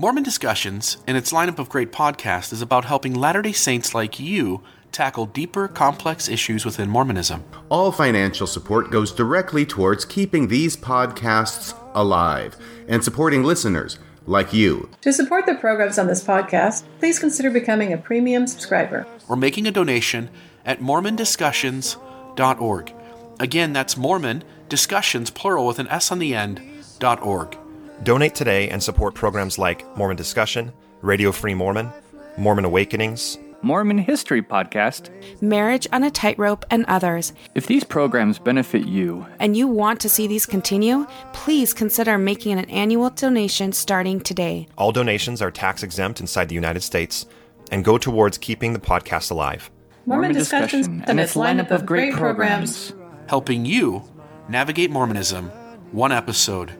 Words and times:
Mormon 0.00 0.22
Discussions 0.22 0.98
and 1.08 1.16
its 1.16 1.32
lineup 1.32 1.58
of 1.58 1.68
great 1.68 1.90
podcasts 1.90 2.52
is 2.52 2.62
about 2.62 2.84
helping 2.84 3.14
Latter 3.14 3.42
day 3.42 3.50
Saints 3.50 3.96
like 3.96 4.20
you 4.20 4.62
tackle 4.92 5.26
deeper, 5.26 5.66
complex 5.66 6.28
issues 6.28 6.64
within 6.64 6.88
Mormonism. 6.88 7.42
All 7.68 7.90
financial 7.90 8.46
support 8.46 8.92
goes 8.92 9.10
directly 9.10 9.66
towards 9.66 10.04
keeping 10.04 10.46
these 10.46 10.76
podcasts 10.76 11.76
alive 11.96 12.56
and 12.86 13.02
supporting 13.02 13.42
listeners 13.42 13.98
like 14.24 14.52
you. 14.52 14.88
To 15.00 15.12
support 15.12 15.46
the 15.46 15.56
programs 15.56 15.98
on 15.98 16.06
this 16.06 16.22
podcast, 16.22 16.84
please 17.00 17.18
consider 17.18 17.50
becoming 17.50 17.92
a 17.92 17.98
premium 17.98 18.46
subscriber 18.46 19.04
or 19.28 19.34
making 19.34 19.66
a 19.66 19.72
donation 19.72 20.30
at 20.64 20.78
mormondiscussions.org. 20.78 22.94
Again, 23.40 23.72
that's 23.72 23.96
Mormon 23.96 24.44
Discussions, 24.68 25.30
plural 25.30 25.66
with 25.66 25.80
an 25.80 25.88
S 25.88 26.12
on 26.12 26.20
the 26.20 26.36
end, 26.36 26.62
dot 27.00 27.20
org. 27.20 27.57
Donate 28.04 28.34
today 28.34 28.68
and 28.68 28.82
support 28.82 29.14
programs 29.14 29.58
like 29.58 29.84
Mormon 29.96 30.16
Discussion, 30.16 30.72
Radio 31.02 31.32
Free 31.32 31.54
Mormon, 31.54 31.90
Mormon 32.36 32.64
Awakenings, 32.64 33.38
Mormon 33.60 33.98
History 33.98 34.40
Podcast, 34.40 35.10
Marriage 35.42 35.88
on 35.92 36.04
a 36.04 36.10
Tightrope, 36.12 36.64
and 36.70 36.84
others. 36.86 37.32
If 37.56 37.66
these 37.66 37.82
programs 37.82 38.38
benefit 38.38 38.86
you 38.86 39.26
and 39.40 39.56
you 39.56 39.66
want 39.66 39.98
to 40.00 40.08
see 40.08 40.28
these 40.28 40.46
continue, 40.46 41.08
please 41.32 41.74
consider 41.74 42.18
making 42.18 42.56
an 42.56 42.70
annual 42.70 43.10
donation 43.10 43.72
starting 43.72 44.20
today. 44.20 44.68
All 44.78 44.92
donations 44.92 45.42
are 45.42 45.50
tax 45.50 45.82
exempt 45.82 46.20
inside 46.20 46.48
the 46.48 46.54
United 46.54 46.84
States 46.84 47.26
and 47.72 47.84
go 47.84 47.98
towards 47.98 48.38
keeping 48.38 48.74
the 48.74 48.78
podcast 48.78 49.32
alive. 49.32 49.72
Mormon, 50.06 50.28
Mormon 50.28 50.38
Discussions 50.38 50.86
and 50.86 51.18
its 51.18 51.34
lineup 51.34 51.72
of 51.72 51.84
great 51.84 52.14
programs, 52.14 52.94
helping 53.28 53.66
you 53.66 54.04
navigate 54.48 54.92
Mormonism 54.92 55.50
one 55.90 56.12
episode 56.12 56.72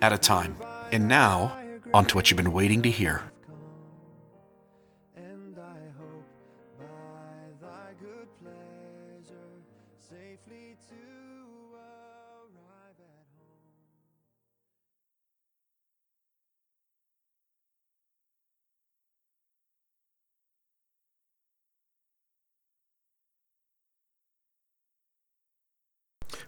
at 0.00 0.12
a 0.12 0.18
time. 0.18 0.56
And 0.92 1.08
now, 1.08 1.56
on 1.92 2.06
to 2.06 2.16
what 2.16 2.30
you've 2.30 2.36
been 2.36 2.52
waiting 2.52 2.82
to 2.82 2.90
hear. 2.90 3.27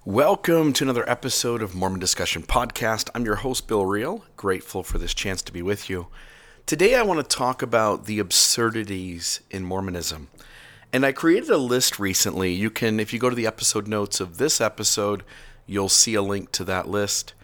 Welcome 0.06 0.72
to 0.72 0.84
another 0.84 1.08
episode 1.08 1.60
of 1.60 1.74
Mormon 1.74 2.00
Discussion 2.00 2.42
Podcast. 2.42 3.10
I'm 3.14 3.26
your 3.26 3.34
host, 3.34 3.68
Bill 3.68 3.84
Reel. 3.84 4.24
Grateful 4.34 4.82
for 4.82 4.96
this 4.96 5.12
chance 5.12 5.42
to 5.42 5.52
be 5.52 5.60
with 5.60 5.90
you. 5.90 6.06
Today, 6.64 6.94
I 6.94 7.02
want 7.02 7.20
to 7.20 7.36
talk 7.36 7.60
about 7.60 8.06
the 8.06 8.18
absurdities 8.18 9.42
in 9.50 9.62
Mormonism. 9.62 10.28
And 10.90 11.04
I 11.04 11.12
created 11.12 11.50
a 11.50 11.58
list 11.58 11.98
recently. 11.98 12.50
You 12.50 12.70
can, 12.70 12.98
if 12.98 13.12
you 13.12 13.18
go 13.18 13.28
to 13.28 13.36
the 13.36 13.46
episode 13.46 13.86
notes 13.86 14.20
of 14.20 14.38
this 14.38 14.58
episode, 14.58 15.22
you'll 15.66 15.90
see 15.90 16.14
a 16.14 16.22
link 16.22 16.50
to 16.52 16.64
that 16.64 16.88
list. 16.88 17.34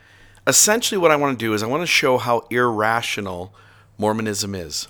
Essentially, 0.46 0.96
what 0.96 1.10
I 1.10 1.16
want 1.16 1.38
to 1.38 1.44
do 1.44 1.52
is 1.52 1.62
I 1.62 1.66
want 1.66 1.82
to 1.82 1.86
show 1.86 2.16
how 2.16 2.46
irrational 2.48 3.54
Mormonism 3.98 4.54
is. 4.54 4.88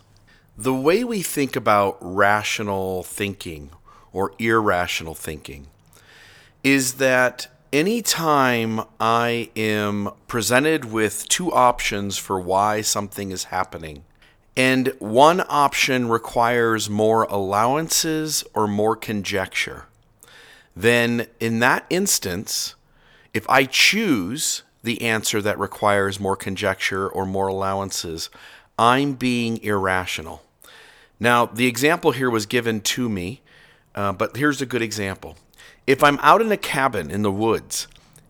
The 0.56 0.72
way 0.72 1.02
we 1.02 1.20
think 1.20 1.56
about 1.56 1.98
rational 2.00 3.02
thinking 3.02 3.70
or 4.12 4.34
irrational 4.38 5.16
thinking 5.16 5.66
is 6.62 6.94
that 6.94 7.48
anytime 7.76 8.80
I 8.98 9.50
am 9.54 10.08
presented 10.28 10.86
with 10.86 11.28
two 11.28 11.52
options 11.52 12.16
for 12.16 12.40
why 12.40 12.80
something 12.80 13.30
is 13.30 13.44
happening, 13.44 14.02
and 14.56 14.94
one 14.98 15.42
option 15.46 16.08
requires 16.08 16.88
more 16.88 17.24
allowances 17.24 18.44
or 18.54 18.66
more 18.66 18.96
conjecture, 18.96 19.84
then 20.74 21.26
in 21.38 21.58
that 21.58 21.84
instance, 21.90 22.76
if 23.34 23.46
I 23.50 23.66
choose 23.66 24.62
the 24.82 25.02
answer 25.02 25.42
that 25.42 25.58
requires 25.58 26.18
more 26.18 26.36
conjecture 26.36 27.06
or 27.06 27.26
more 27.26 27.48
allowances, 27.48 28.30
I'm 28.78 29.12
being 29.12 29.62
irrational. 29.62 30.42
Now, 31.20 31.44
the 31.44 31.66
example 31.66 32.12
here 32.12 32.30
was 32.30 32.46
given 32.46 32.80
to 32.80 33.10
me, 33.10 33.42
uh, 33.94 34.12
but 34.12 34.38
here's 34.38 34.62
a 34.62 34.66
good 34.66 34.82
example. 34.82 35.36
If 35.86 36.02
I'm 36.02 36.18
out 36.20 36.42
in 36.42 36.50
a 36.50 36.56
cabin 36.56 37.10
in 37.10 37.22
the 37.22 37.30
woods 37.30 37.86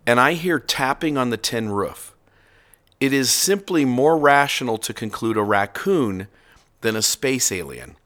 and 0.07 0.21
I 0.21 0.35
hear 0.35 0.59
tapping 0.59 1.17
on 1.17 1.31
the 1.31 1.39
tin 1.39 1.71
roof, 1.71 2.15
it 3.01 3.13
is 3.13 3.31
simply 3.31 3.85
more 3.85 4.19
rational 4.19 4.77
to 4.79 4.93
conclude 4.93 5.37
a 5.37 5.43
raccoon 5.43 6.29
than 6.83 6.97
a 6.97 7.03
space 7.03 7.51
alien. 7.51 7.97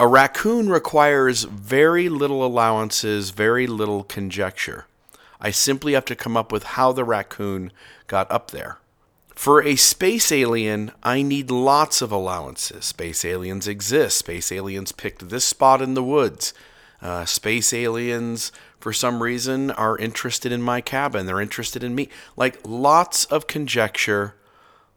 A 0.00 0.08
raccoon 0.08 0.68
requires 0.68 1.44
very 1.44 2.08
little 2.08 2.44
allowances, 2.44 3.30
very 3.30 3.68
little 3.68 4.02
conjecture. 4.02 4.86
I 5.40 5.52
simply 5.52 5.92
have 5.92 6.04
to 6.06 6.16
come 6.16 6.36
up 6.36 6.50
with 6.50 6.64
how 6.64 6.90
the 6.90 7.04
raccoon 7.04 7.70
got 8.08 8.28
up 8.30 8.50
there. 8.50 8.78
For 9.36 9.62
a 9.62 9.76
space 9.76 10.32
alien, 10.32 10.90
I 11.02 11.22
need 11.22 11.50
lots 11.50 12.02
of 12.02 12.10
allowances. 12.10 12.86
Space 12.86 13.24
aliens 13.24 13.68
exist. 13.68 14.18
Space 14.18 14.50
aliens 14.50 14.90
picked 14.90 15.28
this 15.28 15.44
spot 15.44 15.80
in 15.80 15.94
the 15.94 16.04
woods. 16.04 16.54
Uh, 17.02 17.24
space 17.24 17.72
aliens, 17.72 18.50
for 18.78 18.92
some 18.92 19.22
reason, 19.22 19.70
are 19.72 19.98
interested 19.98 20.52
in 20.52 20.62
my 20.62 20.80
cabin. 20.80 21.26
They're 21.26 21.40
interested 21.40 21.84
in 21.84 21.94
me. 21.94 22.08
Like 22.36 22.58
lots 22.64 23.26
of 23.26 23.46
conjecture, 23.46 24.34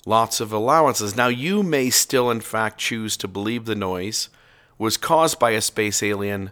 lots 0.06 0.40
of 0.40 0.54
allowances. 0.54 1.16
Now, 1.16 1.28
you 1.28 1.64
may 1.64 1.90
still, 1.90 2.32
in 2.32 2.42
fact, 2.42 2.80
choose 2.80 3.18
to 3.18 3.28
believe 3.28 3.66
the 3.66 3.76
noise 3.76 4.30
was 4.78 4.96
caused 4.96 5.40
by 5.40 5.52
a 5.52 5.62
space 5.62 6.02
alien, 6.02 6.52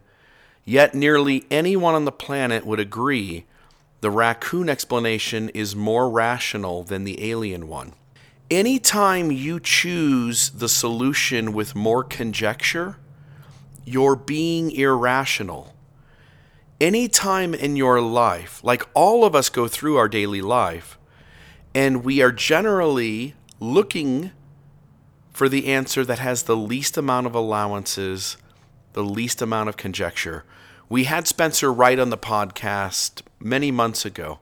yet 0.66 0.94
nearly 0.94 1.46
anyone 1.50 1.96
on 1.96 2.06
the 2.06 2.12
planet 2.12 2.66
would 2.66 2.80
agree 2.80 3.46
the 4.02 4.12
raccoon 4.12 4.70
explanation 4.70 5.50
is 5.50 5.76
more 5.76 6.10
rational 6.10 6.84
than 6.84 7.06
the 7.06 7.32
alien 7.32 7.68
one. 7.68 7.94
Anytime 8.52 9.32
you 9.32 9.60
choose 9.60 10.52
the 10.52 10.70
solution 10.70 11.54
with 11.54 11.74
more 11.74 12.04
conjecture, 12.04 12.98
you're 13.86 14.16
being 14.16 14.72
irrational. 14.72 15.74
Any 16.82 17.08
time 17.08 17.54
in 17.54 17.76
your 17.76 18.02
life, 18.02 18.64
like 18.64 18.84
all 18.94 19.24
of 19.24 19.36
us 19.36 19.50
go 19.50 19.68
through 19.68 19.98
our 19.98 20.10
daily 20.10 20.42
life, 20.42 20.98
and 21.74 22.04
we 22.04 22.22
are 22.22 22.32
generally 22.32 23.36
looking 23.60 24.32
for 25.32 25.48
the 25.48 25.68
answer 25.68 26.04
that 26.04 26.20
has 26.20 26.44
the 26.44 26.58
least 26.58 26.98
amount 26.98 27.28
of 27.28 27.36
allowances, 27.36 28.38
the 28.94 29.04
least 29.04 29.42
amount 29.42 29.70
of 29.70 29.78
conjecture. 29.78 30.44
We 30.90 31.06
had 31.06 31.28
Spencer 31.28 31.72
Wright 31.72 32.00
on 32.00 32.10
the 32.10 32.18
podcast 32.18 33.22
many 33.40 33.72
months 33.72 34.06
ago, 34.06 34.40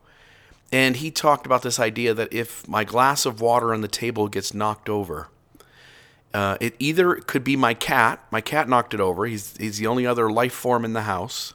and 0.72 0.98
he 0.98 1.12
talked 1.12 1.46
about 1.46 1.62
this 1.62 1.80
idea 1.80 2.14
that 2.14 2.34
if 2.34 2.68
my 2.68 2.84
glass 2.84 3.26
of 3.26 3.42
water 3.42 3.74
on 3.74 3.82
the 3.82 3.88
table 3.88 4.28
gets 4.28 4.54
knocked 4.54 4.90
over, 4.90 5.30
uh, 6.34 6.58
it 6.60 6.76
either 6.80 7.16
could 7.16 7.44
be 7.44 7.56
my 7.56 7.74
cat. 7.74 8.24
My 8.32 8.42
cat 8.42 8.68
knocked 8.68 8.94
it 8.94 9.00
over. 9.00 9.26
He's 9.26 9.56
he's 9.58 9.78
the 9.78 9.88
only 9.88 10.06
other 10.06 10.32
life 10.32 10.54
form 10.54 10.84
in 10.84 10.94
the 10.94 11.04
house, 11.04 11.54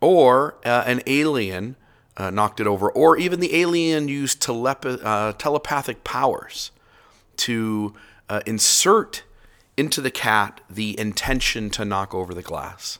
or 0.00 0.56
uh, 0.64 0.84
an 0.86 1.02
alien 1.06 1.76
uh, 2.16 2.30
knocked 2.30 2.60
it 2.60 2.66
over, 2.66 2.90
or 2.90 3.18
even 3.18 3.40
the 3.40 3.54
alien 3.54 4.08
used 4.08 4.42
telep- 4.42 5.04
uh, 5.04 5.32
telepathic 5.32 6.04
powers 6.04 6.70
to 7.36 7.94
uh, 8.28 8.40
insert 8.46 9.24
into 9.76 10.00
the 10.00 10.10
cat 10.10 10.60
the 10.68 10.98
intention 10.98 11.70
to 11.70 11.84
knock 11.84 12.14
over 12.14 12.34
the 12.34 12.42
glass. 12.42 12.98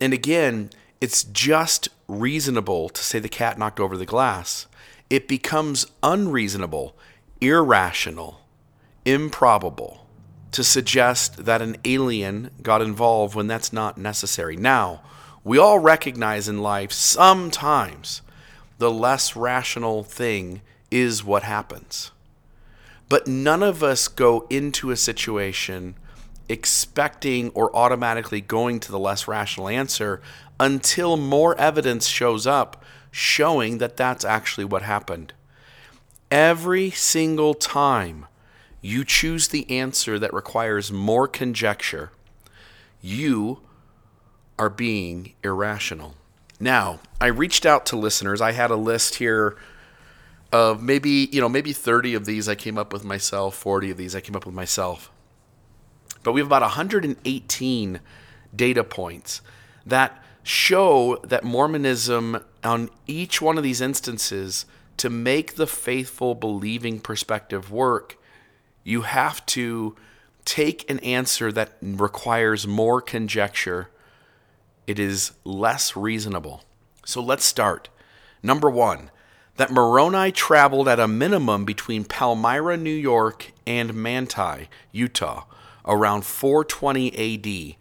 And 0.00 0.12
again, 0.12 0.70
it's 1.00 1.24
just 1.24 1.88
reasonable 2.06 2.88
to 2.88 3.02
say 3.02 3.18
the 3.18 3.28
cat 3.28 3.58
knocked 3.58 3.80
over 3.80 3.96
the 3.96 4.06
glass. 4.06 4.66
It 5.10 5.28
becomes 5.28 5.86
unreasonable, 6.02 6.96
irrational 7.40 8.40
improbable 9.08 10.06
to 10.52 10.62
suggest 10.62 11.44
that 11.44 11.62
an 11.62 11.76
alien 11.84 12.50
got 12.62 12.82
involved 12.82 13.34
when 13.34 13.46
that's 13.46 13.72
not 13.72 13.98
necessary. 13.98 14.56
Now, 14.56 15.02
we 15.44 15.58
all 15.58 15.78
recognize 15.78 16.48
in 16.48 16.60
life 16.60 16.92
sometimes 16.92 18.22
the 18.78 18.90
less 18.90 19.34
rational 19.34 20.02
thing 20.04 20.60
is 20.90 21.24
what 21.24 21.42
happens. 21.42 22.10
But 23.08 23.26
none 23.26 23.62
of 23.62 23.82
us 23.82 24.08
go 24.08 24.46
into 24.50 24.90
a 24.90 24.96
situation 24.96 25.94
expecting 26.48 27.50
or 27.50 27.74
automatically 27.74 28.40
going 28.40 28.80
to 28.80 28.90
the 28.90 28.98
less 28.98 29.26
rational 29.28 29.68
answer 29.68 30.20
until 30.60 31.16
more 31.16 31.58
evidence 31.58 32.06
shows 32.06 32.46
up 32.46 32.84
showing 33.10 33.78
that 33.78 33.96
that's 33.96 34.24
actually 34.24 34.64
what 34.64 34.82
happened. 34.82 35.32
Every 36.30 36.90
single 36.90 37.54
time 37.54 38.26
you 38.88 39.04
choose 39.04 39.48
the 39.48 39.70
answer 39.70 40.18
that 40.18 40.32
requires 40.32 40.90
more 40.90 41.28
conjecture, 41.28 42.10
you 43.02 43.60
are 44.58 44.70
being 44.70 45.34
irrational. 45.44 46.14
Now, 46.58 47.00
I 47.20 47.26
reached 47.26 47.66
out 47.66 47.86
to 47.86 47.96
listeners. 47.96 48.40
I 48.40 48.52
had 48.52 48.70
a 48.70 48.76
list 48.76 49.16
here 49.16 49.56
of 50.50 50.82
maybe, 50.82 51.28
you 51.30 51.40
know, 51.40 51.48
maybe 51.48 51.72
30 51.72 52.14
of 52.14 52.24
these 52.24 52.48
I 52.48 52.54
came 52.54 52.78
up 52.78 52.92
with 52.92 53.04
myself, 53.04 53.54
40 53.54 53.90
of 53.90 53.96
these 53.96 54.16
I 54.16 54.20
came 54.20 54.34
up 54.34 54.46
with 54.46 54.54
myself. 54.54 55.10
But 56.24 56.32
we 56.32 56.40
have 56.40 56.48
about 56.48 56.62
118 56.62 58.00
data 58.56 58.84
points 58.84 59.42
that 59.86 60.24
show 60.42 61.20
that 61.22 61.44
Mormonism, 61.44 62.42
on 62.64 62.88
each 63.06 63.42
one 63.42 63.58
of 63.58 63.62
these 63.62 63.80
instances, 63.80 64.64
to 64.96 65.10
make 65.10 65.54
the 65.54 65.66
faithful, 65.66 66.34
believing 66.34 66.98
perspective 66.98 67.70
work, 67.70 68.16
you 68.88 69.02
have 69.02 69.44
to 69.44 69.94
take 70.46 70.90
an 70.90 70.98
answer 71.00 71.52
that 71.52 71.76
requires 71.82 72.66
more 72.66 73.02
conjecture. 73.02 73.90
It 74.86 74.98
is 74.98 75.32
less 75.44 75.94
reasonable. 75.94 76.64
So 77.04 77.22
let's 77.22 77.44
start. 77.44 77.90
Number 78.42 78.70
one, 78.70 79.10
that 79.56 79.70
Moroni 79.70 80.32
traveled 80.32 80.88
at 80.88 80.98
a 80.98 81.06
minimum 81.06 81.66
between 81.66 82.04
Palmyra, 82.04 82.78
New 82.78 82.88
York, 82.88 83.52
and 83.66 83.92
Manti, 83.92 84.70
Utah, 84.90 85.44
around 85.84 86.24
420 86.24 87.74
AD, 87.74 87.76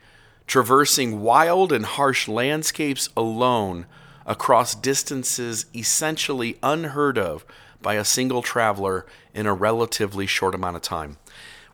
traversing 0.46 1.22
wild 1.22 1.72
and 1.72 1.86
harsh 1.86 2.28
landscapes 2.28 3.08
alone 3.16 3.86
across 4.26 4.76
distances 4.76 5.68
essentially 5.74 6.58
unheard 6.62 7.18
of 7.18 7.46
by 7.88 7.94
a 7.94 8.04
single 8.04 8.42
traveler 8.42 9.06
in 9.34 9.46
a 9.46 9.54
relatively 9.54 10.28
short 10.28 10.54
amount 10.54 10.76
of 10.76 10.82
time. 10.82 11.16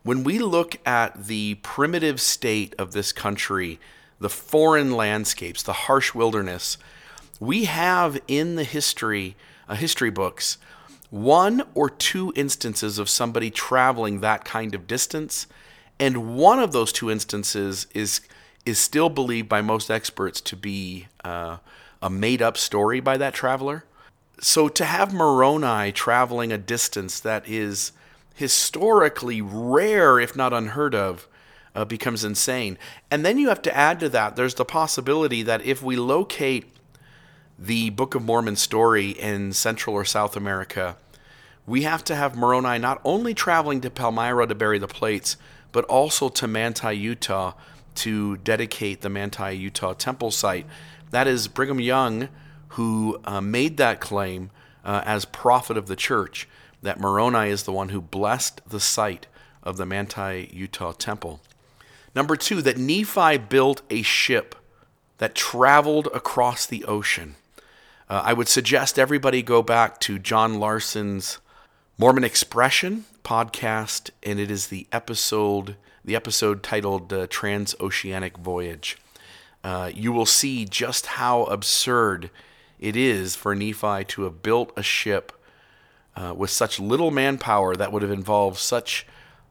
When 0.04 0.22
we 0.22 0.38
look 0.38 0.76
at 0.86 1.26
the 1.26 1.56
primitive 1.56 2.20
state 2.20 2.72
of 2.78 2.92
this 2.92 3.10
country, 3.10 3.80
the 4.20 4.28
foreign 4.28 4.92
landscapes, 4.92 5.60
the 5.60 5.72
harsh 5.72 6.14
wilderness, 6.14 6.78
we 7.40 7.64
have 7.64 8.16
in 8.28 8.54
the 8.54 8.62
history, 8.62 9.34
uh, 9.68 9.74
history 9.74 10.10
books, 10.10 10.56
one 11.10 11.64
or 11.74 11.90
two 11.90 12.32
instances 12.36 13.00
of 13.00 13.08
somebody 13.08 13.50
traveling 13.50 14.20
that 14.20 14.44
kind 14.44 14.72
of 14.72 14.86
distance, 14.86 15.48
and 15.98 16.36
one 16.36 16.60
of 16.60 16.70
those 16.70 16.92
two 16.92 17.10
instances 17.10 17.88
is 17.92 18.20
is 18.64 18.78
still 18.78 19.08
believed 19.08 19.48
by 19.48 19.60
most 19.60 19.90
experts 19.90 20.40
to 20.42 20.54
be 20.54 21.08
uh, 21.24 21.56
a 22.00 22.08
made 22.08 22.40
up 22.40 22.56
story 22.56 23.00
by 23.00 23.16
that 23.16 23.34
traveler. 23.34 23.84
So 24.40 24.68
to 24.68 24.84
have 24.84 25.14
Moroni 25.14 25.92
traveling 25.92 26.52
a 26.52 26.58
distance 26.58 27.20
that 27.20 27.48
is 27.48 27.92
historically 28.34 29.40
rare, 29.40 30.18
if 30.18 30.34
not 30.34 30.52
unheard 30.52 30.94
of, 30.94 31.28
uh, 31.74 31.84
becomes 31.84 32.24
insane. 32.24 32.78
And 33.10 33.24
then 33.24 33.38
you 33.38 33.48
have 33.48 33.62
to 33.62 33.76
add 33.76 34.00
to 34.00 34.08
that, 34.10 34.36
there's 34.36 34.54
the 34.54 34.64
possibility 34.64 35.42
that 35.42 35.64
if 35.64 35.82
we 35.82 35.96
locate 35.96 36.66
the 37.58 37.90
Book 37.90 38.14
of 38.14 38.24
Mormon 38.24 38.56
story 38.56 39.10
in 39.10 39.52
Central 39.52 39.94
or 39.94 40.04
South 40.04 40.36
America, 40.36 40.96
we 41.66 41.82
have 41.82 42.04
to 42.04 42.14
have 42.14 42.36
Moroni 42.36 42.78
not 42.78 43.00
only 43.04 43.34
traveling 43.34 43.80
to 43.80 43.90
Palmyra 43.90 44.46
to 44.46 44.54
bury 44.54 44.78
the 44.78 44.88
plates, 44.88 45.36
but 45.72 45.84
also 45.86 46.28
to 46.28 46.46
Manti, 46.46 46.92
Utah 46.92 47.54
to 47.96 48.36
dedicate 48.38 49.00
the 49.00 49.08
Manti, 49.08 49.52
Utah 49.56 49.94
temple 49.94 50.30
site. 50.30 50.66
That 51.10 51.26
is 51.26 51.48
Brigham 51.48 51.80
Young 51.80 52.28
who 52.74 53.20
uh, 53.24 53.40
made 53.40 53.76
that 53.76 54.00
claim 54.00 54.50
uh, 54.84 55.02
as 55.04 55.24
prophet 55.24 55.76
of 55.76 55.86
the 55.86 55.96
church, 55.96 56.48
that 56.82 57.00
Moroni 57.00 57.50
is 57.50 57.62
the 57.62 57.72
one 57.72 57.88
who 57.88 58.00
blessed 58.00 58.60
the 58.68 58.80
site 58.80 59.26
of 59.62 59.76
the 59.76 59.86
Manti, 59.86 60.50
Utah 60.52 60.92
temple. 60.92 61.40
Number 62.14 62.36
two, 62.36 62.62
that 62.62 62.78
Nephi 62.78 63.38
built 63.38 63.82
a 63.90 64.02
ship 64.02 64.54
that 65.18 65.34
traveled 65.34 66.08
across 66.08 66.66
the 66.66 66.84
ocean. 66.84 67.36
Uh, 68.08 68.22
I 68.24 68.32
would 68.32 68.48
suggest 68.48 68.98
everybody 68.98 69.42
go 69.42 69.62
back 69.62 69.98
to 70.00 70.18
John 70.18 70.60
Larsen's 70.60 71.38
Mormon 71.96 72.24
Expression 72.24 73.06
podcast, 73.24 74.10
and 74.22 74.38
it 74.38 74.50
is 74.50 74.66
the 74.66 74.86
episode 74.92 75.76
the 76.04 76.14
episode 76.14 76.62
titled 76.62 77.12
uh, 77.14 77.26
Transoceanic 77.28 78.36
Voyage. 78.36 78.98
Uh, 79.62 79.90
you 79.94 80.12
will 80.12 80.26
see 80.26 80.66
just 80.66 81.06
how 81.06 81.44
absurd 81.44 82.28
it 82.78 82.96
is 82.96 83.36
for 83.36 83.54
Nephi 83.54 84.04
to 84.04 84.22
have 84.22 84.42
built 84.42 84.72
a 84.76 84.82
ship 84.82 85.32
uh, 86.16 86.34
with 86.36 86.50
such 86.50 86.78
little 86.78 87.10
manpower 87.10 87.74
that 87.76 87.92
would 87.92 88.02
have 88.02 88.10
involved 88.10 88.58
such 88.58 89.06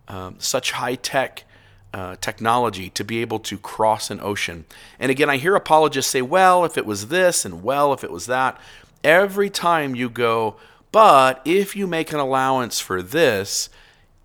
um, 0.07 0.35
such 0.37 0.71
high 0.71 0.95
tech 0.95 1.45
uh, 1.93 2.15
technology 2.19 2.89
to 2.89 3.03
be 3.03 3.21
able 3.21 3.39
to 3.39 3.57
cross 3.57 4.11
an 4.11 4.19
ocean. 4.19 4.65
And 4.99 5.09
again, 5.11 5.29
I 5.29 5.37
hear 5.37 5.55
apologists 5.55 6.11
say, 6.11 6.21
"Well, 6.21 6.65
if 6.65 6.77
it 6.77 6.85
was 6.85 7.07
this, 7.07 7.45
and 7.45 7.63
well, 7.63 7.93
if 7.93 8.03
it 8.03 8.11
was 8.11 8.25
that." 8.25 8.59
Every 9.03 9.49
time 9.49 9.95
you 9.95 10.09
go, 10.09 10.55
but 10.91 11.41
if 11.43 11.75
you 11.75 11.87
make 11.87 12.13
an 12.13 12.19
allowance 12.19 12.79
for 12.79 13.01
this, 13.01 13.69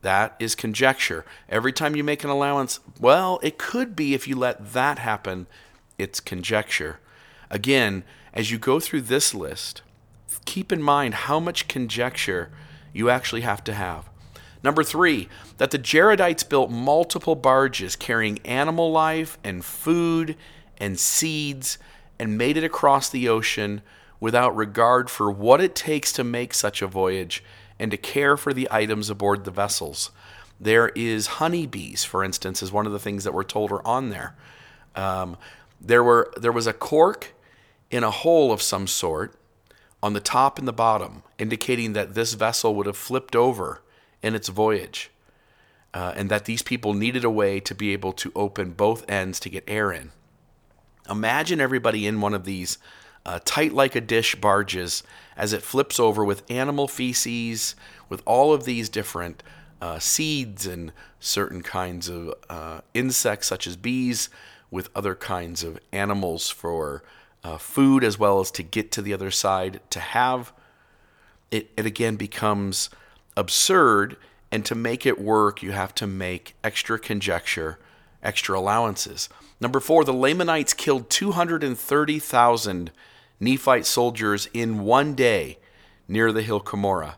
that 0.03 0.37
is 0.39 0.55
conjecture. 0.55 1.25
Every 1.49 1.73
time 1.73 1.97
you 1.97 2.05
make 2.05 2.23
an 2.23 2.31
allowance, 2.31 2.79
well, 3.01 3.41
it 3.43 3.59
could 3.59 3.97
be 3.97 4.15
if 4.15 4.29
you 4.29 4.37
let 4.37 4.73
that 4.73 5.01
happen, 5.01 5.47
it's 5.99 6.21
conjecture. 6.21 7.01
Again, 7.51 8.05
as 8.39 8.53
you 8.53 8.57
go 8.57 8.79
through 8.79 9.01
this 9.01 9.35
list, 9.35 9.83
keep 10.45 10.71
in 10.71 10.81
mind 10.81 11.13
how 11.13 11.41
much 11.41 11.67
conjecture 11.67 12.53
you 12.93 13.11
actually 13.11 13.41
have 13.41 13.65
to 13.65 13.75
have. 13.75 14.09
Number 14.63 14.85
three, 14.85 15.29
that 15.57 15.73
the 15.73 15.79
Jaredites 15.79 16.49
built 16.49 16.71
multiple 16.71 17.35
barges 17.35 17.97
carrying 17.97 18.39
animal 18.45 18.93
life 18.93 19.39
and 19.43 19.65
food 19.65 20.37
and 20.79 21.01
seeds 21.01 21.79
and 22.17 22.39
made 22.39 22.57
it 22.57 22.63
across 22.63 23.11
the 23.11 23.29
ocean 23.29 23.83
without 24.21 24.55
regard 24.55 25.11
for 25.11 25.33
what 25.33 25.61
it 25.61 25.75
takes 25.75 26.13
to 26.13 26.23
make 26.23 26.55
such 26.55 26.81
a 26.81 26.87
voyage 26.87 27.43
and 27.77 27.91
to 27.91 27.97
care 27.97 28.37
for 28.37 28.55
the 28.55 28.69
items 28.71 29.11
aboard 29.11 29.45
the 29.45 29.51
vessels. 29.51 30.13
There 30.61 30.91
is 30.91 31.27
honeybees, 31.27 32.05
for 32.05 32.23
instance, 32.23 32.63
is 32.63 32.71
one 32.71 32.87
of 32.87 32.93
the 32.93 33.01
things 33.01 33.25
that 33.25 33.35
we're 33.35 33.43
told 33.43 33.73
are 33.73 33.85
on 33.85 34.11
there. 34.11 34.37
Um, 34.95 35.37
there 35.81 36.05
were 36.05 36.33
there 36.37 36.53
was 36.53 36.69
a 36.69 36.73
cork 36.73 37.35
in 37.91 38.05
a 38.05 38.11
hole 38.11 38.53
of 38.53 38.63
some 38.63 38.87
sort 38.87 39.35
on 40.03 40.13
the 40.13 40.21
top 40.21 40.59
and 40.59 40.69
the 40.69 40.73
bottom, 40.73 41.23
indicating 41.39 41.93
that 41.93 42.15
this 42.15 42.35
vessel 42.35 42.75
would 42.75 42.87
have 42.87 42.97
flipped 42.97 43.35
over 43.35 43.83
in 44.23 44.35
its 44.35 44.49
voyage, 44.49 45.11
uh, 45.95 46.13
and 46.17 46.31
that 46.31 46.45
these 46.45 46.63
people 46.63 46.95
needed 46.95 47.25
a 47.25 47.31
way 47.31 47.59
to 47.61 47.75
be 47.75 47.93
able 47.93 48.13
to 48.13 48.33
open 48.37 48.73
both 48.73 49.09
ends 49.11 49.41
to 49.41 49.51
get 49.51 49.65
air 49.67 49.91
in. 49.91 50.13
Imagine 51.11 51.61
everybody 51.61 52.07
in 52.07 52.21
one 52.21 52.35
of 52.35 52.45
these 52.45 52.79
uh, 53.25 53.41
tight 53.45 53.73
like 53.73 53.97
a 53.97 54.01
dish 54.01 54.35
barges 54.37 55.03
as 55.37 55.53
it 55.53 55.63
flips 55.63 55.99
over 55.99 56.25
with 56.25 56.49
animal 56.51 56.87
feces, 56.87 57.75
with 58.09 58.23
all 58.25 58.53
of 58.53 58.65
these 58.65 58.89
different 58.89 59.43
uh, 59.81 59.99
seeds 59.99 60.67
and 60.67 60.93
certain 61.21 61.63
kinds 61.63 62.09
of 62.09 62.35
uh, 62.49 62.81
insects, 62.95 63.47
such 63.47 63.67
as 63.67 63.77
bees, 63.77 64.29
with 64.71 64.91
other 64.95 65.15
kinds 65.15 65.65
of 65.65 65.79
animals 65.93 66.51
for 66.51 67.03
uh, 67.49 67.57
food 67.57 68.05
as 68.05 68.19
well 68.19 68.41
as 68.41 68.51
to 68.51 68.63
get 68.63 68.93
to 68.93 69.01
the 69.01 69.15
other 69.15 69.31
side. 69.31 69.81
To 69.91 70.01
have 70.01 70.53
it, 71.51 71.71
it 71.79 71.87
again 71.87 72.17
becomes 72.17 72.91
absurd, 73.37 74.17
and 74.53 74.67
to 74.67 74.75
make 74.75 75.07
it 75.07 75.19
work, 75.19 75.63
you 75.63 75.73
have 75.73 75.95
to 75.95 76.07
make 76.07 76.55
extra 76.63 76.99
conjecture, 76.99 77.79
extra 78.23 78.59
allowances. 78.59 79.31
Number 79.61 79.81
four, 79.81 80.05
the 80.05 80.13
Lamanites 80.13 80.75
killed 80.75 81.09
230,000 81.09 82.91
Nephite 83.41 83.87
soldiers 83.87 84.49
in 84.53 84.81
one 84.81 85.15
day 85.15 85.59
near 86.07 86.33
the 86.33 86.43
hill 86.43 86.61
Cumorah. 86.61 87.15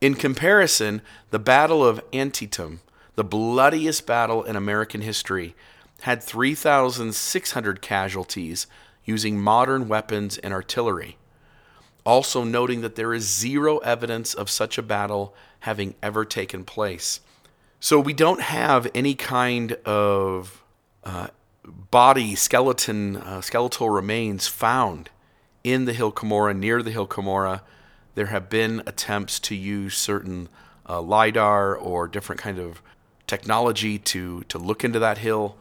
In 0.00 0.14
comparison, 0.14 1.02
the 1.30 1.38
Battle 1.38 1.84
of 1.84 2.00
Antietam, 2.12 2.80
the 3.16 3.24
bloodiest 3.24 4.06
battle 4.06 4.44
in 4.44 4.54
American 4.54 5.00
history, 5.00 5.56
had 6.02 6.22
3,600 6.22 7.80
casualties 7.80 8.66
using 9.04 9.40
modern 9.40 9.88
weapons 9.88 10.38
and 10.38 10.52
artillery. 10.52 11.16
Also, 12.04 12.44
noting 12.44 12.80
that 12.80 12.96
there 12.96 13.14
is 13.14 13.28
zero 13.28 13.78
evidence 13.78 14.34
of 14.34 14.50
such 14.50 14.76
a 14.76 14.82
battle 14.82 15.34
having 15.60 15.94
ever 16.02 16.24
taken 16.24 16.64
place. 16.64 17.20
So, 17.78 18.00
we 18.00 18.12
don't 18.12 18.42
have 18.42 18.90
any 18.94 19.14
kind 19.14 19.72
of 19.84 20.64
uh, 21.04 21.28
body, 21.64 22.34
skeleton, 22.34 23.16
uh, 23.16 23.40
skeletal 23.40 23.90
remains 23.90 24.48
found 24.48 25.10
in 25.64 25.84
the 25.84 25.92
hill 25.92 26.12
Cumorah, 26.12 26.56
near 26.56 26.82
the 26.82 26.90
hill 26.90 27.06
Cumorah, 27.06 27.60
there 28.14 28.26
have 28.26 28.50
been 28.50 28.82
attempts 28.86 29.38
to 29.40 29.54
use 29.54 29.96
certain 29.96 30.48
uh, 30.88 31.00
lidar 31.00 31.74
or 31.74 32.08
different 32.08 32.40
kind 32.40 32.58
of 32.58 32.82
technology 33.26 33.98
to 33.98 34.42
to 34.44 34.58
look 34.58 34.84
into 34.84 34.98
that 34.98 35.18
hill. 35.18 35.56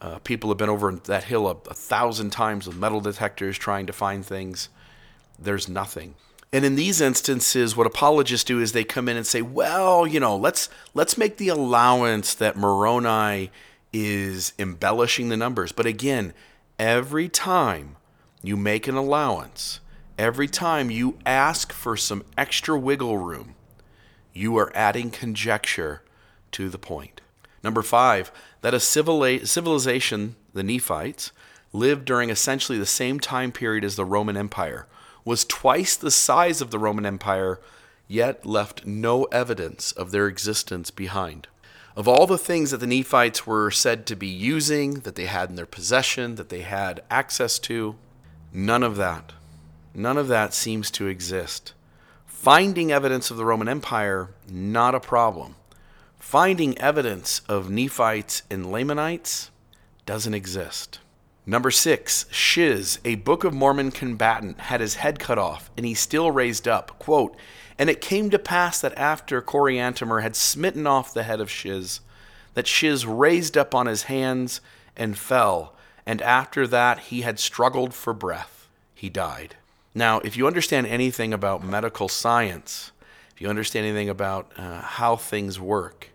Uh, 0.00 0.18
people 0.20 0.50
have 0.50 0.58
been 0.58 0.68
over 0.68 0.92
that 0.92 1.24
hill 1.24 1.48
a, 1.48 1.56
a 1.68 1.74
thousand 1.74 2.30
times 2.30 2.66
with 2.66 2.76
metal 2.76 3.00
detectors 3.00 3.58
trying 3.58 3.86
to 3.86 3.92
find 3.92 4.24
things. 4.24 4.68
There's 5.38 5.68
nothing. 5.68 6.14
And 6.52 6.64
in 6.64 6.76
these 6.76 7.00
instances, 7.00 7.76
what 7.76 7.86
apologists 7.86 8.44
do 8.44 8.60
is 8.60 8.72
they 8.72 8.84
come 8.84 9.08
in 9.08 9.16
and 9.16 9.26
say, 9.26 9.42
"Well, 9.42 10.06
you 10.06 10.20
know, 10.20 10.36
let's 10.36 10.68
let's 10.94 11.18
make 11.18 11.36
the 11.36 11.48
allowance 11.48 12.34
that 12.34 12.56
Moroni 12.56 13.50
is 13.92 14.52
embellishing 14.58 15.28
the 15.28 15.36
numbers." 15.36 15.72
But 15.72 15.86
again, 15.86 16.32
every 16.78 17.28
time 17.28 17.96
you 18.42 18.56
make 18.56 18.88
an 18.88 18.94
allowance, 18.94 19.80
Every 20.18 20.48
time 20.48 20.90
you 20.90 21.16
ask 21.24 21.72
for 21.72 21.96
some 21.96 22.24
extra 22.36 22.76
wiggle 22.76 23.18
room, 23.18 23.54
you 24.32 24.58
are 24.58 24.72
adding 24.74 25.10
conjecture 25.10 26.02
to 26.50 26.68
the 26.68 26.78
point. 26.78 27.20
Number 27.62 27.82
five, 27.82 28.32
that 28.60 28.74
a 28.74 28.80
civilization, 28.80 30.36
the 30.52 30.62
Nephites, 30.62 31.32
lived 31.72 32.04
during 32.04 32.30
essentially 32.30 32.78
the 32.78 32.86
same 32.86 33.20
time 33.20 33.52
period 33.52 33.84
as 33.84 33.96
the 33.96 34.04
Roman 34.04 34.36
Empire, 34.36 34.86
was 35.24 35.44
twice 35.44 35.96
the 35.96 36.10
size 36.10 36.60
of 36.60 36.70
the 36.70 36.78
Roman 36.78 37.04
Empire, 37.04 37.60
yet 38.06 38.46
left 38.46 38.86
no 38.86 39.24
evidence 39.24 39.92
of 39.92 40.10
their 40.10 40.26
existence 40.26 40.90
behind. 40.90 41.46
Of 41.94 42.08
all 42.08 42.26
the 42.26 42.38
things 42.38 42.70
that 42.70 42.78
the 42.78 42.86
Nephites 42.86 43.46
were 43.46 43.70
said 43.70 44.06
to 44.06 44.16
be 44.16 44.28
using, 44.28 45.00
that 45.00 45.16
they 45.16 45.26
had 45.26 45.50
in 45.50 45.56
their 45.56 45.66
possession, 45.66 46.36
that 46.36 46.48
they 46.48 46.62
had 46.62 47.02
access 47.10 47.58
to, 47.60 47.96
none 48.52 48.82
of 48.82 48.96
that, 48.96 49.32
none 49.92 50.16
of 50.16 50.28
that 50.28 50.54
seems 50.54 50.90
to 50.92 51.06
exist. 51.06 51.74
Finding 52.24 52.92
evidence 52.92 53.30
of 53.30 53.36
the 53.36 53.44
Roman 53.44 53.68
Empire, 53.68 54.30
not 54.48 54.94
a 54.94 55.00
problem. 55.00 55.56
Finding 56.28 56.76
evidence 56.76 57.40
of 57.48 57.70
Nephites 57.70 58.42
and 58.50 58.70
Lamanites 58.70 59.50
doesn't 60.04 60.34
exist. 60.34 60.98
Number 61.46 61.70
six, 61.70 62.26
Shiz, 62.30 62.98
a 63.02 63.14
Book 63.14 63.44
of 63.44 63.54
Mormon 63.54 63.90
combatant, 63.90 64.60
had 64.60 64.82
his 64.82 64.96
head 64.96 65.18
cut 65.18 65.38
off, 65.38 65.70
and 65.74 65.86
he 65.86 65.94
still 65.94 66.30
raised 66.30 66.68
up. 66.68 66.98
Quote, 66.98 67.34
and 67.78 67.88
it 67.88 68.02
came 68.02 68.28
to 68.28 68.38
pass 68.38 68.78
that 68.82 68.92
after 68.98 69.40
Coriantumr 69.40 70.20
had 70.20 70.36
smitten 70.36 70.86
off 70.86 71.14
the 71.14 71.22
head 71.22 71.40
of 71.40 71.50
Shiz, 71.50 72.00
that 72.52 72.66
Shiz 72.66 73.06
raised 73.06 73.56
up 73.56 73.74
on 73.74 73.86
his 73.86 74.02
hands 74.02 74.60
and 74.98 75.16
fell, 75.16 75.74
and 76.04 76.20
after 76.20 76.66
that 76.66 76.98
he 76.98 77.22
had 77.22 77.38
struggled 77.38 77.94
for 77.94 78.12
breath. 78.12 78.68
He 78.94 79.08
died. 79.08 79.56
Now, 79.94 80.18
if 80.18 80.36
you 80.36 80.46
understand 80.46 80.88
anything 80.88 81.32
about 81.32 81.64
medical 81.64 82.10
science, 82.10 82.92
if 83.30 83.40
you 83.40 83.48
understand 83.48 83.86
anything 83.86 84.10
about 84.10 84.52
uh, 84.58 84.82
how 84.82 85.16
things 85.16 85.58
work, 85.58 86.10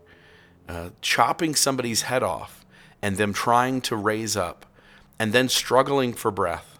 uh, 0.68 0.90
chopping 1.02 1.56
somebody's 1.56 2.04
head 2.04 2.24
off 2.24 2.66
and 3.02 3.18
them 3.18 3.34
trying 3.34 3.82
to 3.82 3.96
raise 3.96 4.38
up 4.38 4.66
and 5.20 5.34
then 5.34 5.50
struggling 5.50 6.14
for 6.14 6.32
breath 6.32 6.80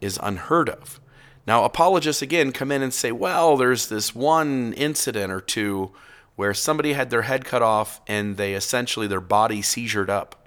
is 0.00 0.18
unheard 0.22 0.68
of. 0.68 1.00
Now, 1.46 1.64
apologists 1.64 2.22
again 2.22 2.52
come 2.52 2.70
in 2.70 2.82
and 2.82 2.92
say, 2.92 3.10
well, 3.10 3.56
there's 3.56 3.88
this 3.88 4.14
one 4.14 4.72
incident 4.74 5.32
or 5.32 5.40
two 5.40 5.92
where 6.36 6.54
somebody 6.54 6.92
had 6.92 7.10
their 7.10 7.22
head 7.22 7.44
cut 7.44 7.62
off 7.62 8.00
and 8.06 8.36
they 8.36 8.54
essentially, 8.54 9.06
their 9.06 9.20
body 9.20 9.62
seizured 9.62 10.08
up. 10.08 10.46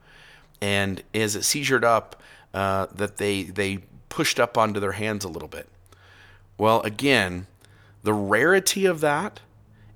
And 0.62 1.04
as 1.14 1.36
it 1.36 1.42
seizured 1.42 1.84
up, 1.84 2.22
uh, 2.54 2.88
that 2.94 3.18
they, 3.18 3.44
they 3.44 3.80
pushed 4.10 4.40
up 4.40 4.58
onto 4.58 4.80
their 4.80 4.92
hands 4.94 5.26
a 5.26 5.30
little 5.30 5.48
bit. 5.50 5.68
Well, 6.58 6.82
again, 6.82 7.48
the 8.04 8.14
rarity 8.14 8.86
of 8.86 9.02
that 9.02 9.40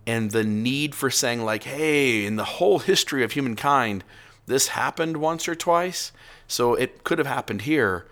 and 0.08 0.32
the 0.32 0.44
need 0.44 0.94
for 0.94 1.10
saying, 1.10 1.44
like, 1.44 1.64
hey, 1.64 2.26
in 2.26 2.36
the 2.36 2.44
whole 2.44 2.80
history 2.80 3.24
of 3.24 3.32
humankind, 3.32 4.04
this 4.46 4.70
happened 4.70 5.18
once 5.18 5.48
or 5.48 5.56
twice, 5.56 6.12
so 6.48 6.76
it 6.76 7.04
could 7.04 7.18
have 7.18 7.28
happened 7.28 7.64
here, 7.64 8.06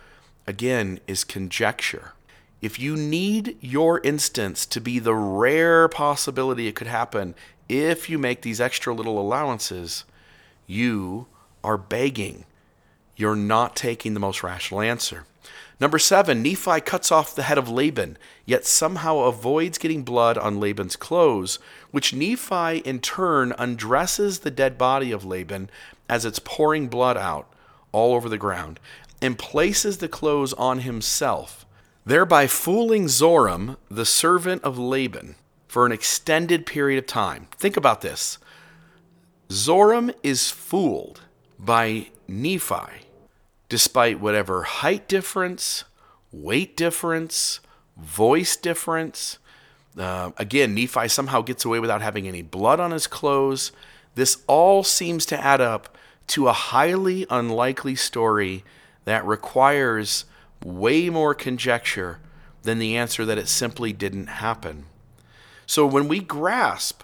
again, 0.48 1.00
is 1.08 1.24
conjecture. 1.24 2.14
If 2.62 2.80
you 2.80 2.96
need 2.96 3.58
your 3.62 4.00
instance 4.00 4.66
to 4.68 4.80
be 4.80 4.98
the 4.98 5.14
rare 5.14 5.88
possibility 5.88 6.68
it 6.68 6.76
could 6.76 6.88
happen, 6.88 7.36
if 7.70 8.10
you 8.10 8.18
make 8.18 8.42
these 8.42 8.62
extra 8.62 8.94
little 8.94 9.20
allowances, 9.20 10.06
you 10.66 11.28
are 11.64 11.78
begging. 11.78 12.46
You're 13.16 13.36
not 13.36 13.76
taking 13.76 14.14
the 14.14 14.20
most 14.20 14.44
rational 14.44 14.82
answer. 14.82 15.26
Number 15.80 16.00
seven, 16.00 16.42
Nephi 16.42 16.82
cuts 16.82 17.12
off 17.12 17.36
the 17.36 17.44
head 17.44 17.58
of 17.58 17.70
Laban, 17.70 18.18
yet 18.46 18.66
somehow 18.66 19.20
avoids 19.20 19.78
getting 19.78 20.04
blood 20.04 20.38
on 20.38 20.60
Laban's 20.60 20.96
clothes, 20.96 21.60
which 21.94 22.12
Nephi 22.12 22.80
in 22.80 23.00
turn 23.00 23.54
undresses 23.60 24.40
the 24.40 24.50
dead 24.50 24.80
body 24.80 25.12
of 25.12 25.24
Laban 25.24 25.70
as 26.10 26.26
it's 26.26 26.40
pouring 26.40 26.88
blood 26.88 27.18
out 27.18 27.48
all 27.92 28.16
over 28.16 28.28
the 28.28 28.38
ground, 28.38 28.80
and 29.22 29.38
places 29.38 30.00
the 30.00 30.08
clothes 30.08 30.54
on 30.54 30.80
himself, 30.80 31.68
thereby 32.04 32.48
fooling 32.48 33.06
Zoram, 33.06 33.78
the 33.92 34.06
servant 34.06 34.64
of 34.64 34.80
Laban, 34.80 35.36
for 35.68 35.86
an 35.86 35.92
extended 35.92 36.66
period 36.66 36.98
of 36.98 37.06
time. 37.06 37.48
Think 37.52 37.78
about 37.78 38.02
this 38.02 38.40
Zoram 39.50 40.12
is 40.24 40.50
fooled 40.50 41.22
by 41.60 42.08
Nephi 42.28 43.04
despite 43.70 44.20
whatever 44.20 44.64
height 44.64 45.08
difference, 45.08 45.84
weight 46.32 46.76
difference, 46.76 47.60
voice 47.98 48.56
difference. 48.56 49.38
Uh, 49.98 50.32
again, 50.38 50.74
Nephi 50.74 51.08
somehow 51.08 51.42
gets 51.42 51.66
away 51.66 51.80
without 51.80 52.02
having 52.02 52.28
any 52.28 52.42
blood 52.42 52.80
on 52.80 52.92
his 52.92 53.08
clothes. 53.08 53.72
This 54.16 54.44
all 54.48 54.84
seems 54.84 55.26
to 55.28 55.40
add 55.40 55.62
up 55.62 55.98
to 56.28 56.48
a 56.48 56.54
highly 56.54 57.26
unlikely 57.30 57.96
story 57.96 58.64
that 59.06 59.26
requires 59.26 60.26
way 60.64 61.10
more 61.10 61.36
conjecture 61.36 62.20
than 62.64 62.80
the 62.80 62.96
answer 62.96 63.26
that 63.26 63.38
it 63.38 63.48
simply 63.48 63.92
didn't 63.92 64.28
happen. 64.28 64.86
So 65.66 65.86
when 65.86 66.08
we 66.08 66.20
grasp 66.20 67.04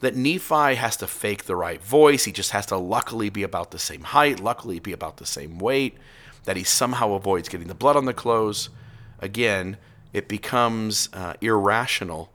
that 0.00 0.16
Nephi 0.16 0.76
has 0.76 0.96
to 0.98 1.06
fake 1.06 1.44
the 1.44 1.56
right 1.56 1.82
voice. 1.82 2.24
He 2.24 2.32
just 2.32 2.52
has 2.52 2.66
to 2.66 2.76
luckily 2.76 3.30
be 3.30 3.42
about 3.42 3.70
the 3.70 3.78
same 3.78 4.02
height, 4.02 4.40
luckily 4.40 4.78
be 4.78 4.92
about 4.92 5.16
the 5.16 5.26
same 5.26 5.58
weight, 5.58 5.96
that 6.44 6.56
he 6.56 6.64
somehow 6.64 7.12
avoids 7.12 7.48
getting 7.48 7.68
the 7.68 7.74
blood 7.74 7.96
on 7.96 8.04
the 8.04 8.14
clothes. 8.14 8.70
Again, 9.18 9.76
it 10.12 10.28
becomes 10.28 11.08
uh, 11.12 11.34
irrational 11.40 12.32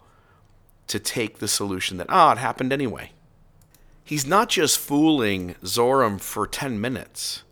to 0.87 0.99
take 0.99 1.39
the 1.39 1.47
solution 1.47 1.97
that, 1.97 2.07
ah, 2.09 2.29
oh, 2.29 2.31
it 2.33 2.37
happened 2.37 2.71
anyway. 2.71 3.11
He's 4.03 4.25
not 4.25 4.49
just 4.49 4.77
fooling 4.77 5.55
Zoram 5.63 6.19
for 6.19 6.45
10 6.45 6.79
minutes. 6.79 7.43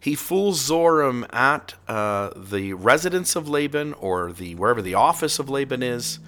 He 0.00 0.14
fools 0.14 0.68
Zoram 0.68 1.32
at 1.34 1.74
uh, 1.86 2.30
the 2.34 2.72
residence 2.72 3.36
of 3.36 3.48
Laban 3.48 3.92
or 3.94 4.32
the 4.32 4.54
wherever 4.54 4.80
the 4.80 4.94
office 4.94 5.38
of 5.38 5.50
Laban 5.50 5.82
is 5.82 6.18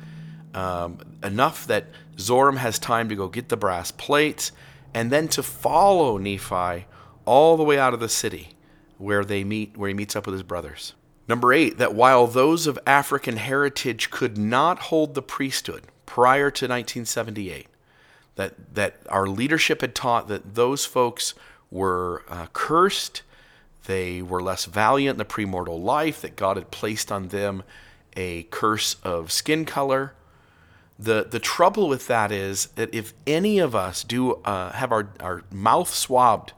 um, 0.54 0.99
enough 1.23 1.66
that 1.66 1.87
Zoram 2.16 2.59
has 2.59 2.78
time 2.78 3.09
to 3.09 3.14
go 3.14 3.28
get 3.28 3.49
the 3.49 3.57
brass 3.57 3.90
plates 3.90 4.52
and 4.92 5.11
then 5.11 5.28
to 5.28 5.42
follow 5.42 6.19
Nephi 6.19 6.87
all 7.25 7.57
the 7.57 7.62
way 7.62 7.78
out 7.78 7.95
of 7.95 8.00
the 8.00 8.09
city 8.09 8.50
where 8.99 9.25
they 9.25 9.45
meet 9.45 9.76
where 9.76 9.88
he 9.88 9.95
meets 9.95 10.16
up 10.16 10.26
with 10.26 10.35
his 10.35 10.42
brothers. 10.42 10.95
Number 11.31 11.53
8 11.53 11.79
that 11.79 11.95
while 11.95 12.27
those 12.27 12.67
of 12.67 12.77
African 12.85 13.37
heritage 13.37 14.11
could 14.11 14.37
not 14.37 14.81
hold 14.81 15.15
the 15.15 15.23
priesthood 15.23 15.85
prior 16.05 16.51
to 16.51 16.65
1978 16.65 17.69
that 18.35 18.75
that 18.75 18.97
our 19.09 19.29
leadership 19.29 19.81
had 19.81 19.95
taught 19.95 20.27
that 20.27 20.57
those 20.57 20.85
folks 20.85 21.35
were 21.71 22.25
uh, 22.29 22.47
cursed 22.53 23.23
they 23.85 24.21
were 24.21 24.43
less 24.43 24.65
valiant 24.65 25.15
in 25.15 25.19
the 25.19 25.25
premortal 25.25 25.81
life 25.81 26.21
that 26.21 26.35
God 26.35 26.57
had 26.57 26.73
placed 26.73 27.13
on 27.13 27.29
them 27.29 27.63
a 28.17 28.43
curse 28.51 28.97
of 29.05 29.31
skin 29.31 29.65
color. 29.65 30.15
The 30.99 31.29
the 31.31 31.39
trouble 31.39 31.89
with 31.89 32.09
that 32.09 32.33
is 32.33 32.67
that 32.75 32.93
if 32.93 33.15
any 33.25 33.61
of 33.61 33.77
us 33.77 34.03
do 34.03 34.33
uh, 34.45 34.73
have 34.73 34.91
our, 34.91 35.11
our 35.21 35.45
mouth 35.53 35.95
swabbed, 35.95 36.55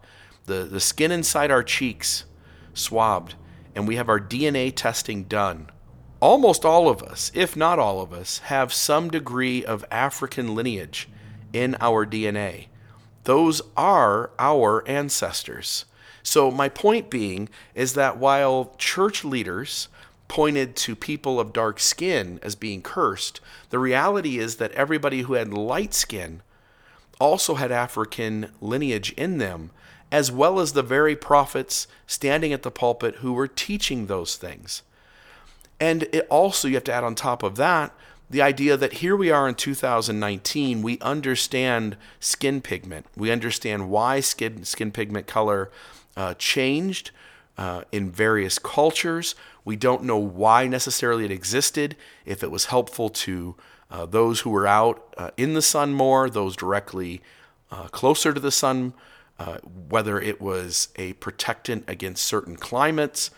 the, 0.47 0.65
the 0.65 0.81
skin 0.81 1.13
inside 1.13 1.51
our 1.51 1.63
cheeks 1.63 2.25
swabbed, 2.73 3.35
and 3.75 3.89
we 3.89 3.97
have 3.97 4.09
our 4.09 4.21
DNA 4.21 4.75
testing 4.75 5.25
done, 5.25 5.71
almost 6.21 6.65
all 6.65 6.89
of 6.89 7.03
us, 7.03 7.31
if 7.35 7.57
not 7.57 7.79
all 7.79 8.01
of 8.01 8.13
us, 8.13 8.39
have 8.39 8.73
some 8.73 9.11
degree 9.11 9.65
of 9.65 9.85
African 9.91 10.55
lineage 10.55 11.09
in 11.53 11.77
our 11.81 12.07
DNA. 12.07 12.67
Those 13.25 13.63
are 13.77 14.31
our 14.39 14.87
ancestors. 14.89 15.85
So, 16.23 16.51
my 16.51 16.69
point 16.69 17.11
being 17.11 17.49
is 17.75 17.95
that 17.95 18.17
while 18.17 18.75
church 18.79 19.25
leaders 19.25 19.89
pointed 20.29 20.77
to 20.77 20.97
people 20.97 21.39
of 21.39 21.53
dark 21.53 21.79
skin 21.79 22.39
as 22.43 22.55
being 22.55 22.81
cursed, 22.81 23.41
the 23.71 23.79
reality 23.79 24.39
is 24.39 24.57
that 24.57 24.73
everybody 24.73 25.23
who 25.23 25.35
had 25.35 25.53
light 25.53 25.93
skin 25.93 26.43
also 27.21 27.55
had 27.55 27.71
African 27.71 28.51
lineage 28.61 29.13
in 29.13 29.39
them, 29.39 29.71
as 30.13 30.31
well 30.31 30.61
as 30.61 30.75
the 30.75 30.83
very 30.83 31.17
prophets 31.17 31.89
standing 32.07 32.53
at 32.53 32.63
the 32.63 32.71
pulpit 32.71 33.17
who 33.17 33.33
were 33.33 33.49
teaching 33.49 34.07
those 34.07 34.37
things. 34.37 34.83
And 35.81 36.05
it 36.13 36.27
also, 36.29 36.69
you 36.69 36.75
have 36.75 36.85
to 36.85 36.93
add 36.93 37.03
on 37.03 37.15
top 37.15 37.43
of 37.43 37.57
that, 37.57 37.93
the 38.29 38.43
idea 38.43 38.77
that 38.77 38.95
here 38.95 39.17
we 39.17 39.31
are 39.31 39.49
in 39.49 39.55
2019, 39.55 40.83
we 40.83 40.99
understand 41.01 41.97
skin 42.21 42.61
pigment. 42.61 43.07
We 43.17 43.31
understand 43.31 43.91
why 43.91 44.21
skin, 44.21 44.65
skin 44.65 44.93
pigment 44.93 45.27
color 45.27 45.71
uh, 46.17 46.35
changed 46.35 47.11
uh, 47.57 47.83
in 47.91 48.11
various 48.11 48.59
cultures. 48.59 49.35
We 49.65 49.77
don't 49.77 50.05
know 50.05 50.19
why 50.19 50.67
necessarily 50.67 51.25
it 51.25 51.31
existed, 51.31 51.97
if 52.25 52.43
it 52.43 52.51
was 52.51 52.67
helpful 52.67 53.09
to 53.09 53.57
uh, 53.91 54.07
those 54.07 54.41
who 54.41 54.51
were 54.51 54.67
out 54.67 55.15
uh, 55.17 55.31
in 55.37 55.55
the 55.55 55.63
sun 55.63 55.93
more, 55.93 56.29
those 56.29 56.55
directly 56.55 57.23
uh, 57.71 57.89
closer 57.89 58.33
to 58.33 58.41
the 58.41 58.51
sun, 58.51 58.95
uh, 59.43 59.59
whether 59.89 60.21
it 60.21 60.41
was 60.41 60.87
a 60.95 61.15
protectant 61.15 61.83
against 61.89 62.23
certain 62.23 62.57
climates. 62.57 63.33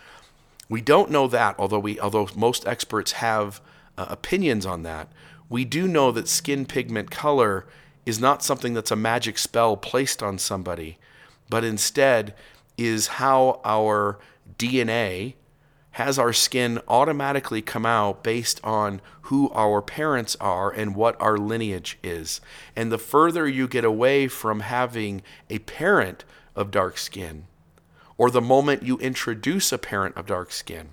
We 0.68 0.82
don't 0.82 1.10
know 1.10 1.26
that, 1.28 1.54
although 1.58 1.78
we, 1.78 1.98
although 1.98 2.28
most 2.36 2.66
experts 2.66 3.12
have 3.12 3.62
uh, 3.96 4.04
opinions 4.10 4.66
on 4.66 4.82
that, 4.82 5.08
we 5.48 5.64
do 5.64 5.88
know 5.88 6.12
that 6.12 6.28
skin 6.28 6.66
pigment 6.66 7.10
color 7.10 7.64
is 8.04 8.20
not 8.20 8.42
something 8.42 8.74
that's 8.74 8.90
a 8.90 8.96
magic 8.96 9.38
spell 9.38 9.78
placed 9.78 10.22
on 10.22 10.36
somebody, 10.36 10.98
but 11.48 11.64
instead 11.64 12.34
is 12.76 13.06
how 13.06 13.62
our 13.64 14.18
DNA 14.58 15.32
has 15.94 16.18
our 16.18 16.32
skin 16.32 16.80
automatically 16.88 17.62
come 17.62 17.86
out 17.86 18.24
based 18.24 18.60
on 18.64 19.00
who 19.22 19.48
our 19.52 19.80
parents 19.80 20.36
are 20.40 20.68
and 20.68 20.96
what 20.96 21.20
our 21.20 21.36
lineage 21.36 21.98
is. 22.02 22.40
And 22.74 22.90
the 22.90 22.98
further 22.98 23.46
you 23.46 23.68
get 23.68 23.84
away 23.84 24.26
from 24.26 24.58
having 24.58 25.22
a 25.48 25.60
parent 25.60 26.24
of 26.56 26.72
dark 26.72 26.98
skin, 26.98 27.46
or 28.18 28.28
the 28.28 28.40
moment 28.40 28.82
you 28.82 28.98
introduce 28.98 29.70
a 29.70 29.78
parent 29.78 30.16
of 30.16 30.26
dark 30.26 30.50
skin, 30.50 30.88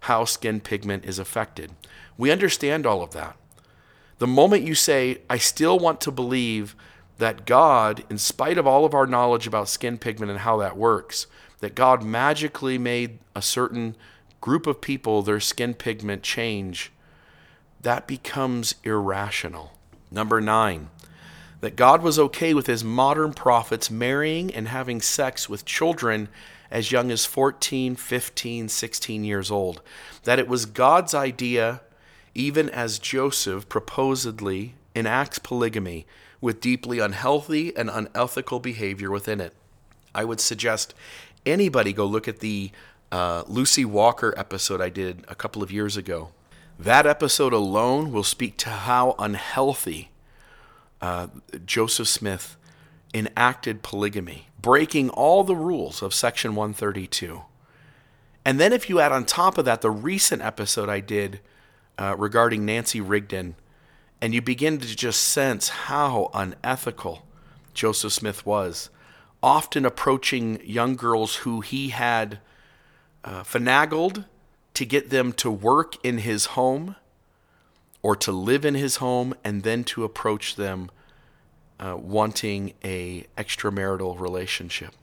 how 0.00 0.26
skin 0.26 0.60
pigment 0.60 1.06
is 1.06 1.18
affected. 1.18 1.72
We 2.18 2.30
understand 2.30 2.84
all 2.84 3.02
of 3.02 3.12
that. 3.12 3.36
The 4.18 4.26
moment 4.26 4.64
you 4.64 4.74
say, 4.74 5.22
I 5.30 5.38
still 5.38 5.78
want 5.78 5.98
to 6.02 6.10
believe 6.10 6.76
that 7.16 7.46
God, 7.46 8.04
in 8.10 8.18
spite 8.18 8.58
of 8.58 8.66
all 8.66 8.84
of 8.84 8.92
our 8.92 9.06
knowledge 9.06 9.46
about 9.46 9.70
skin 9.70 9.96
pigment 9.96 10.30
and 10.30 10.40
how 10.40 10.58
that 10.58 10.76
works, 10.76 11.26
that 11.60 11.74
God 11.74 12.02
magically 12.02 12.76
made 12.76 13.18
a 13.34 13.40
certain 13.40 13.96
group 14.46 14.68
of 14.68 14.80
people 14.80 15.22
their 15.22 15.40
skin 15.40 15.74
pigment 15.74 16.22
change, 16.22 16.92
that 17.80 18.06
becomes 18.06 18.76
irrational. 18.84 19.72
Number 20.08 20.40
nine, 20.40 20.88
that 21.62 21.74
God 21.74 22.00
was 22.00 22.16
okay 22.16 22.54
with 22.54 22.68
his 22.68 22.84
modern 22.84 23.32
prophets 23.32 23.90
marrying 23.90 24.54
and 24.54 24.68
having 24.68 25.00
sex 25.00 25.48
with 25.48 25.64
children 25.64 26.28
as 26.70 26.92
young 26.92 27.10
as 27.10 27.26
14, 27.26 27.96
15, 27.96 28.68
16 28.68 29.24
years 29.24 29.50
old. 29.50 29.82
That 30.22 30.38
it 30.38 30.46
was 30.46 30.64
God's 30.64 31.12
idea, 31.12 31.80
even 32.32 32.70
as 32.70 33.00
Joseph 33.00 33.68
proposedly 33.68 34.76
enacts 34.94 35.40
polygamy 35.40 36.06
with 36.40 36.60
deeply 36.60 37.00
unhealthy 37.00 37.76
and 37.76 37.90
unethical 37.90 38.60
behavior 38.60 39.10
within 39.10 39.40
it. 39.40 39.54
I 40.14 40.24
would 40.24 40.38
suggest 40.38 40.94
anybody 41.44 41.92
go 41.92 42.06
look 42.06 42.28
at 42.28 42.38
the 42.38 42.70
uh, 43.12 43.44
Lucy 43.46 43.84
Walker 43.84 44.34
episode 44.36 44.80
I 44.80 44.88
did 44.88 45.24
a 45.28 45.34
couple 45.34 45.62
of 45.62 45.70
years 45.70 45.96
ago. 45.96 46.30
That 46.78 47.06
episode 47.06 47.52
alone 47.52 48.12
will 48.12 48.24
speak 48.24 48.56
to 48.58 48.70
how 48.70 49.14
unhealthy 49.18 50.10
uh, 51.00 51.28
Joseph 51.64 52.08
Smith 52.08 52.56
enacted 53.14 53.82
polygamy, 53.82 54.48
breaking 54.60 55.08
all 55.10 55.44
the 55.44 55.56
rules 55.56 56.02
of 56.02 56.12
Section 56.12 56.54
132. 56.54 57.42
And 58.44 58.60
then, 58.60 58.72
if 58.72 58.88
you 58.88 59.00
add 59.00 59.12
on 59.12 59.24
top 59.24 59.58
of 59.58 59.64
that 59.64 59.80
the 59.80 59.90
recent 59.90 60.42
episode 60.42 60.88
I 60.88 61.00
did 61.00 61.40
uh, 61.98 62.14
regarding 62.16 62.64
Nancy 62.64 63.00
Rigdon, 63.00 63.56
and 64.20 64.34
you 64.34 64.42
begin 64.42 64.78
to 64.78 64.96
just 64.96 65.20
sense 65.20 65.68
how 65.68 66.30
unethical 66.32 67.26
Joseph 67.74 68.12
Smith 68.12 68.46
was, 68.46 68.90
often 69.42 69.84
approaching 69.84 70.60
young 70.64 70.96
girls 70.96 71.36
who 71.36 71.60
he 71.60 71.88
had 71.88 72.38
uh, 73.26 73.42
finagled 73.42 74.24
to 74.74 74.86
get 74.86 75.10
them 75.10 75.32
to 75.32 75.50
work 75.50 76.02
in 76.04 76.18
his 76.18 76.46
home 76.46 76.96
or 78.02 78.14
to 78.14 78.30
live 78.30 78.64
in 78.64 78.74
his 78.74 78.96
home 78.96 79.34
and 79.42 79.64
then 79.64 79.82
to 79.82 80.04
approach 80.04 80.56
them 80.56 80.90
uh, 81.80 81.96
wanting 81.98 82.72
a 82.84 83.26
extramarital 83.36 84.18
relationship. 84.18 84.94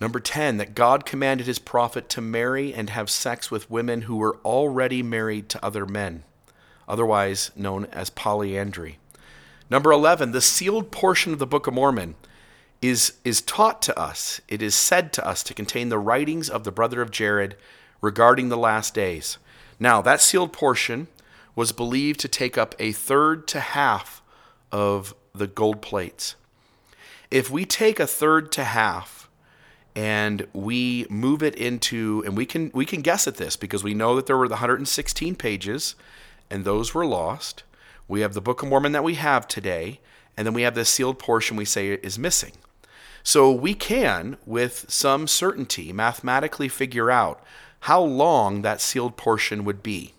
Number 0.00 0.20
10, 0.20 0.56
that 0.56 0.74
God 0.74 1.04
commanded 1.04 1.46
his 1.46 1.58
prophet 1.58 2.08
to 2.10 2.20
marry 2.20 2.72
and 2.72 2.90
have 2.90 3.10
sex 3.10 3.50
with 3.50 3.70
women 3.70 4.02
who 4.02 4.16
were 4.16 4.38
already 4.44 5.02
married 5.02 5.48
to 5.50 5.64
other 5.64 5.86
men, 5.86 6.24
otherwise 6.88 7.50
known 7.54 7.86
as 7.86 8.10
polyandry. 8.10 8.98
Number 9.70 9.92
11, 9.92 10.32
the 10.32 10.40
sealed 10.40 10.90
portion 10.90 11.32
of 11.32 11.38
the 11.38 11.46
Book 11.46 11.66
of 11.66 11.74
Mormon 11.74 12.14
is, 12.82 13.14
is 13.24 13.40
taught 13.40 13.80
to 13.82 13.98
us, 13.98 14.40
it 14.48 14.60
is 14.60 14.74
said 14.74 15.12
to 15.14 15.26
us 15.26 15.42
to 15.44 15.54
contain 15.54 15.88
the 15.88 15.98
writings 15.98 16.50
of 16.50 16.64
the 16.64 16.72
brother 16.72 17.00
of 17.00 17.12
Jared 17.12 17.56
regarding 18.00 18.48
the 18.48 18.56
last 18.56 18.92
days. 18.92 19.38
Now, 19.78 20.02
that 20.02 20.20
sealed 20.20 20.52
portion 20.52 21.06
was 21.54 21.72
believed 21.72 22.18
to 22.20 22.28
take 22.28 22.58
up 22.58 22.74
a 22.78 22.92
third 22.92 23.46
to 23.48 23.60
half 23.60 24.20
of 24.72 25.14
the 25.34 25.46
gold 25.46 25.80
plates. 25.80 26.34
If 27.30 27.50
we 27.50 27.64
take 27.64 28.00
a 28.00 28.06
third 28.06 28.50
to 28.52 28.64
half 28.64 29.30
and 29.94 30.46
we 30.52 31.06
move 31.08 31.42
it 31.42 31.54
into 31.54 32.22
and 32.26 32.36
we 32.36 32.46
can 32.46 32.70
we 32.74 32.86
can 32.86 33.02
guess 33.02 33.26
at 33.26 33.36
this 33.36 33.56
because 33.56 33.84
we 33.84 33.94
know 33.94 34.16
that 34.16 34.26
there 34.26 34.36
were 34.36 34.48
the 34.48 34.54
116 34.54 35.34
pages 35.36 35.94
and 36.50 36.64
those 36.64 36.94
were 36.94 37.06
lost. 37.06 37.62
We 38.08 38.20
have 38.20 38.34
the 38.34 38.40
Book 38.40 38.62
of 38.62 38.68
Mormon 38.68 38.92
that 38.92 39.04
we 39.04 39.14
have 39.14 39.46
today, 39.46 40.00
and 40.36 40.46
then 40.46 40.52
we 40.52 40.62
have 40.62 40.74
this 40.74 40.90
sealed 40.90 41.18
portion 41.18 41.56
we 41.56 41.64
say 41.64 41.88
is 41.88 42.18
missing. 42.18 42.52
So 43.22 43.52
we 43.52 43.74
can, 43.74 44.36
with 44.46 44.86
some 44.88 45.26
certainty, 45.26 45.92
mathematically 45.92 46.68
figure 46.68 47.10
out 47.10 47.42
how 47.80 48.00
long 48.02 48.62
that 48.62 48.80
sealed 48.80 49.16
portion 49.16 49.64
would 49.64 49.82
be. 49.82 50.14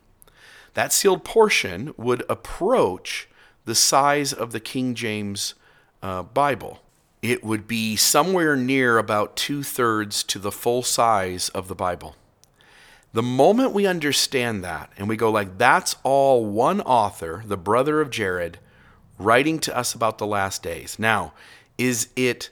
That 0.73 0.91
sealed 0.91 1.23
portion 1.23 1.93
would 1.97 2.23
approach 2.29 3.27
the 3.65 3.75
size 3.75 4.33
of 4.33 4.51
the 4.51 4.59
King 4.59 4.95
James 4.95 5.53
uh, 6.01 6.23
Bible. 6.23 6.81
It 7.21 7.43
would 7.43 7.67
be 7.67 7.95
somewhere 7.95 8.55
near 8.55 8.97
about 8.97 9.37
two 9.37 9.63
thirds 9.63 10.23
to 10.23 10.39
the 10.39 10.51
full 10.51 10.83
size 10.83 11.49
of 11.49 11.67
the 11.67 11.75
Bible. 11.75 12.15
The 13.13 13.23
moment 13.23 13.73
we 13.73 13.85
understand 13.85 14.63
that 14.63 14.91
and 14.97 15.07
we 15.07 15.15
go 15.15 15.29
like 15.29 15.57
that's 15.57 15.95
all 16.03 16.45
one 16.45 16.81
author, 16.81 17.43
the 17.45 17.57
brother 17.57 18.01
of 18.01 18.09
Jared, 18.09 18.57
writing 19.19 19.59
to 19.59 19.77
us 19.77 19.93
about 19.93 20.17
the 20.17 20.27
last 20.27 20.63
days. 20.63 20.97
Now, 20.97 21.33
is 21.77 22.09
it 22.15 22.49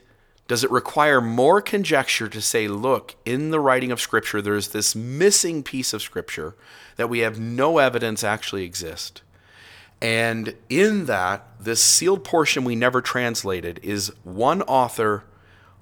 does 0.52 0.62
it 0.62 0.70
require 0.70 1.22
more 1.22 1.62
conjecture 1.62 2.28
to 2.28 2.42
say, 2.42 2.68
look, 2.68 3.14
in 3.24 3.50
the 3.50 3.58
writing 3.58 3.90
of 3.90 3.98
Scripture, 3.98 4.42
there's 4.42 4.68
this 4.68 4.94
missing 4.94 5.62
piece 5.62 5.94
of 5.94 6.02
Scripture 6.02 6.54
that 6.96 7.08
we 7.08 7.20
have 7.20 7.40
no 7.40 7.78
evidence 7.78 8.22
actually 8.22 8.64
exist? 8.64 9.22
And 10.02 10.54
in 10.68 11.06
that, 11.06 11.46
this 11.58 11.82
sealed 11.82 12.22
portion 12.22 12.64
we 12.64 12.76
never 12.76 13.00
translated 13.00 13.80
is 13.82 14.12
one 14.24 14.60
author 14.64 15.24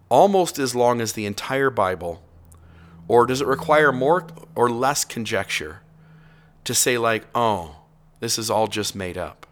almost 0.08 0.60
as 0.60 0.72
long 0.72 1.00
as 1.00 1.14
the 1.14 1.26
entire 1.26 1.70
Bible? 1.70 2.22
Or 3.08 3.26
does 3.26 3.40
it 3.40 3.48
require 3.48 3.90
more 3.90 4.28
or 4.54 4.70
less 4.70 5.04
conjecture 5.04 5.80
to 6.62 6.74
say, 6.74 6.96
like, 6.96 7.24
oh, 7.34 7.74
this 8.20 8.38
is 8.38 8.48
all 8.48 8.68
just 8.68 8.94
made 8.94 9.18
up? 9.18 9.48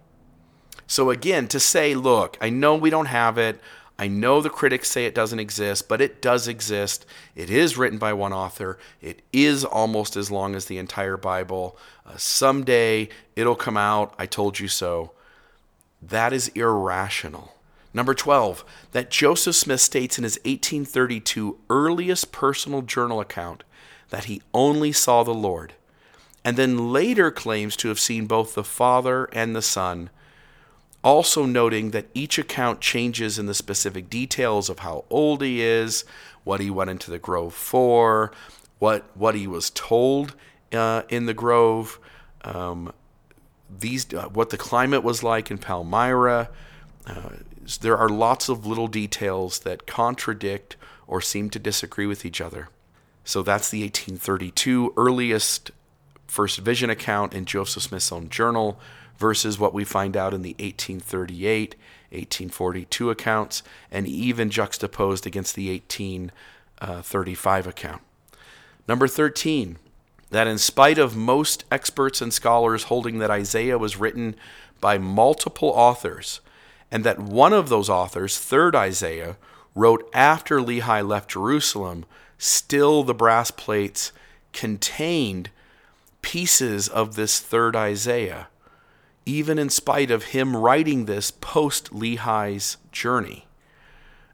So, 0.87 1.11
again, 1.11 1.49
to 1.49 1.59
say, 1.59 1.97
look, 1.97 2.39
I 2.41 2.51
know 2.51 2.77
we 2.77 2.89
don't 2.89 3.07
have 3.07 3.37
it. 3.37 3.61
I 3.99 4.07
know 4.07 4.41
the 4.41 4.51
critics 4.51 4.89
say 4.89 5.07
it 5.07 5.15
doesn't 5.15 5.41
exist, 5.41 5.89
but 5.89 6.01
it 6.01 6.23
does 6.23 6.47
exist. 6.47 7.05
It 7.35 7.51
is 7.51 7.77
written 7.77 7.99
by 7.99 8.13
one 8.13 8.33
author. 8.33 8.79
It 9.01 9.23
is 9.33 9.65
almost 9.65 10.17
as 10.17 10.31
long 10.31 10.55
as 10.55 10.67
the 10.67 10.79
entire 10.79 11.17
Bible. 11.17 11.77
Uh, 12.07 12.17
someday 12.17 13.09
it'll 13.35 13.57
come 13.57 13.77
out. 13.77 14.15
I 14.17 14.27
told 14.27 14.61
you 14.61 14.69
so. 14.69 15.11
That 16.01 16.33
is 16.33 16.49
irrational. 16.49 17.55
Number 17.93 18.15
12, 18.15 18.65
that 18.93 19.11
Joseph 19.11 19.57
Smith 19.57 19.81
states 19.81 20.19
in 20.19 20.25
his 20.25 20.37
1832 20.45 21.59
earliest 21.69 22.31
personal 22.31 22.83
journal 22.83 23.21
account 23.21 23.65
that 24.11 24.25
he 24.25 24.43
only 24.55 24.93
saw 24.93 25.25
the 25.25 25.35
Lord, 25.35 25.73
and 26.45 26.57
then 26.57 26.93
later 26.93 27.31
claims 27.31 27.75
to 27.77 27.89
have 27.89 27.99
seen 27.99 28.27
both 28.27 28.55
the 28.55 28.63
Father 28.63 29.29
and 29.33 29.57
the 29.57 29.63
Son 29.63 30.11
also 31.05 31.47
noting 31.47 31.91
that 31.93 32.07
each 32.15 32.39
account 32.39 32.81
changes 32.81 33.39
in 33.39 33.47
the 33.47 33.55
specific 33.55 34.11
details 34.11 34.69
of 34.69 34.81
how 34.81 35.05
old 35.11 35.43
he 35.43 35.63
is, 35.63 36.05
what 36.45 36.61
he 36.61 36.71
went 36.71 36.91
into 36.91 37.11
the 37.11 37.19
grove 37.19 37.55
for, 37.55 38.33
what 38.79 39.05
what 39.15 39.35
he 39.35 39.47
was 39.47 39.71
told 39.71 40.35
uh, 40.73 41.03
in 41.09 41.27
the 41.27 41.35
grove, 41.35 41.99
um, 42.43 42.93
these 43.79 44.13
uh, 44.15 44.29
what 44.29 44.51
the 44.51 44.57
climate 44.57 45.03
was 45.03 45.23
like 45.23 45.51
in 45.51 45.59
Palmyra. 45.59 46.51
Uh, 47.07 47.31
there 47.81 47.97
are 47.97 48.09
lots 48.09 48.49
of 48.49 48.67
little 48.67 48.89
details 48.89 49.61
that 49.61 49.87
contradict 49.87 50.77
or 51.07 51.21
seem 51.21 51.51
to 51.51 51.59
disagree 51.59 52.07
with 52.07 52.25
each 52.25 52.41
other. 52.41 52.69
So 53.25 53.43
that's 53.43 53.71
the 53.71 53.83
1832 53.83 54.95
earliest 54.97 55.71
first 56.27 56.59
vision 56.59 56.91
account 56.91 57.35
in 57.35 57.45
Joseph 57.45 57.83
Smith's 57.83 58.13
own 58.13 58.29
journal 58.29 58.79
versus 59.19 59.59
what 59.59 59.75
we 59.75 59.85
find 59.85 60.17
out 60.17 60.33
in 60.33 60.43
the 60.43 60.55
1838, 60.59 61.75
1842 62.11 63.11
accounts, 63.11 63.63
and 63.91 64.07
even 64.07 64.49
juxtaposed 64.49 65.27
against 65.27 65.55
the 65.55 65.71
1835 65.71 67.67
account. 67.67 68.03
Number 68.87 69.09
13, 69.09 69.77
that 70.31 70.47
in 70.47 70.59
spite 70.59 70.99
of 70.99 71.17
most 71.17 71.65
experts 71.71 72.23
and 72.23 72.33
scholars 72.33 72.85
holding 72.85 73.19
that 73.19 73.31
Isaiah 73.31 73.79
was 73.79 73.97
written 73.97 74.37
by 74.81 74.97
multiple 74.99 75.71
authors, 75.71 76.41
and 76.91 77.05
that 77.05 77.19
one 77.19 77.53
of 77.53 77.69
those 77.69 77.91
authors, 77.91 78.39
third 78.39 78.75
Isaiah, 78.75 79.37
wrote 79.75 80.09
after 80.15 80.59
Lehi 80.61 81.07
left 81.07 81.31
Jerusalem, 81.31 82.05
still 82.39 83.03
the 83.03 83.15
brass 83.15 83.51
plates 83.51 84.13
contained 84.53 85.51
pieces 86.23 86.89
of 86.89 87.15
this 87.15 87.41
third 87.41 87.77
Isaiah 87.77 88.49
even 89.29 89.59
in 89.59 89.69
spite 89.69 90.11
of 90.11 90.25
him 90.25 90.57
writing 90.57 91.05
this 91.05 91.31
post 91.31 91.93
Lehi's 91.93 92.79
journey. 92.91 93.47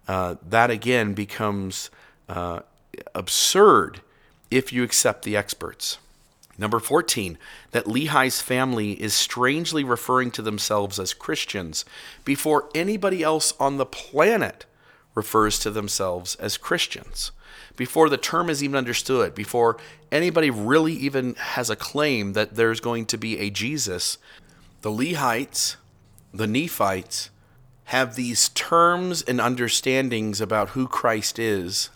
Uh, 0.06 0.36
that 0.48 0.70
again 0.70 1.14
becomes 1.14 1.90
uh, 2.28 2.60
absurd 3.12 4.00
if 4.52 4.72
you 4.72 4.84
accept 4.84 5.24
the 5.24 5.36
experts. 5.36 5.98
Number 6.56 6.78
14, 6.78 7.36
that 7.72 7.86
Lehi's 7.86 8.40
family 8.40 8.92
is 8.92 9.14
strangely 9.14 9.82
referring 9.82 10.30
to 10.30 10.42
themselves 10.42 11.00
as 11.00 11.12
Christians 11.12 11.84
before 12.24 12.68
anybody 12.72 13.24
else 13.24 13.52
on 13.58 13.78
the 13.78 13.86
planet 13.86 14.64
refers 15.16 15.58
to 15.60 15.72
themselves 15.72 16.36
as 16.36 16.56
Christians. 16.56 17.32
Before 17.76 18.08
the 18.08 18.16
term 18.16 18.48
is 18.48 18.62
even 18.62 18.76
understood, 18.76 19.34
before 19.34 19.76
anybody 20.12 20.50
really 20.50 20.92
even 20.92 21.34
has 21.34 21.68
a 21.68 21.76
claim 21.76 22.34
that 22.34 22.54
there's 22.54 22.78
going 22.78 23.06
to 23.06 23.18
be 23.18 23.38
a 23.40 23.50
Jesus, 23.50 24.18
the 24.84 24.90
Lehites, 24.90 25.76
the 26.34 26.46
Nephites, 26.46 27.30
have 27.84 28.16
these 28.16 28.50
terms 28.50 29.22
and 29.22 29.40
understandings 29.40 30.42
about 30.42 30.70
who 30.70 30.86
Christ 30.86 31.38
is 31.38 31.88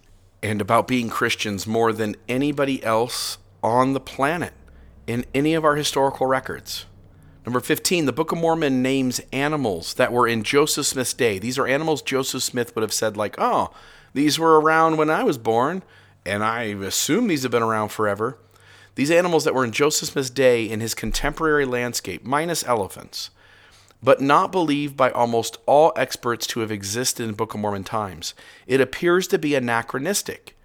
and 0.43 0.63
about 0.63 0.89
being 0.89 1.11
Christians 1.11 1.67
more 1.67 1.93
than 1.93 2.17
anybody 2.31 2.83
else 2.83 3.37
on 3.63 3.93
the 3.93 4.01
planet 4.01 4.55
in 5.07 5.27
any 5.35 5.53
of 5.53 5.67
our 5.67 5.77
historical 5.77 6.27
records. 6.27 6.87
Number 7.45 7.61
15, 7.61 8.07
the 8.07 8.13
Book 8.13 8.33
of 8.33 8.39
Mormon 8.39 8.81
names 8.81 9.21
animals 9.35 9.93
that 9.95 10.11
were 10.11 10.27
in 10.27 10.43
Joseph 10.43 10.87
Smith's 10.87 11.13
day. 11.13 11.39
These 11.39 11.59
are 11.59 11.67
animals 11.67 12.01
Joseph 12.01 12.43
Smith 12.43 12.75
would 12.75 12.81
have 12.83 12.95
said, 12.95 13.19
like, 13.19 13.35
oh, 13.37 13.71
these 14.15 14.39
were 14.39 14.59
around 14.59 14.97
when 14.97 15.11
I 15.11 15.25
was 15.25 15.37
born, 15.37 15.83
and 16.25 16.43
I 16.43 16.63
assume 16.63 17.27
these 17.29 17.43
have 17.43 17.53
been 17.53 17.63
around 17.63 17.91
forever. 17.91 18.39
These 18.99 19.13
animals 19.13 19.45
that 19.45 19.55
were 19.55 19.65
in 19.65 19.71
Joseph 19.71 20.09
Smith's 20.09 20.29
day 20.29 20.69
in 20.69 20.81
his 20.81 20.93
contemporary 20.93 21.65
landscape, 21.65 22.25
minus 22.25 22.67
elephants, 22.67 23.31
but 24.03 24.21
not 24.21 24.51
believed 24.51 24.97
by 24.97 25.13
almost 25.13 25.57
all 25.67 25.93
experts 25.95 26.49
to 26.49 26.61
have 26.61 26.73
existed 26.73 27.29
in 27.29 27.37
Book 27.37 27.55
of 27.55 27.61
Mormon 27.61 27.85
times. 27.85 28.35
It 28.67 28.81
appears 28.81 29.29
to 29.29 29.39
be 29.39 29.55
anachronistic. 29.55 30.57